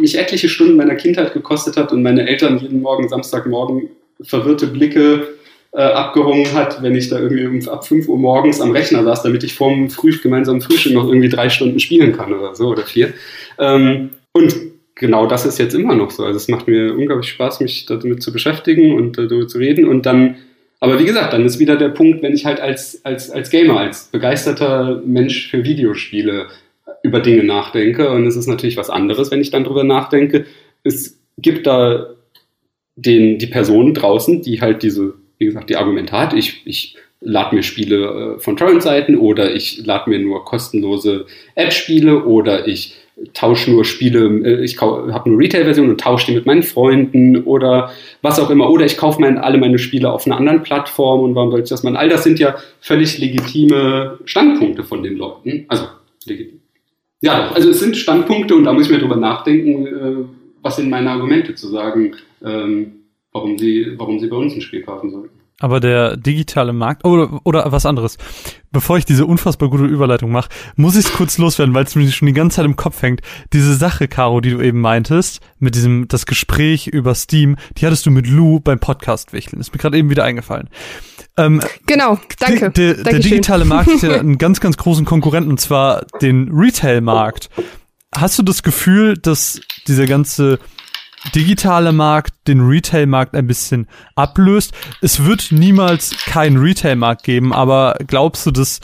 [0.00, 3.90] mich etliche Stunden meiner Kindheit gekostet hat und meine Eltern jeden Morgen, Samstagmorgen,
[4.22, 5.28] verwirrte Blicke
[5.72, 9.44] äh, abgerungen hat, wenn ich da irgendwie ab 5 Uhr morgens am Rechner saß, damit
[9.44, 13.12] ich vorm Früh gemeinsamen Frühstück noch irgendwie drei Stunden spielen kann oder so oder vier.
[13.58, 14.56] Ähm, und
[14.94, 16.24] genau das ist jetzt immer noch so.
[16.24, 19.86] Also es macht mir unglaublich Spaß, mich damit zu beschäftigen und darüber zu reden.
[19.86, 20.36] Und dann,
[20.80, 23.78] aber wie gesagt, dann ist wieder der Punkt, wenn ich halt als, als, als Gamer,
[23.78, 26.48] als begeisterter Mensch für Videospiele
[27.02, 28.10] über Dinge nachdenke.
[28.10, 30.46] Und es ist natürlich was anderes, wenn ich dann drüber nachdenke.
[30.82, 32.06] Es gibt da
[32.96, 37.54] den, die Person draußen, die halt diese, wie gesagt, die Argumente hat, ich, ich lade
[37.54, 42.96] mir Spiele äh, von Torrent-Seiten oder ich lade mir nur kostenlose App-Spiele oder ich
[43.34, 47.90] tausche nur Spiele, äh, ich habe eine Retail-Version und tausche die mit meinen Freunden oder
[48.22, 48.70] was auch immer.
[48.70, 51.68] Oder ich kaufe mein, alle meine Spiele auf einer anderen Plattform und warum soll ich
[51.68, 51.96] das machen?
[51.96, 55.64] All das sind ja völlig legitime Standpunkte von den Leuten.
[55.68, 55.84] Also
[56.26, 56.60] legitim.
[57.20, 60.24] Ja, also es sind Standpunkte und da muss ich mir drüber nachdenken, äh,
[60.62, 62.92] was sind meine Argumente zu sagen, ähm,
[63.32, 65.39] warum sie, warum sie bei uns ein Spiel kaufen sollten.
[65.60, 68.16] Aber der digitale Markt oder, oder was anderes.
[68.72, 72.10] Bevor ich diese unfassbar gute Überleitung mache, muss ich es kurz loswerden, weil es mir
[72.10, 73.20] schon die ganze Zeit im Kopf hängt.
[73.52, 78.06] Diese Sache, Caro, die du eben meintest, mit diesem das Gespräch über Steam, die hattest
[78.06, 79.60] du mit Lou beim Podcast wichteln.
[79.60, 80.70] Ist mir gerade eben wieder eingefallen.
[81.36, 82.70] Ähm, genau, danke.
[82.70, 86.50] Der, der, der digitale Markt hat ja einen ganz, ganz großen Konkurrenten, und zwar den
[86.52, 87.50] Retail-Markt.
[88.14, 90.58] Hast du das Gefühl, dass dieser ganze
[91.34, 94.72] digitale Markt den Retail-Markt ein bisschen ablöst.
[95.00, 98.80] Es wird niemals keinen Retail-Markt geben, aber glaubst du, dass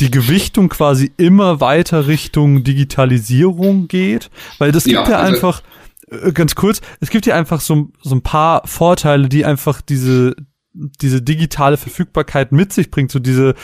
[0.00, 4.30] die Gewichtung quasi immer weiter Richtung Digitalisierung geht?
[4.58, 5.62] Weil das gibt ja, ja also einfach,
[6.10, 10.34] äh, ganz kurz, es gibt ja einfach so, so ein paar Vorteile, die einfach diese,
[10.72, 13.54] diese digitale Verfügbarkeit mit sich bringt, so diese,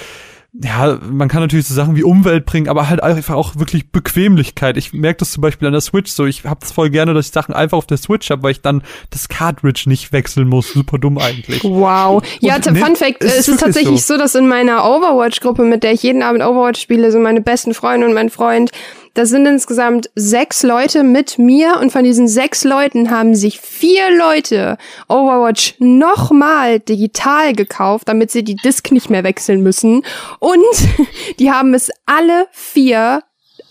[0.52, 4.76] ja, man kann natürlich so Sachen wie Umwelt bringen, aber halt einfach auch wirklich Bequemlichkeit.
[4.76, 6.26] Ich merke das zum Beispiel an der Switch so.
[6.26, 8.82] Ich hab's voll gerne, dass ich Sachen einfach auf der Switch habe, weil ich dann
[9.10, 10.72] das Cartridge nicht wechseln muss.
[10.72, 11.62] Super dumm eigentlich.
[11.62, 12.24] Wow.
[12.40, 14.14] Ja, Und, Fun Fact, es ist tatsächlich so.
[14.14, 17.72] so, dass in meiner Overwatch-Gruppe, mit der ich jeden Abend Overwatch spiele, so meine besten
[17.72, 18.72] Freunde und mein Freund,
[19.14, 24.16] das sind insgesamt sechs Leute mit mir und von diesen sechs Leuten haben sich vier
[24.16, 30.04] Leute Overwatch nochmal digital gekauft, damit sie die Disk nicht mehr wechseln müssen.
[30.38, 30.64] Und
[31.38, 33.22] die haben es alle vier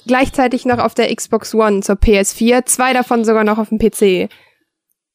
[0.08, 4.30] gleichzeitig noch auf der Xbox One zur PS4, zwei davon sogar noch auf dem PC.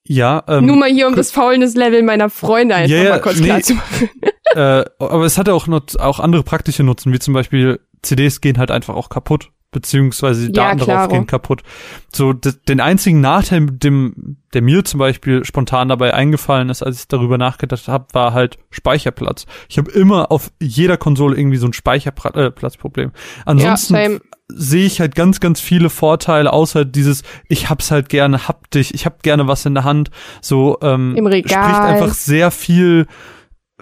[0.07, 3.47] Ja, ähm, Nur mal hier, um das Faulness-Level meiner Freunde einfach yeah, mal kurz nee,
[3.47, 4.11] klar zu machen.
[4.55, 8.59] Äh, aber es hatte auch, noch, auch andere praktische Nutzen, wie zum Beispiel CDs gehen
[8.59, 11.63] halt einfach auch kaputt beziehungsweise die Daten ja, darauf gehen kaputt.
[12.11, 17.09] So, den einzigen Nachteil, dem, der mir zum Beispiel spontan dabei eingefallen ist, als ich
[17.09, 19.45] darüber nachgedacht habe, war halt Speicherplatz.
[19.69, 23.09] Ich habe immer auf jeder Konsole irgendwie so ein Speicherplatzproblem.
[23.11, 23.13] Äh,
[23.45, 28.47] Ansonsten ja, sehe ich halt ganz, ganz viele Vorteile, außer dieses, ich hab's halt gerne
[28.47, 30.11] haptisch, ich hab gerne was in der Hand.
[30.41, 31.65] So ähm, Im Regal.
[31.65, 33.07] spricht einfach sehr viel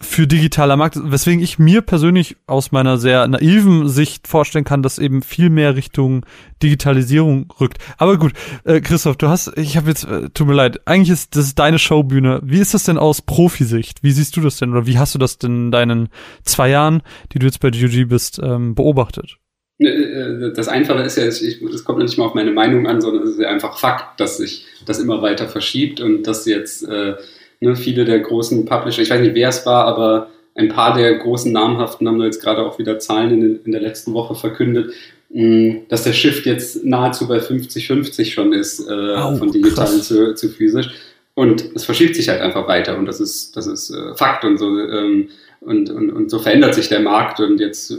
[0.00, 4.98] für digitaler Markt, weswegen ich mir persönlich aus meiner sehr naiven Sicht vorstellen kann, dass
[4.98, 6.24] eben viel mehr Richtung
[6.62, 7.78] Digitalisierung rückt.
[7.98, 8.32] Aber gut,
[8.64, 11.58] äh, Christoph, du hast, ich habe jetzt, äh, tut mir leid, eigentlich ist das ist
[11.58, 12.40] deine Showbühne.
[12.42, 14.02] Wie ist das denn aus Profisicht?
[14.02, 16.08] Wie siehst du das denn oder wie hast du das denn in deinen
[16.42, 19.36] zwei Jahren, die du jetzt bei GOG bist, ähm, beobachtet?
[19.78, 23.24] Äh, äh, das Einfache ist ja, es kommt nicht mal auf meine Meinung an, sondern
[23.24, 27.14] es ist ja einfach Fakt, dass sich das immer weiter verschiebt und dass jetzt äh,
[27.62, 31.14] Ne, viele der großen Publisher, ich weiß nicht, wer es war, aber ein paar der
[31.14, 34.92] großen namhaften haben da jetzt gerade auch wieder Zahlen in, in der letzten Woche verkündet,
[35.30, 40.34] mm, dass der Shift jetzt nahezu bei 50-50 schon ist, äh, oh, von digital zu,
[40.34, 40.90] zu, physisch.
[41.34, 44.58] Und es verschiebt sich halt einfach weiter und das ist, das ist äh, Fakt und
[44.58, 44.66] so.
[44.80, 45.28] Ähm,
[45.60, 47.96] und, und, und so verändert sich der Markt und jetzt,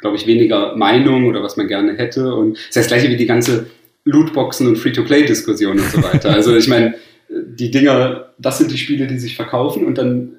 [0.00, 2.34] glaube ich, weniger Meinung oder was man gerne hätte.
[2.34, 3.68] Und es ist das gleiche wie die ganze
[4.04, 6.28] Lootboxen und Free-to-Play-Diskussion und so weiter.
[6.28, 6.94] Also ich meine,
[7.30, 10.36] die Dinger, das sind die Spiele, die sich verkaufen und dann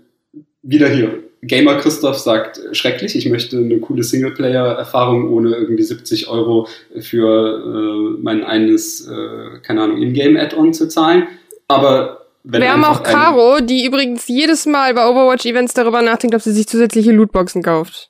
[0.62, 1.24] wieder hier.
[1.42, 6.68] Gamer Christoph sagt, schrecklich, ich möchte eine coole Singleplayer-Erfahrung ohne irgendwie 70 Euro
[7.00, 11.28] für äh, mein eines, äh, keine Ahnung, Ingame-Add-on zu zahlen.
[11.70, 16.42] Aber wenn Wir haben auch Caro, die übrigens jedes Mal bei Overwatch-Events darüber nachdenkt, ob
[16.42, 18.10] sie sich zusätzliche Lootboxen kauft.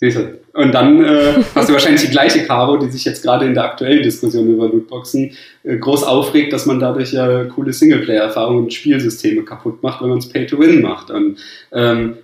[0.00, 0.40] Siehst du.
[0.54, 3.64] Und dann äh, hast du wahrscheinlich die gleiche Caro, die sich jetzt gerade in der
[3.64, 5.32] aktuellen Diskussion über Lootboxen
[5.62, 10.18] äh, groß aufregt, dass man dadurch ja coole Singleplayer-Erfahrungen und Spielsysteme kaputt macht, wenn man
[10.18, 11.10] es Pay-to-Win macht.
[11.10, 11.38] Und
[11.72, 12.16] ähm,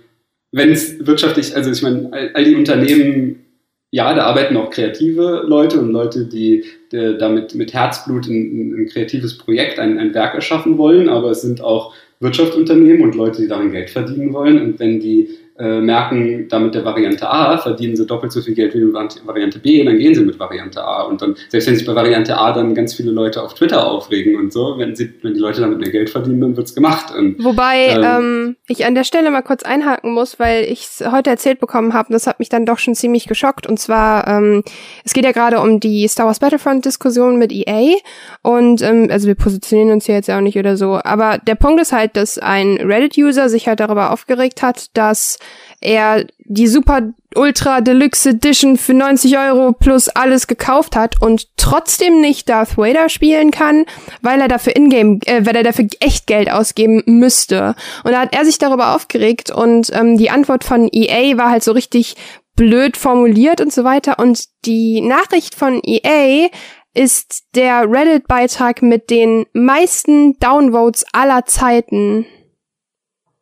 [0.51, 3.45] wenn es wirtschaftlich, also ich meine, all, all, die Unternehmen,
[3.91, 8.87] ja, da arbeiten auch kreative Leute und Leute, die, die damit mit Herzblut ein, ein
[8.87, 13.47] kreatives Projekt, ein, ein Werk erschaffen wollen, aber es sind auch Wirtschaftsunternehmen und Leute, die
[13.47, 14.59] daran Geld verdienen wollen.
[14.59, 18.75] Und wenn die äh, merken, damit der Variante A verdienen sie doppelt so viel Geld
[18.75, 21.03] wie mit Variante B, dann gehen sie mit Variante A.
[21.03, 24.35] Und dann, selbst wenn sich bei Variante A dann ganz viele Leute auf Twitter aufregen
[24.35, 27.11] und so, wenn, sie, wenn die Leute damit mehr Geld verdienen, dann wird's gemacht.
[27.15, 31.03] Und, Wobei ähm, ähm, ich an der Stelle mal kurz einhaken muss, weil ich es
[31.11, 33.65] heute erzählt bekommen habe, und das hat mich dann doch schon ziemlich geschockt.
[33.67, 34.63] Und zwar, ähm,
[35.03, 37.95] es geht ja gerade um die Star Wars Battlefront-Diskussion mit EA.
[38.43, 40.99] Und ähm, also wir positionieren uns hier jetzt ja auch nicht oder so.
[41.03, 45.39] Aber der Punkt ist halt, dass ein Reddit-User sich halt darüber aufgeregt hat, dass
[45.79, 52.19] er die Super Ultra Deluxe Edition für 90 Euro plus alles gekauft hat und trotzdem
[52.19, 53.85] nicht Darth Vader spielen kann,
[54.21, 57.75] weil er dafür Ingame, äh, weil er dafür echt Geld ausgeben müsste.
[58.03, 61.63] Und da hat er sich darüber aufgeregt und ähm, die Antwort von EA war halt
[61.63, 62.15] so richtig
[62.55, 64.17] blöd formuliert und so weiter.
[64.17, 66.49] Und die Nachricht von EA
[66.95, 72.25] ist der Reddit-Beitrag mit den meisten Downvotes aller Zeiten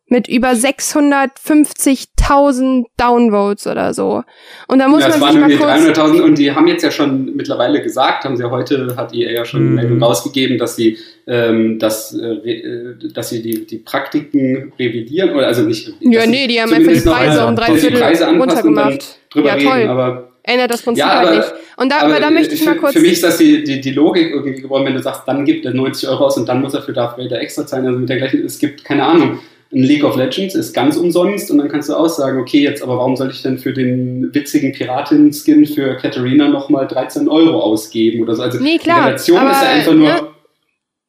[0.08, 4.22] mit über 650.000 Downvotes oder so.
[4.68, 7.34] Und da muss ja, man sich mal kurz 300.000 und die haben jetzt ja schon
[7.34, 9.74] mittlerweile gesagt, haben sie ja heute, hat EA ja schon mhm.
[9.74, 10.96] Meldung rausgegeben, dass sie,
[11.26, 15.92] ähm, dass, äh, äh, dass sie die, die Praktiken revidieren oder also nicht.
[16.00, 18.04] Ja, nee, die haben einfach die Preise um drei Viertel
[18.38, 19.18] runtergemacht.
[19.30, 19.88] Drüber ja, toll.
[19.88, 21.52] aber ändert das Prinzip ja, aber, halt nicht.
[21.78, 22.92] Und da, aber, aber da möchte ich mal kurz.
[22.92, 25.66] Für mich ist das die, die, die Logik irgendwie geworden, wenn du sagst, dann gibt
[25.66, 27.88] er 90 Euro aus und dann muss er für Darth Vader extra zahlen.
[27.88, 29.40] Also mit der gleichen, es gibt keine Ahnung
[29.76, 32.82] ein League of Legends ist ganz umsonst und dann kannst du auch sagen, okay, jetzt
[32.82, 38.22] aber warum soll ich denn für den witzigen Piratin-Skin für Katharina nochmal 13 Euro ausgeben
[38.22, 38.42] oder so?
[38.42, 40.08] Also nee, klar, die Relation ist ja einfach nur.
[40.08, 40.28] Ne?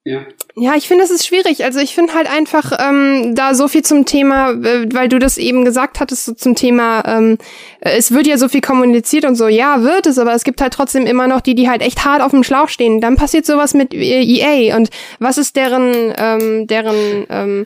[0.03, 0.21] Ja.
[0.55, 1.65] ja, ich finde, es ist schwierig.
[1.65, 5.37] Also ich finde halt einfach ähm, da so viel zum Thema, äh, weil du das
[5.37, 7.37] eben gesagt hattest, so zum Thema, ähm,
[7.81, 10.73] es wird ja so viel kommuniziert und so, ja, wird es, aber es gibt halt
[10.73, 13.01] trotzdem immer noch die, die halt echt hart auf dem Schlauch stehen.
[13.01, 14.89] Dann passiert sowas mit EA und
[15.19, 17.63] was ist deren, ähm, deren ähm,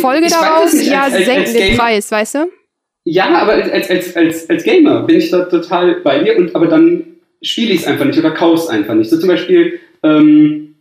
[0.00, 2.50] Folge ich daraus, ja, als, sie senken den Preis, weißt du?
[3.04, 6.66] Ja, aber als, als, als, als Gamer bin ich da total bei dir, und, aber
[6.66, 7.04] dann
[7.42, 9.10] spiele ich es einfach nicht oder kaufe es einfach nicht.
[9.10, 10.74] So zum Beispiel, ähm,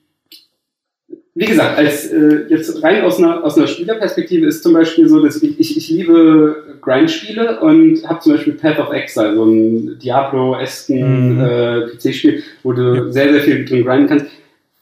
[1.35, 5.21] wie gesagt, als äh, jetzt rein aus einer, aus einer Spielerperspektive ist zum Beispiel so,
[5.23, 9.99] dass ich, ich, ich liebe Grind-Spiele und habe zum Beispiel Path of Exile, so ein
[9.99, 11.41] Diablo-esken mhm.
[11.41, 13.11] äh, PC-Spiel, wo du ja.
[13.11, 14.25] sehr, sehr viel drin grinden kannst.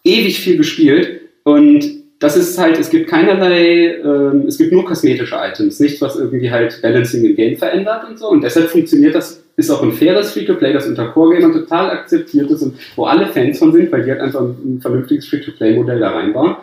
[0.04, 5.36] Ewig viel gespielt und das ist halt, es gibt keinerlei, ähm, es gibt nur kosmetische
[5.36, 8.30] Items, nichts, was irgendwie halt Balancing im Game verändert und so.
[8.30, 12.62] Und deshalb funktioniert das, ist auch ein faires Free-to-Play, das unter Core-Gamern total akzeptiert ist
[12.62, 16.56] und wo alle Fans von sind, weil die halt einfach ein, vernünftiges Free-to-Play-Modell da reinbauen.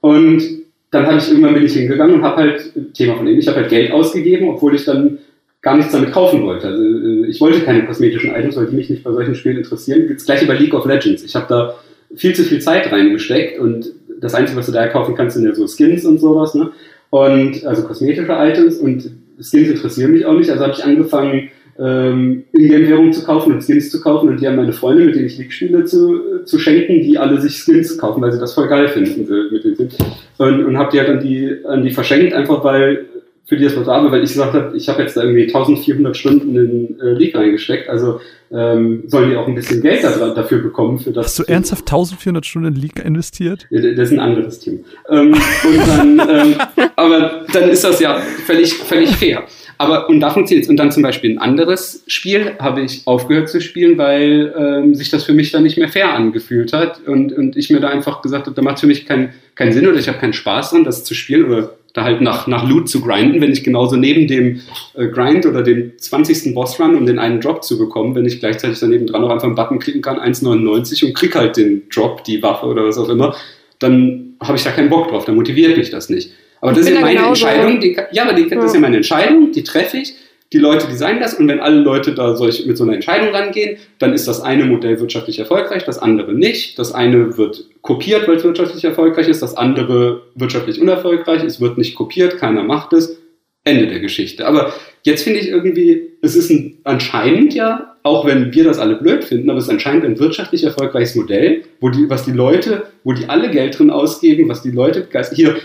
[0.00, 0.42] Und
[0.90, 3.58] dann habe ich irgendwann bin ich hingegangen und habe halt, Thema von eben, ich habe
[3.60, 5.18] halt Geld ausgegeben, obwohl ich dann
[5.60, 6.68] gar nichts damit kaufen wollte.
[6.68, 10.08] Also äh, ich wollte keine kosmetischen Items, weil die mich nicht bei solchen Spielen interessieren.
[10.08, 11.24] Das gleiche bei League of Legends.
[11.24, 11.74] Ich habe da
[12.14, 13.90] viel zu viel Zeit reingesteckt und
[14.20, 16.70] das Einzige, was du da kaufen kannst, sind ja so Skins und sowas, ne?
[17.10, 20.50] Und also kosmetische Items und Skins interessieren mich auch nicht.
[20.50, 24.56] Also habe ich angefangen, ähm, Ingame-Währung zu kaufen und Skins zu kaufen und die haben
[24.56, 28.20] meine Freunde, mit denen ich League spiele, zu, zu schenken, die alle sich Skins kaufen,
[28.20, 29.96] weil sie das voll geil finden äh, mit den Skins.
[30.38, 33.06] Und, und habe die halt an die, an die verschenkt, einfach weil
[33.48, 36.14] für die das was habe, weil ich gesagt habe, ich habe jetzt da irgendwie 1400
[36.14, 38.20] Stunden in äh, League reingesteckt, also
[38.50, 40.98] ähm, sollen die auch ein bisschen Geld da, dafür bekommen.
[40.98, 43.66] Für das Hast du ernsthaft 1400 Stunden in League investiert?
[43.70, 44.84] Ja, das ist ein anderes Team.
[45.08, 46.54] Ähm, und dann, ähm,
[46.96, 49.44] aber dann ist das ja völlig, völlig fair.
[49.78, 50.70] Aber und da funktioniert es.
[50.70, 55.08] Und dann zum Beispiel ein anderes Spiel habe ich aufgehört zu spielen, weil ähm, sich
[55.08, 57.06] das für mich dann nicht mehr fair angefühlt hat.
[57.06, 59.72] Und, und ich mir da einfach gesagt habe, da macht es für mich keinen keinen
[59.72, 62.68] Sinn oder ich habe keinen Spaß dran, das zu spielen oder da halt nach, nach
[62.68, 64.60] Loot zu grinden, wenn ich genauso neben dem
[64.94, 66.54] äh, Grind oder dem 20.
[66.54, 69.54] Boss-Run, um den einen Drop zu bekommen, wenn ich gleichzeitig daneben dran noch einfach einen
[69.54, 73.34] Button klicken kann, 1,99 und krieg halt den Drop, die Waffe oder was auch immer,
[73.78, 76.30] dann habe ich da keinen Bock drauf, dann motiviert mich das nicht.
[76.60, 79.52] Aber das ist ja meine Entscheidung, die, ja, aber die, das ist ja meine Entscheidung,
[79.52, 80.14] die treffe ich
[80.52, 83.76] die Leute designen das und wenn alle Leute da solch, mit so einer Entscheidung rangehen,
[83.98, 86.78] dann ist das eine Modell wirtschaftlich erfolgreich, das andere nicht.
[86.78, 91.76] Das eine wird kopiert, weil es wirtschaftlich erfolgreich ist, das andere wirtschaftlich unerfolgreich, es wird
[91.76, 93.18] nicht kopiert, keiner macht es.
[93.64, 94.46] Ende der Geschichte.
[94.46, 94.72] Aber
[95.02, 99.24] jetzt finde ich irgendwie, es ist ein, anscheinend ja, auch wenn wir das alle blöd
[99.24, 103.12] finden, aber es ist anscheinend ein wirtschaftlich erfolgreiches Modell, wo die, was die Leute, wo
[103.12, 105.56] die alle Geld drin ausgeben, was die Leute, hier,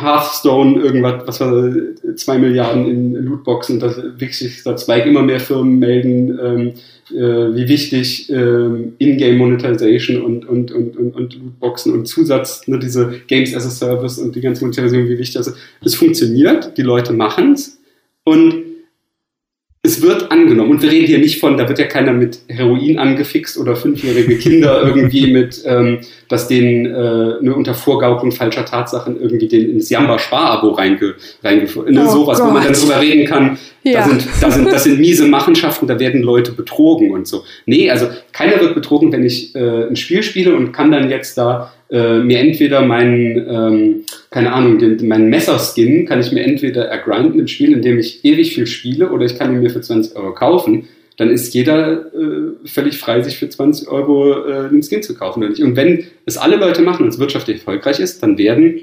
[0.00, 1.70] Hearthstone irgendwas, was war
[2.16, 6.72] zwei Milliarden in Lootboxen, das wichtig ist, Zweig immer mehr Firmen melden, ähm,
[7.10, 12.78] äh, wie wichtig ähm, In-Game Monetization und, und, und, und, und Lootboxen und Zusatz, ne,
[12.78, 15.56] diese Games as a Service und die ganze Monetarisierung, wie wichtig das ist.
[15.84, 17.78] Es funktioniert, die Leute machen es
[18.24, 18.65] und
[19.86, 20.70] es wird angenommen.
[20.70, 24.36] Und wir reden hier nicht von, da wird ja keiner mit Heroin angefixt oder fünfjährige
[24.36, 29.88] Kinder irgendwie mit, ähm, dass denen äh, nur unter Vorgaukelung falscher Tatsachen irgendwie den ins
[29.88, 31.90] Jamba-Spar-Abo reinge, reingeführt.
[31.90, 32.48] Ne, oh sowas, Gott.
[32.48, 34.00] wo man dann drüber reden kann, ja.
[34.00, 37.44] da, sind, da, sind, das sind miese Machenschaften, da werden Leute betrogen und so.
[37.64, 41.38] Nee, also keiner wird betrogen, wenn ich äh, ein Spiel spiele und kann dann jetzt
[41.38, 46.86] da äh, mir entweder meinen, ähm, keine Ahnung, den, meinen Messerskin kann ich mir entweder
[46.86, 50.16] ergrinden im Spiel, indem ich ewig viel spiele, oder ich kann ihn mir für 20
[50.16, 50.88] Euro kaufen.
[51.16, 55.42] Dann ist jeder äh, völlig frei, sich für 20 Euro äh, einen Skin zu kaufen.
[55.42, 58.80] Und wenn es alle Leute machen und es wirtschaftlich erfolgreich ist, dann werden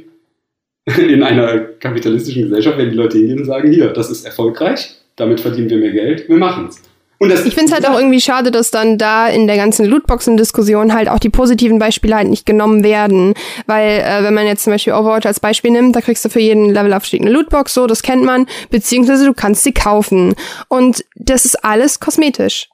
[0.98, 5.40] in einer kapitalistischen Gesellschaft werden die Leute hingehen und sagen, hier, das ist erfolgreich, damit
[5.40, 6.82] verdienen wir mehr Geld, wir machen's.
[7.20, 11.08] Ich finde es halt auch irgendwie schade, dass dann da in der ganzen Lootboxen-Diskussion halt
[11.08, 13.34] auch die positiven Beispiele halt nicht genommen werden.
[13.66, 16.42] Weil, äh, wenn man jetzt zum Beispiel Overwatch als Beispiel nimmt, da kriegst du für
[16.42, 20.36] jeden Levelaufstieg eine Lootbox, so, das kennt man, beziehungsweise du kannst sie kaufen.
[20.68, 22.70] Und das ist alles kosmetisch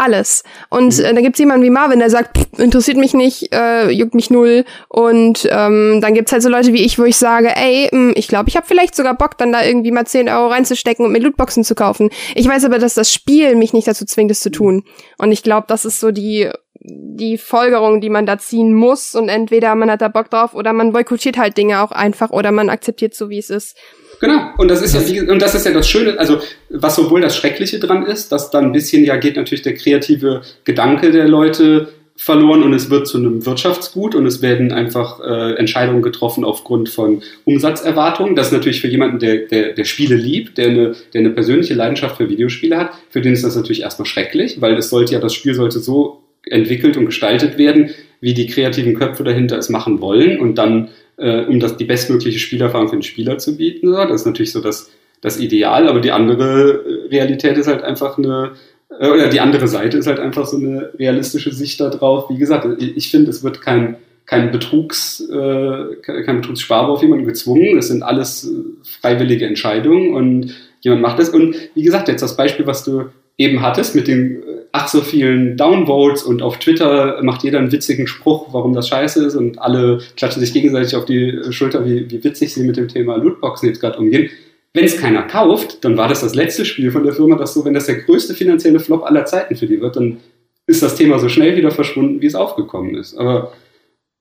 [0.00, 0.42] alles.
[0.68, 1.04] Und mhm.
[1.04, 4.30] äh, da gibt's jemanden wie Marvin, der sagt, pff, interessiert mich nicht, äh, juckt mich
[4.30, 4.64] null.
[4.88, 8.12] Und ähm, dann gibt's halt so Leute wie ich, wo ich sage, ey, mh, hm,
[8.16, 11.12] ich glaube, ich habe vielleicht sogar Bock, dann da irgendwie mal 10 Euro reinzustecken und
[11.12, 12.10] mir Lootboxen zu kaufen.
[12.34, 14.84] Ich weiß aber, dass das Spiel mich nicht dazu zwingt, es zu tun.
[15.18, 16.50] Und ich glaube, das ist so die
[16.82, 19.14] die Folgerung, die man da ziehen muss.
[19.14, 22.52] Und entweder man hat da Bock drauf oder man boykottiert halt Dinge auch einfach oder
[22.52, 23.76] man akzeptiert so, wie es ist.
[24.20, 24.50] Genau.
[24.58, 26.38] Und das ist ja, wie, und das ist ja das Schöne, also
[26.68, 30.42] was sowohl das Schreckliche dran ist, dass dann ein bisschen ja geht natürlich der kreative
[30.64, 35.54] Gedanke der Leute verloren und es wird zu einem Wirtschaftsgut und es werden einfach äh,
[35.54, 38.36] Entscheidungen getroffen aufgrund von Umsatzerwartungen.
[38.36, 41.72] Das ist natürlich für jemanden, der, der, der Spiele liebt, der eine, der eine persönliche
[41.72, 45.18] Leidenschaft für Videospiele hat, für den ist das natürlich erstmal schrecklich, weil es sollte ja,
[45.18, 47.88] das Spiel sollte so entwickelt und gestaltet werden,
[48.20, 50.90] wie die kreativen Köpfe dahinter es machen wollen und dann
[51.20, 53.88] äh, um das, die bestmögliche Spielerfahrung für den Spieler zu bieten.
[53.88, 53.96] So.
[53.96, 54.90] Das ist natürlich so das,
[55.20, 58.52] das Ideal, aber die andere äh, Realität ist halt einfach eine,
[58.98, 62.30] äh, oder die andere Seite ist halt einfach so eine realistische Sicht darauf.
[62.30, 67.78] Wie gesagt, ich finde, es wird kein, kein Betrugs, äh, kein Betrugssparbar auf jemanden gezwungen.
[67.78, 68.54] Es sind alles äh,
[69.00, 71.28] freiwillige Entscheidungen und jemand macht das.
[71.28, 73.06] Und wie gesagt, jetzt das Beispiel, was du
[73.36, 74.42] eben hattest mit den
[74.72, 79.24] ach so vielen Downvotes und auf Twitter macht jeder einen witzigen Spruch, warum das scheiße
[79.24, 82.88] ist und alle klatschen sich gegenseitig auf die Schulter, wie, wie witzig sie mit dem
[82.88, 84.30] Thema Lootboxen jetzt gerade umgehen.
[84.72, 87.64] Wenn es keiner kauft, dann war das das letzte Spiel von der Firma, das so,
[87.64, 90.18] wenn das der größte finanzielle Flop aller Zeiten für die wird, dann
[90.66, 93.16] ist das Thema so schnell wieder verschwunden, wie es aufgekommen ist.
[93.16, 93.52] Aber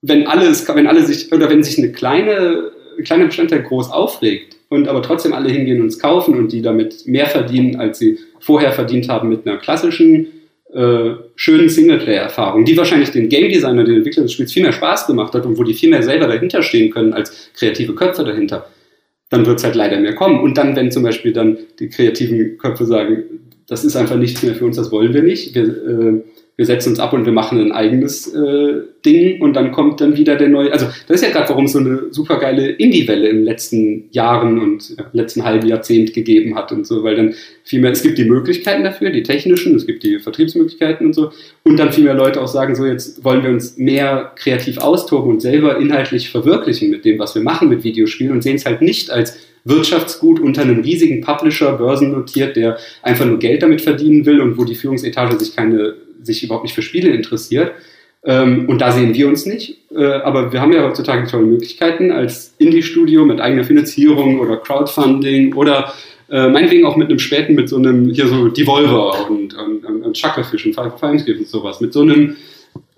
[0.01, 4.55] wenn alles, wenn alle sich, oder wenn sich eine kleine, ein kleiner Bestandteil groß aufregt
[4.69, 8.17] und aber trotzdem alle hingehen und es kaufen und die damit mehr verdienen, als sie
[8.39, 10.27] vorher verdient haben mit einer klassischen
[10.73, 15.07] äh, schönen Singleplayer-Erfahrung, die wahrscheinlich den Game Designer, den Entwickler des Spiels viel mehr Spaß
[15.07, 18.67] gemacht hat und wo die viel mehr selber dahinter stehen können als kreative Köpfe dahinter,
[19.29, 20.39] dann wird es halt leider mehr kommen.
[20.41, 23.23] Und dann, wenn zum Beispiel dann die kreativen Köpfe sagen,
[23.67, 26.23] das ist einfach nichts mehr für uns, das wollen wir nicht, wir, äh,
[26.60, 30.18] wir setzen uns ab und wir machen ein eigenes äh, Ding und dann kommt dann
[30.18, 30.73] wieder der neue.
[30.73, 34.60] Also das ist ja gerade, warum es so eine supergeile Indie-Welle in den letzten Jahren
[34.60, 37.34] und ja, letzten halben Jahrzehnt gegeben hat und so, weil dann
[37.64, 41.31] viel mehr, es gibt die Möglichkeiten dafür, die technischen, es gibt die Vertriebsmöglichkeiten und so
[41.64, 45.31] und dann viel mehr Leute auch sagen, so jetzt wollen wir uns mehr kreativ austoben
[45.31, 48.81] und selber inhaltlich verwirklichen mit dem, was wir machen mit Videospielen und sehen es halt
[48.81, 54.41] nicht als Wirtschaftsgut unter einem riesigen Publisher börsennotiert, der einfach nur Geld damit verdienen will
[54.41, 57.73] und wo die Führungsetage sich keine sich überhaupt nicht für Spiele interessiert.
[58.23, 59.77] Ähm, und da sehen wir uns nicht.
[59.91, 65.53] Äh, aber wir haben ja heutzutage tolle Möglichkeiten als Indie-Studio mit eigener Finanzierung oder Crowdfunding
[65.53, 65.93] oder
[66.29, 70.03] äh, meinetwegen auch mit einem späten, mit so einem, hier so Devolver und, und, und,
[70.03, 72.35] und Shucklefish und Five und sowas, mit so einem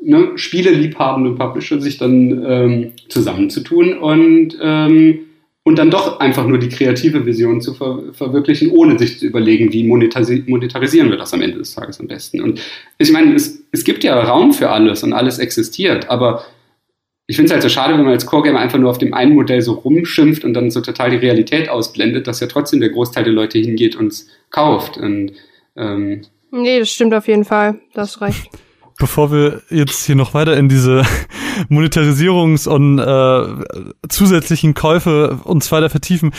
[0.02, 5.20] ne, spieleliebhabenden Publisher sich dann ähm, zusammenzutun und ähm,
[5.64, 9.72] und dann doch einfach nur die kreative Vision zu ver verwirklichen, ohne sich zu überlegen,
[9.72, 12.42] wie monetarisi monetarisieren wir das am Ende des Tages am besten.
[12.42, 12.60] Und
[12.98, 16.44] ich meine, es, es gibt ja Raum für alles und alles existiert, aber
[17.28, 19.36] ich finde es halt so schade, wenn man als Core-Gamer einfach nur auf dem einen
[19.36, 23.24] Modell so rumschimpft und dann so total die Realität ausblendet, dass ja trotzdem der Großteil
[23.24, 24.98] der Leute hingeht und es kauft.
[24.98, 25.32] Und,
[25.78, 27.80] ähm, nee, das stimmt auf jeden Fall.
[27.94, 28.50] Das reicht
[29.02, 31.04] bevor wir jetzt hier noch weiter in diese
[31.70, 36.32] Monetarisierungs- und äh, zusätzlichen Käufe uns weiter vertiefen,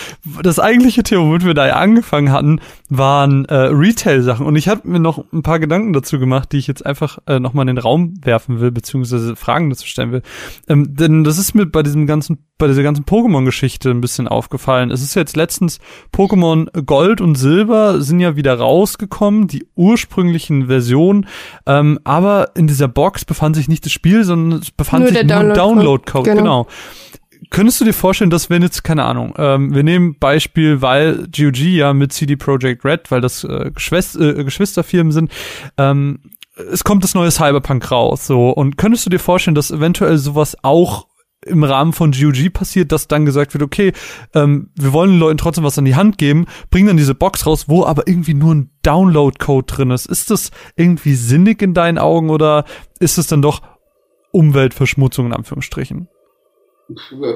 [0.42, 4.46] das eigentliche Thema, womit wir da angefangen hatten, waren äh, Retail-Sachen.
[4.46, 7.38] Und ich habe mir noch ein paar Gedanken dazu gemacht, die ich jetzt einfach äh,
[7.38, 10.22] nochmal in den Raum werfen will, beziehungsweise Fragen dazu stellen will.
[10.68, 14.90] Ähm, denn das ist mir bei diesem ganzen, bei dieser ganzen Pokémon-Geschichte ein bisschen aufgefallen.
[14.90, 15.78] Es ist jetzt letztens
[16.14, 21.26] Pokémon Gold und Silber sind ja wieder rausgekommen, die ursprünglichen Versionen,
[21.66, 25.28] ähm, aber in dieser Box befand sich nicht das Spiel, sondern es befand nur ein
[25.28, 26.30] Download-Code.
[26.30, 26.64] Genau.
[26.64, 26.66] genau.
[27.50, 31.58] Könntest du dir vorstellen, dass wenn jetzt, keine Ahnung, ähm, wir nehmen Beispiel, weil GOG
[31.58, 35.30] ja mit CD Projekt Red, weil das äh, Geschwister, äh, Geschwisterfirmen sind,
[35.76, 36.20] ähm,
[36.70, 38.50] es kommt das neue Cyberpunk raus, so.
[38.50, 41.08] Und könntest du dir vorstellen, dass eventuell sowas auch
[41.44, 43.92] im Rahmen von GOG passiert, dass dann gesagt wird, okay,
[44.34, 47.46] ähm, wir wollen den Leuten trotzdem was an die Hand geben, bringen dann diese Box
[47.46, 50.06] raus, wo aber irgendwie nur ein Download-Code drin ist.
[50.06, 52.64] Ist das irgendwie sinnig in deinen Augen oder
[53.00, 53.62] ist es dann doch
[54.32, 56.08] Umweltverschmutzung in Anführungsstrichen?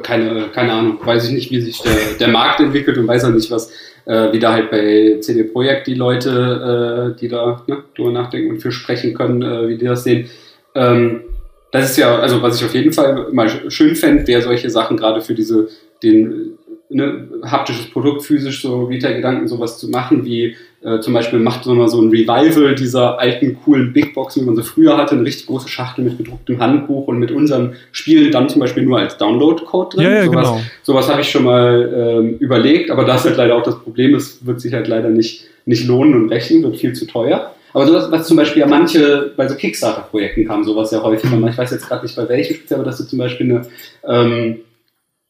[0.02, 3.30] Keine, keine Ahnung, weiß ich nicht, wie sich der, der Markt entwickelt und weiß auch
[3.30, 3.72] nicht, was,
[4.04, 8.50] äh, wie da halt bei CD Projekt die Leute, äh, die da ne, drüber nachdenken
[8.50, 10.28] und für sprechen können, äh, wie die das sehen.
[10.74, 11.22] Ähm,
[11.70, 14.96] das ist ja, also was ich auf jeden Fall mal schön fände, wäre solche Sachen
[14.96, 15.68] gerade für diese
[16.02, 16.58] den
[16.88, 20.56] ne, haptisches Produkt, physisch so Retail-Gedanken, sowas zu machen, wie
[20.86, 24.46] äh, zum Beispiel macht man mal so ein Revival dieser alten, coolen Big Boxen, wie
[24.46, 28.30] man sie früher hatte, eine richtig große Schachtel mit gedrucktem Handbuch und mit unserem Spiel
[28.30, 30.04] dann zum Beispiel nur als Download-Code drin.
[30.04, 30.60] Ja, ja, sowas genau.
[30.84, 34.14] sowas habe ich schon mal ähm, überlegt, aber das ist halt leider auch das Problem,
[34.14, 37.50] es wird sich halt leider nicht, nicht lohnen und rechnen, wird viel zu teuer.
[37.72, 41.30] Aber sowas, was zum Beispiel ja manche bei so Kickstarter-Projekten kam, sowas sehr häufig.
[41.30, 43.66] Ich weiß jetzt gerade nicht bei welchem speziell, aber dass du zum Beispiel eine,
[44.06, 44.60] ähm,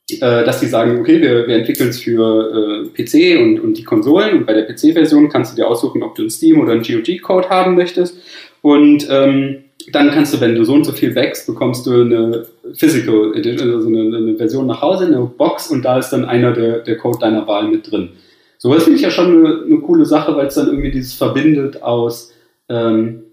[0.08, 3.82] äh, dass die sagen, okay, wir, wir entwickeln es für äh, PC und, und die
[3.84, 6.82] Konsolen und bei der PC-Version kannst du dir aussuchen, ob du einen Steam oder einen
[6.82, 8.16] GOG-Code haben möchtest.
[8.62, 12.46] Und ähm, dann kannst du, wenn du so und so viel wächst, bekommst du eine
[12.74, 16.52] Physical Edition, also eine, eine Version nach Hause, eine Box und da ist dann einer
[16.52, 18.10] der, der Code deiner Wahl mit drin.
[18.58, 21.82] Sowas finde ich ja schon eine, eine coole Sache, weil es dann irgendwie dieses verbindet
[21.82, 22.32] aus,
[22.68, 23.24] ähm,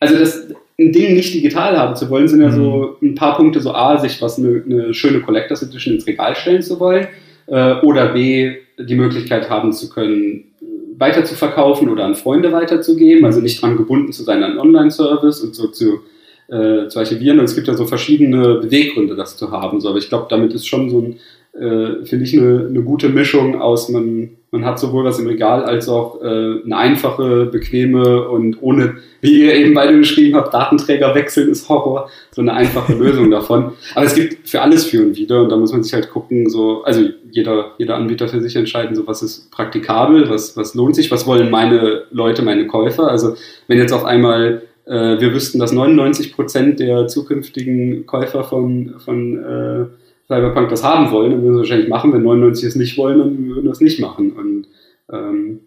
[0.00, 0.48] also das
[0.80, 3.98] ein Ding nicht digital haben zu wollen, sind ja so ein paar Punkte, so A,
[3.98, 7.06] sich was eine, eine schöne Collectors Edition ins Regal stellen zu wollen,
[7.46, 10.44] äh, oder B, die Möglichkeit haben zu können,
[10.96, 14.60] weiter zu verkaufen oder an Freunde weiterzugeben, also nicht dran gebunden zu sein an einen
[14.60, 16.00] Online-Service und so zu,
[16.48, 17.38] äh, zu archivieren.
[17.38, 19.80] Und es gibt ja so verschiedene Beweggründe, das zu haben.
[19.80, 21.16] So, aber ich glaube, damit ist schon so ein,
[21.52, 25.64] äh, finde ich, eine, eine gute Mischung aus, man, man hat sowohl was im Regal
[25.64, 31.14] als auch äh, eine einfache, bequeme und ohne, wie ihr eben beide geschrieben habt, Datenträger
[31.14, 33.72] wechseln ist Horror, so eine einfache Lösung davon.
[33.94, 36.48] Aber es gibt für alles für und wieder und da muss man sich halt gucken,
[36.48, 40.94] so, also jeder, jeder Anbieter für sich entscheiden, so was ist praktikabel, was, was lohnt
[40.94, 43.08] sich, was wollen meine Leute, meine Käufer.
[43.08, 43.34] Also
[43.66, 49.38] wenn jetzt auf einmal äh, wir wüssten, dass 99 Prozent der zukünftigen Käufer von, von
[49.38, 49.86] äh,
[50.30, 52.12] Cyberpunk das haben wollen, dann würden sie wahrscheinlich machen.
[52.12, 54.30] Wenn 99 es nicht wollen, dann würden wir es nicht machen.
[54.30, 54.68] Und
[55.12, 55.60] ähm,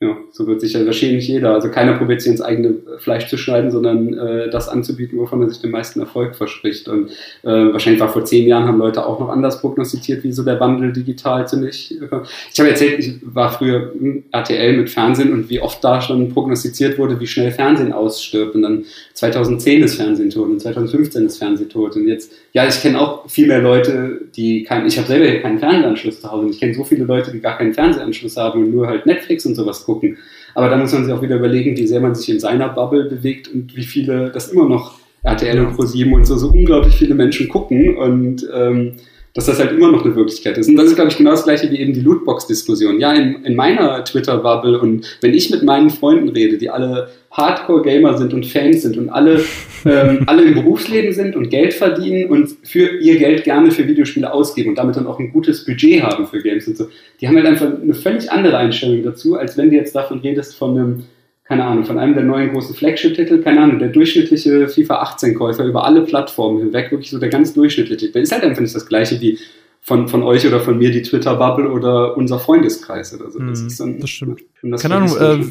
[0.00, 1.54] ja, so wird sich ja wahrscheinlich jeder.
[1.54, 5.48] Also keiner probiert sich ins eigene Fleisch zu schneiden, sondern äh, das anzubieten, wovon er
[5.48, 6.88] sich den meisten Erfolg verspricht.
[6.88, 7.10] Und
[7.42, 10.60] äh, wahrscheinlich war vor zehn Jahren haben Leute auch noch anders prognostiziert, wie so der
[10.60, 11.92] Wandel digital ziemlich.
[11.92, 12.20] Äh,
[12.52, 16.28] ich habe erzählt, ich war früher im RTL mit Fernsehen und wie oft da schon
[16.28, 18.54] prognostiziert wurde, wie schnell Fernsehen ausstirbt.
[18.54, 18.84] Und dann
[19.14, 21.96] 2010 ist Fernsehen tot und 2015 ist Fernsehen tot.
[21.96, 25.42] Und jetzt, ja, ich kenne auch viel mehr Leute, die kein, ich habe selber hier
[25.42, 26.50] keinen Fernsehanschluss zu Hause.
[26.50, 29.56] Ich kenne so viele Leute, die gar keinen Fernsehanschluss haben und nur halt Netflix und
[29.56, 30.18] sowas gucken.
[30.54, 33.06] Aber da muss man sich auch wieder überlegen, wie sehr man sich in seiner Bubble
[33.06, 37.16] bewegt und wie viele das immer noch RTL und ProSieben und so, so unglaublich viele
[37.16, 38.92] Menschen gucken und ähm,
[39.34, 40.68] dass das halt immer noch eine Wirklichkeit ist.
[40.68, 43.00] Und das ist, glaube ich, genau das gleiche wie eben die Lootbox-Diskussion.
[43.00, 48.16] Ja, in, in meiner Twitter-Bubble und wenn ich mit meinen Freunden rede, die alle Hardcore-Gamer
[48.16, 49.44] sind und Fans sind und alle,
[49.84, 54.32] ähm, alle im Berufsleben sind und Geld verdienen und für ihr Geld gerne für Videospiele
[54.32, 56.86] ausgeben und damit dann auch ein gutes Budget haben für Games und so,
[57.20, 60.56] die haben halt einfach eine völlig andere Einstellung dazu, als wenn du jetzt davon redest
[60.56, 61.02] von einem
[61.44, 65.84] keine Ahnung, von einem der neuen großen Flagship-Titel, keine Ahnung, der durchschnittliche FIFA 18-Käufer über
[65.84, 68.10] alle Plattformen hinweg, wirklich so der ganz durchschnittliche.
[68.10, 69.38] Der ist halt einfach nicht das gleiche wie
[69.82, 73.38] von, von euch oder von mir die Twitter-Bubble oder unser Freundeskreis oder so.
[73.40, 74.40] Das, ist dann, das stimmt.
[74.62, 75.44] Das keine Ahnung, äh,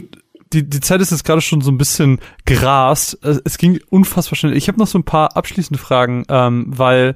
[0.52, 3.20] die, die Zeit ist jetzt gerade schon so ein bisschen gerast.
[3.45, 4.57] Es ging unfassbar schnell.
[4.57, 7.15] Ich habe noch so ein paar abschließende Fragen, ähm, weil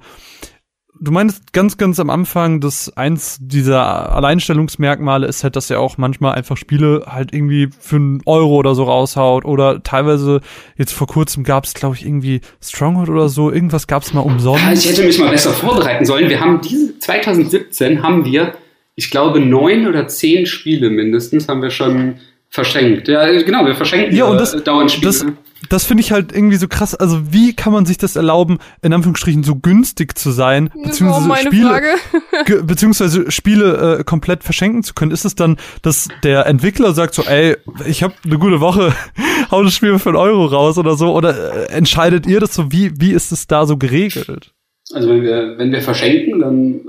[0.99, 5.97] du meinst ganz, ganz am Anfang, dass eins dieser Alleinstellungsmerkmale ist halt, dass er auch
[5.97, 10.41] manchmal einfach Spiele halt irgendwie für einen Euro oder so raushaut oder teilweise
[10.77, 14.21] jetzt vor kurzem gab es, glaube ich, irgendwie Stronghold oder so, irgendwas gab es mal
[14.21, 14.85] umsonst.
[14.85, 16.29] Ich hätte mich mal besser vorbereiten sollen.
[16.29, 18.53] Wir haben diese 2017 haben wir,
[18.95, 22.15] ich glaube, neun oder zehn Spiele mindestens haben wir schon
[22.49, 23.07] verschenkt.
[23.07, 25.07] Ja, genau, wir verschenken ja, und das, dauernd Spiele.
[25.07, 25.25] Das,
[25.69, 26.95] das finde ich halt irgendwie so krass.
[26.95, 31.81] Also wie kann man sich das erlauben, in Anführungsstrichen so günstig zu sein, beziehungsweise Spiele,
[32.63, 35.11] beziehungsweise Spiele äh, komplett verschenken zu können?
[35.11, 38.93] Ist es dann, dass der Entwickler sagt so, ey, ich habe eine gute Woche,
[39.51, 41.13] hau das Spiel für einen Euro raus oder so?
[41.13, 42.71] Oder äh, entscheidet ihr das so?
[42.71, 44.53] Wie wie ist es da so geregelt?
[44.93, 46.81] Also wenn wir wenn wir verschenken, dann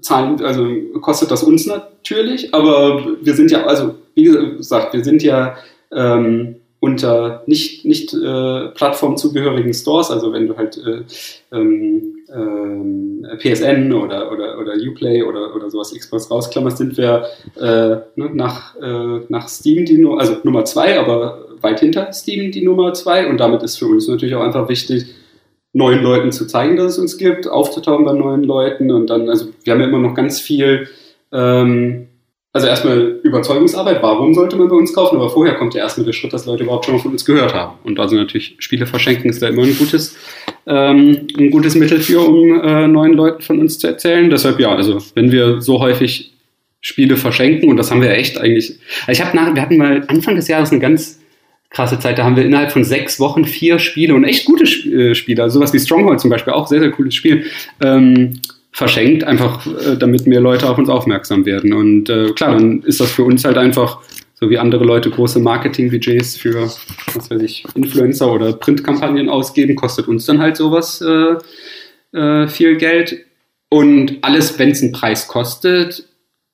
[0.00, 0.66] zahlen, also
[1.00, 5.56] kostet das uns natürlich, aber wir sind ja, also wie gesagt, wir sind ja
[5.92, 11.02] ähm, unter nicht, nicht äh, plattformzugehörigen Stores, also wenn du halt äh,
[11.56, 17.26] ähm, ähm, PSN oder, oder, oder Uplay oder, oder sowas Xbox rausklammerst, sind wir
[17.56, 22.50] äh, ne, nach, äh, nach Steam die Nummer, also Nummer zwei, aber weit hinter Steam
[22.50, 23.28] die Nummer zwei.
[23.28, 25.06] Und damit ist für uns natürlich auch einfach wichtig,
[25.72, 28.90] neuen Leuten zu zeigen, dass es uns gibt, aufzutauchen bei neuen Leuten.
[28.90, 30.88] Und dann, also wir haben ja immer noch ganz viel
[31.32, 32.08] ähm,
[32.54, 36.12] also erstmal Überzeugungsarbeit, warum sollte man bei uns kaufen, aber vorher kommt ja erstmal der
[36.12, 37.78] Schritt, dass Leute überhaupt schon mal von uns gehört haben.
[37.84, 40.16] Und also natürlich Spiele verschenken ist da immer ein gutes,
[40.66, 44.28] ähm, ein gutes Mittel für, um äh, neuen Leuten von uns zu erzählen.
[44.28, 46.34] Deshalb ja, also wenn wir so häufig
[46.82, 48.78] Spiele verschenken, und das haben wir echt eigentlich.
[49.06, 51.20] Also ich habe nach, wir hatten mal Anfang des Jahres eine ganz
[51.70, 55.14] krasse Zeit, da haben wir innerhalb von sechs Wochen vier Spiele und echt gute äh,
[55.14, 57.46] Spiele, also sowas wie Stronghold zum Beispiel, auch sehr, sehr cooles Spiel.
[57.82, 58.40] Ähm,
[58.72, 61.72] verschenkt, einfach äh, damit mehr Leute auf uns aufmerksam werden.
[61.72, 64.00] Und äh, klar, dann ist das für uns halt einfach,
[64.34, 70.08] so wie andere Leute große Marketing-Budgets für, was weiß ich, Influencer oder Printkampagnen ausgeben, kostet
[70.08, 73.24] uns dann halt sowas äh, äh, viel Geld.
[73.68, 76.04] Und alles, wenn es einen Preis kostet,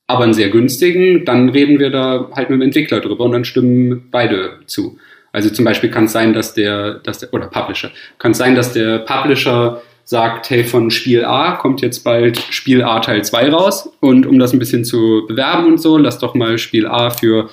[0.07, 3.45] aber einen sehr günstigen, dann reden wir da halt mit dem Entwickler drüber und dann
[3.45, 4.97] stimmen beide zu.
[5.31, 8.55] Also zum Beispiel kann es sein, dass der, dass der, oder Publisher, kann es sein,
[8.55, 13.51] dass der Publisher sagt, hey, von Spiel A kommt jetzt bald Spiel A Teil 2
[13.51, 13.91] raus.
[13.99, 17.47] Und um das ein bisschen zu bewerben und so, lass doch mal Spiel A für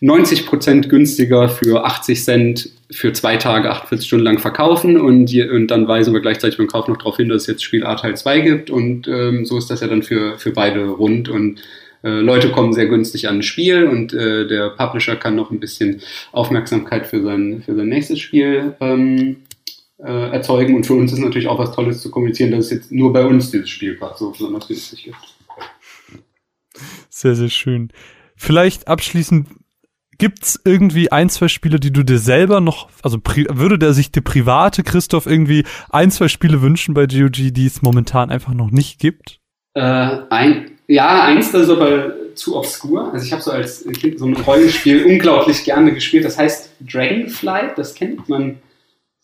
[0.00, 4.98] 90 Prozent günstiger für 80 Cent für zwei Tage 48 Stunden lang verkaufen.
[4.98, 7.84] Und, und dann weisen wir gleichzeitig beim Kauf noch darauf hin, dass es jetzt Spiel
[7.84, 8.70] A Teil 2 gibt.
[8.70, 11.28] Und ähm, so ist das ja dann für, für beide rund.
[11.28, 11.60] Und
[12.02, 13.84] äh, Leute kommen sehr günstig an ein Spiel.
[13.84, 16.00] Und äh, der Publisher kann noch ein bisschen
[16.32, 19.36] Aufmerksamkeit für sein, für sein nächstes Spiel ähm,
[19.98, 20.74] äh, erzeugen.
[20.76, 23.24] Und für uns ist natürlich auch was Tolles zu kommunizieren, dass es jetzt nur bei
[23.24, 25.16] uns dieses Spiel gerade so besonders günstig gibt.
[27.08, 27.90] Sehr, sehr schön.
[28.36, 29.48] Vielleicht abschließend,
[30.18, 34.20] gibt's irgendwie ein, zwei Spiele, die du dir selber noch, also würde der sich der
[34.20, 38.98] private Christoph irgendwie ein, zwei Spiele wünschen bei GOG, die es momentan einfach noch nicht
[38.98, 39.40] gibt?
[39.74, 39.80] Äh,
[40.30, 43.12] ein, ja, eins, das ist aber zu obskur.
[43.12, 46.24] Also ich habe so als Kind so ein Rollenspiel unglaublich gerne gespielt.
[46.24, 48.58] Das heißt Dragonflight, das kennt man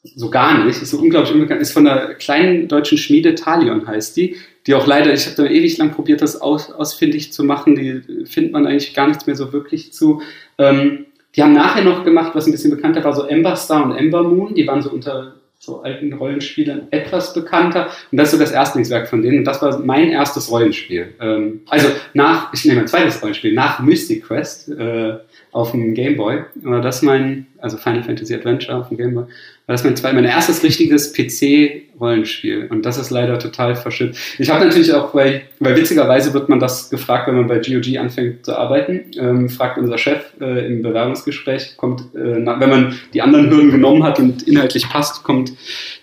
[0.05, 4.16] so gar nicht, ist so unglaublich unbekannt, ist von einer kleinen deutschen Schmiede, Talion heißt
[4.16, 4.36] die,
[4.66, 8.26] die auch leider, ich habe da ewig lang probiert, das aus, ausfindig zu machen, die
[8.26, 10.22] findet man eigentlich gar nichts mehr so wirklich zu.
[10.59, 13.97] Ähm, die haben nachher noch gemacht, was ein bisschen bekannter war, so Ember Star und
[13.97, 17.89] Ember Moon, die waren so unter so alten Rollenspielern etwas bekannter.
[18.12, 19.39] Und das ist so das Erstlingswerk von denen.
[19.39, 21.14] Und das war mein erstes Rollenspiel.
[21.20, 25.14] Ähm, also nach, ich nehme ein zweites Rollenspiel, nach Mystic Quest äh,
[25.52, 26.44] auf dem Game Boy.
[26.56, 29.24] War das mein, also Final Fantasy Adventure auf dem Game Boy
[29.66, 32.66] war das mein, zwei, mein erstes richtiges PC-Rollenspiel.
[32.68, 34.18] Und das ist leider total verschüttet.
[34.38, 37.96] Ich habe natürlich auch, weil, weil witzigerweise wird man das gefragt, wenn man bei GOG
[37.98, 42.98] anfängt zu arbeiten, ähm, fragt unser Chef äh, im Bewerbungsgespräch, kommt, äh, na, wenn man
[43.14, 45.54] die anderen Hürden genommen hat und inhaltlich passt, kommt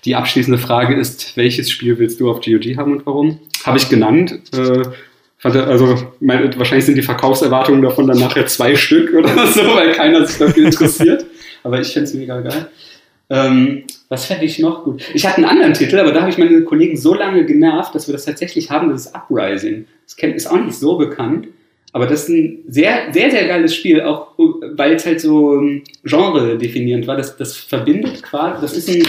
[0.05, 3.39] die abschließende Frage ist, welches Spiel willst du auf GOG haben und warum?
[3.63, 4.41] Habe ich genannt.
[4.55, 4.81] Äh,
[5.43, 10.25] also meine, wahrscheinlich sind die Verkaufserwartungen davon dann nachher zwei Stück oder so, weil keiner
[10.25, 11.25] sich dafür interessiert.
[11.63, 12.67] Aber ich finde es mega geil.
[13.31, 15.03] Ähm, was fände ich noch gut?
[15.13, 18.05] Ich hatte einen anderen Titel, aber da habe ich meine Kollegen so lange genervt, dass
[18.09, 19.85] wir das tatsächlich haben, das ist Uprising.
[20.05, 21.47] Das ist auch nicht so bekannt,
[21.93, 25.83] aber das ist ein sehr, sehr, sehr geiles Spiel, auch weil es halt so ähm,
[26.03, 27.15] Genre definierend war.
[27.15, 29.01] Das, das verbindet quasi, das ist ein,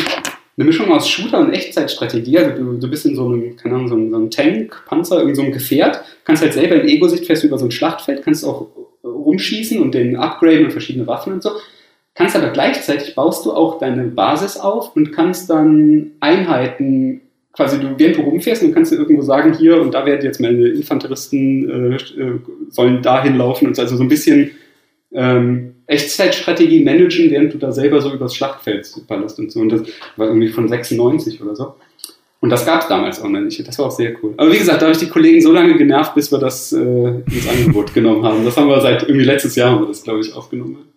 [0.57, 2.39] eine Mischung aus Shooter und Echtzeitstrategie.
[2.39, 5.17] Also du, du bist in so einem, keine Ahnung, so einem, so einem Tank, Panzer,
[5.17, 8.45] irgendwie so einem Gefährt, kannst halt selber in Ego-Sicht du über so ein Schlachtfeld, kannst
[8.45, 8.69] auch
[9.03, 11.51] rumschießen und den upgraden und verschiedene Waffen und so
[12.15, 17.23] kannst aber gleichzeitig baust du auch deine Basis auf und kannst dann Einheiten
[17.53, 20.41] quasi du, während du rumfährst und kannst du irgendwo sagen, hier und da werden jetzt
[20.41, 22.41] meine Infanteristen äh, äh,
[22.71, 24.53] sollen dahin laufen und also so ein bisschen
[25.13, 29.61] ähm, Echtzeitstrategie managen, während du da selber so übers Schlachtfeld ballerst und so.
[29.61, 29.83] Und das
[30.17, 31.75] war irgendwie von 96 oder so.
[32.41, 33.67] Und das gab es damals auch noch nicht.
[33.67, 34.35] Das war auch sehr cool.
[34.37, 36.79] Aber wie gesagt, da habe ich die Kollegen so lange genervt, bis wir das äh,
[36.79, 38.45] ins Angebot genommen haben.
[38.45, 40.92] Das haben wir seit irgendwie letztes Jahr haben wir das, glaube ich, aufgenommen.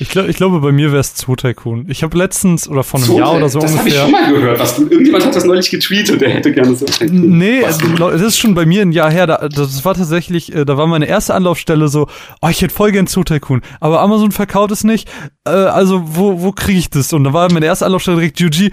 [0.00, 1.84] Ich, glaub, ich glaube, bei mir wäre es Zoo Tycoon.
[1.88, 3.92] Ich habe letztens oder vor einem Zoo Jahr oder so das ungefähr.
[3.92, 4.58] Das habe ich schon mal gehört.
[4.58, 6.86] Was, irgendjemand hat das neulich getweetet, der hätte gerne so.
[7.10, 7.78] Nee, was?
[7.98, 9.26] das ist schon bei mir ein Jahr her.
[9.26, 12.08] Da, das war tatsächlich, äh, da war meine erste Anlaufstelle so,
[12.40, 13.60] oh, ich hätte voll gern Zoo Tycoon.
[13.78, 15.06] Aber Amazon verkauft es nicht.
[15.44, 17.12] Äh, also, wo, wo kriege ich das?
[17.12, 18.70] Und da war meine erste Anlaufstelle direkt GG.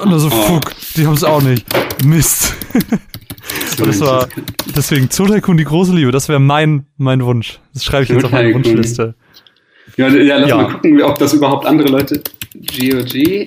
[0.00, 0.30] Und dann so, oh.
[0.30, 1.66] fuck, die haben es auch nicht.
[2.04, 2.54] Mist.
[3.78, 4.28] Das war
[4.74, 6.12] deswegen Zoo Tycoon die große Liebe.
[6.12, 7.58] Das wäre mein, mein Wunsch.
[7.74, 9.14] Das schreibe ich jetzt auf meine Wunschliste.
[9.96, 10.56] Ja, ja lass ja.
[10.56, 12.22] mal gucken, ob das überhaupt andere Leute.
[12.54, 13.46] GOG,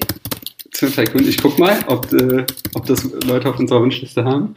[0.72, 1.28] Tycoon.
[1.28, 4.56] Ich guck mal, ob, äh, ob das Leute auf unserer Wunschliste haben.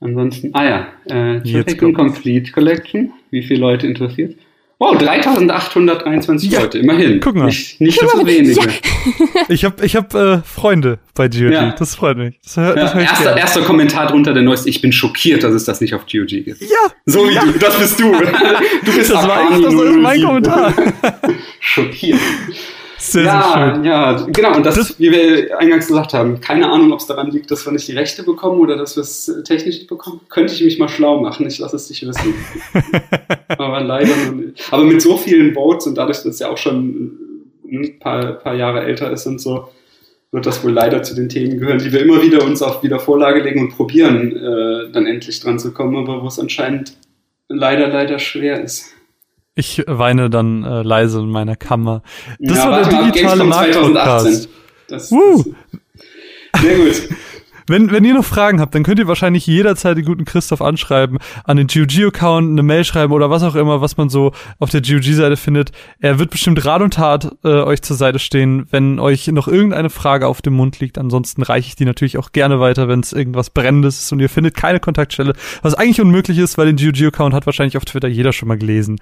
[0.00, 3.12] Ansonsten, ah ja, äh, Tycoon Complete Collection.
[3.30, 4.36] Wie viele Leute interessiert?
[4.80, 7.18] Wow, 3823 ja, Leute, immerhin.
[7.18, 7.46] Guck mal.
[7.46, 8.60] Nicht, nicht so wenige.
[8.60, 8.66] Ja.
[9.48, 11.74] Ich habe ich hab, äh, Freunde bei GOG, ja.
[11.76, 12.38] das freut mich.
[12.44, 15.80] Das, hör, das erster, erster Kommentar drunter, der neueste, ich bin schockiert, dass es das
[15.80, 16.60] nicht auf GOG gibt.
[16.60, 16.68] Ja.
[17.06, 18.12] So wie du, das bist du.
[18.84, 20.74] Du bist das, war ich, das ist mein Kommentar.
[21.60, 22.20] schockiert.
[23.00, 23.84] Sehr, ja, sehr schön.
[23.84, 24.56] Ja, genau.
[24.56, 27.64] Und das, das, wie wir eingangs gesagt haben, keine Ahnung, ob es daran liegt, dass
[27.64, 30.20] wir nicht die Rechte bekommen oder dass wir es äh, technisch nicht bekommen.
[30.28, 31.46] Könnte ich mich mal schlau machen.
[31.46, 32.34] Ich lasse es dich wissen.
[33.48, 34.72] Aber leider noch nicht.
[34.72, 37.18] Aber mit so vielen Votes und dadurch, dass es ja auch schon
[37.70, 39.68] ein äh, paar, paar Jahre älter ist und so,
[40.32, 42.98] wird das wohl leider zu den Themen gehören, die wir immer wieder uns auf wieder
[42.98, 46.94] Vorlage legen und probieren, äh, dann endlich dran zu kommen, aber wo es anscheinend
[47.48, 48.92] leider, leider schwer ist.
[49.58, 52.02] Ich weine dann äh, leise in meiner Kammer.
[52.38, 54.48] Das ja, war der digitale Markt-Podcast.
[54.86, 55.44] Das, uh.
[56.62, 57.08] Sehr gut.
[57.66, 61.18] Wenn, wenn ihr noch Fragen habt, dann könnt ihr wahrscheinlich jederzeit den guten Christoph anschreiben,
[61.42, 64.80] an den GOG-Account eine Mail schreiben oder was auch immer, was man so auf der
[64.80, 65.72] GOG-Seite findet.
[65.98, 69.90] Er wird bestimmt Rat und Tat äh, euch zur Seite stehen, wenn euch noch irgendeine
[69.90, 70.98] Frage auf dem Mund liegt.
[70.98, 74.30] Ansonsten reiche ich die natürlich auch gerne weiter, wenn es irgendwas Brennendes ist und ihr
[74.30, 78.32] findet keine Kontaktstelle, was eigentlich unmöglich ist, weil den GOG-Account hat wahrscheinlich auf Twitter jeder
[78.32, 78.98] schon mal gelesen.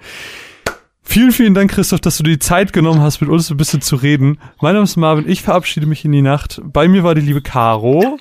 [1.09, 3.81] Vielen, vielen Dank, Christoph, dass du dir die Zeit genommen hast, mit uns ein bisschen
[3.81, 4.39] zu reden.
[4.61, 6.59] Mein Name ist Marvin, ich verabschiede mich in die Nacht.
[6.65, 8.19] Bei mir war die liebe Caro.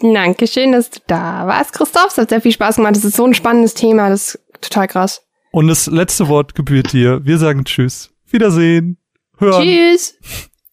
[0.00, 2.12] Dankeschön, dass du da warst, Christoph.
[2.12, 2.94] Es hat sehr viel Spaß gemacht.
[2.94, 4.08] Das ist so ein spannendes Thema.
[4.08, 5.26] Das ist total krass.
[5.50, 7.20] Und das letzte Wort gebührt dir.
[7.24, 8.10] Wir sagen Tschüss.
[8.30, 8.98] Wiedersehen.
[9.38, 9.64] Hören.
[9.64, 10.16] Tschüss.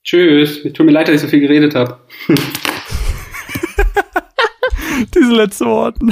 [0.03, 0.61] Tschüss.
[0.73, 1.99] Tut mir leid, dass ich so viel geredet habe.
[5.15, 6.05] Diese letzten Worte.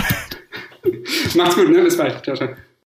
[1.36, 1.84] Macht's gut, ne?
[1.84, 2.24] Bis bald.
[2.24, 2.50] Ciao, ciao.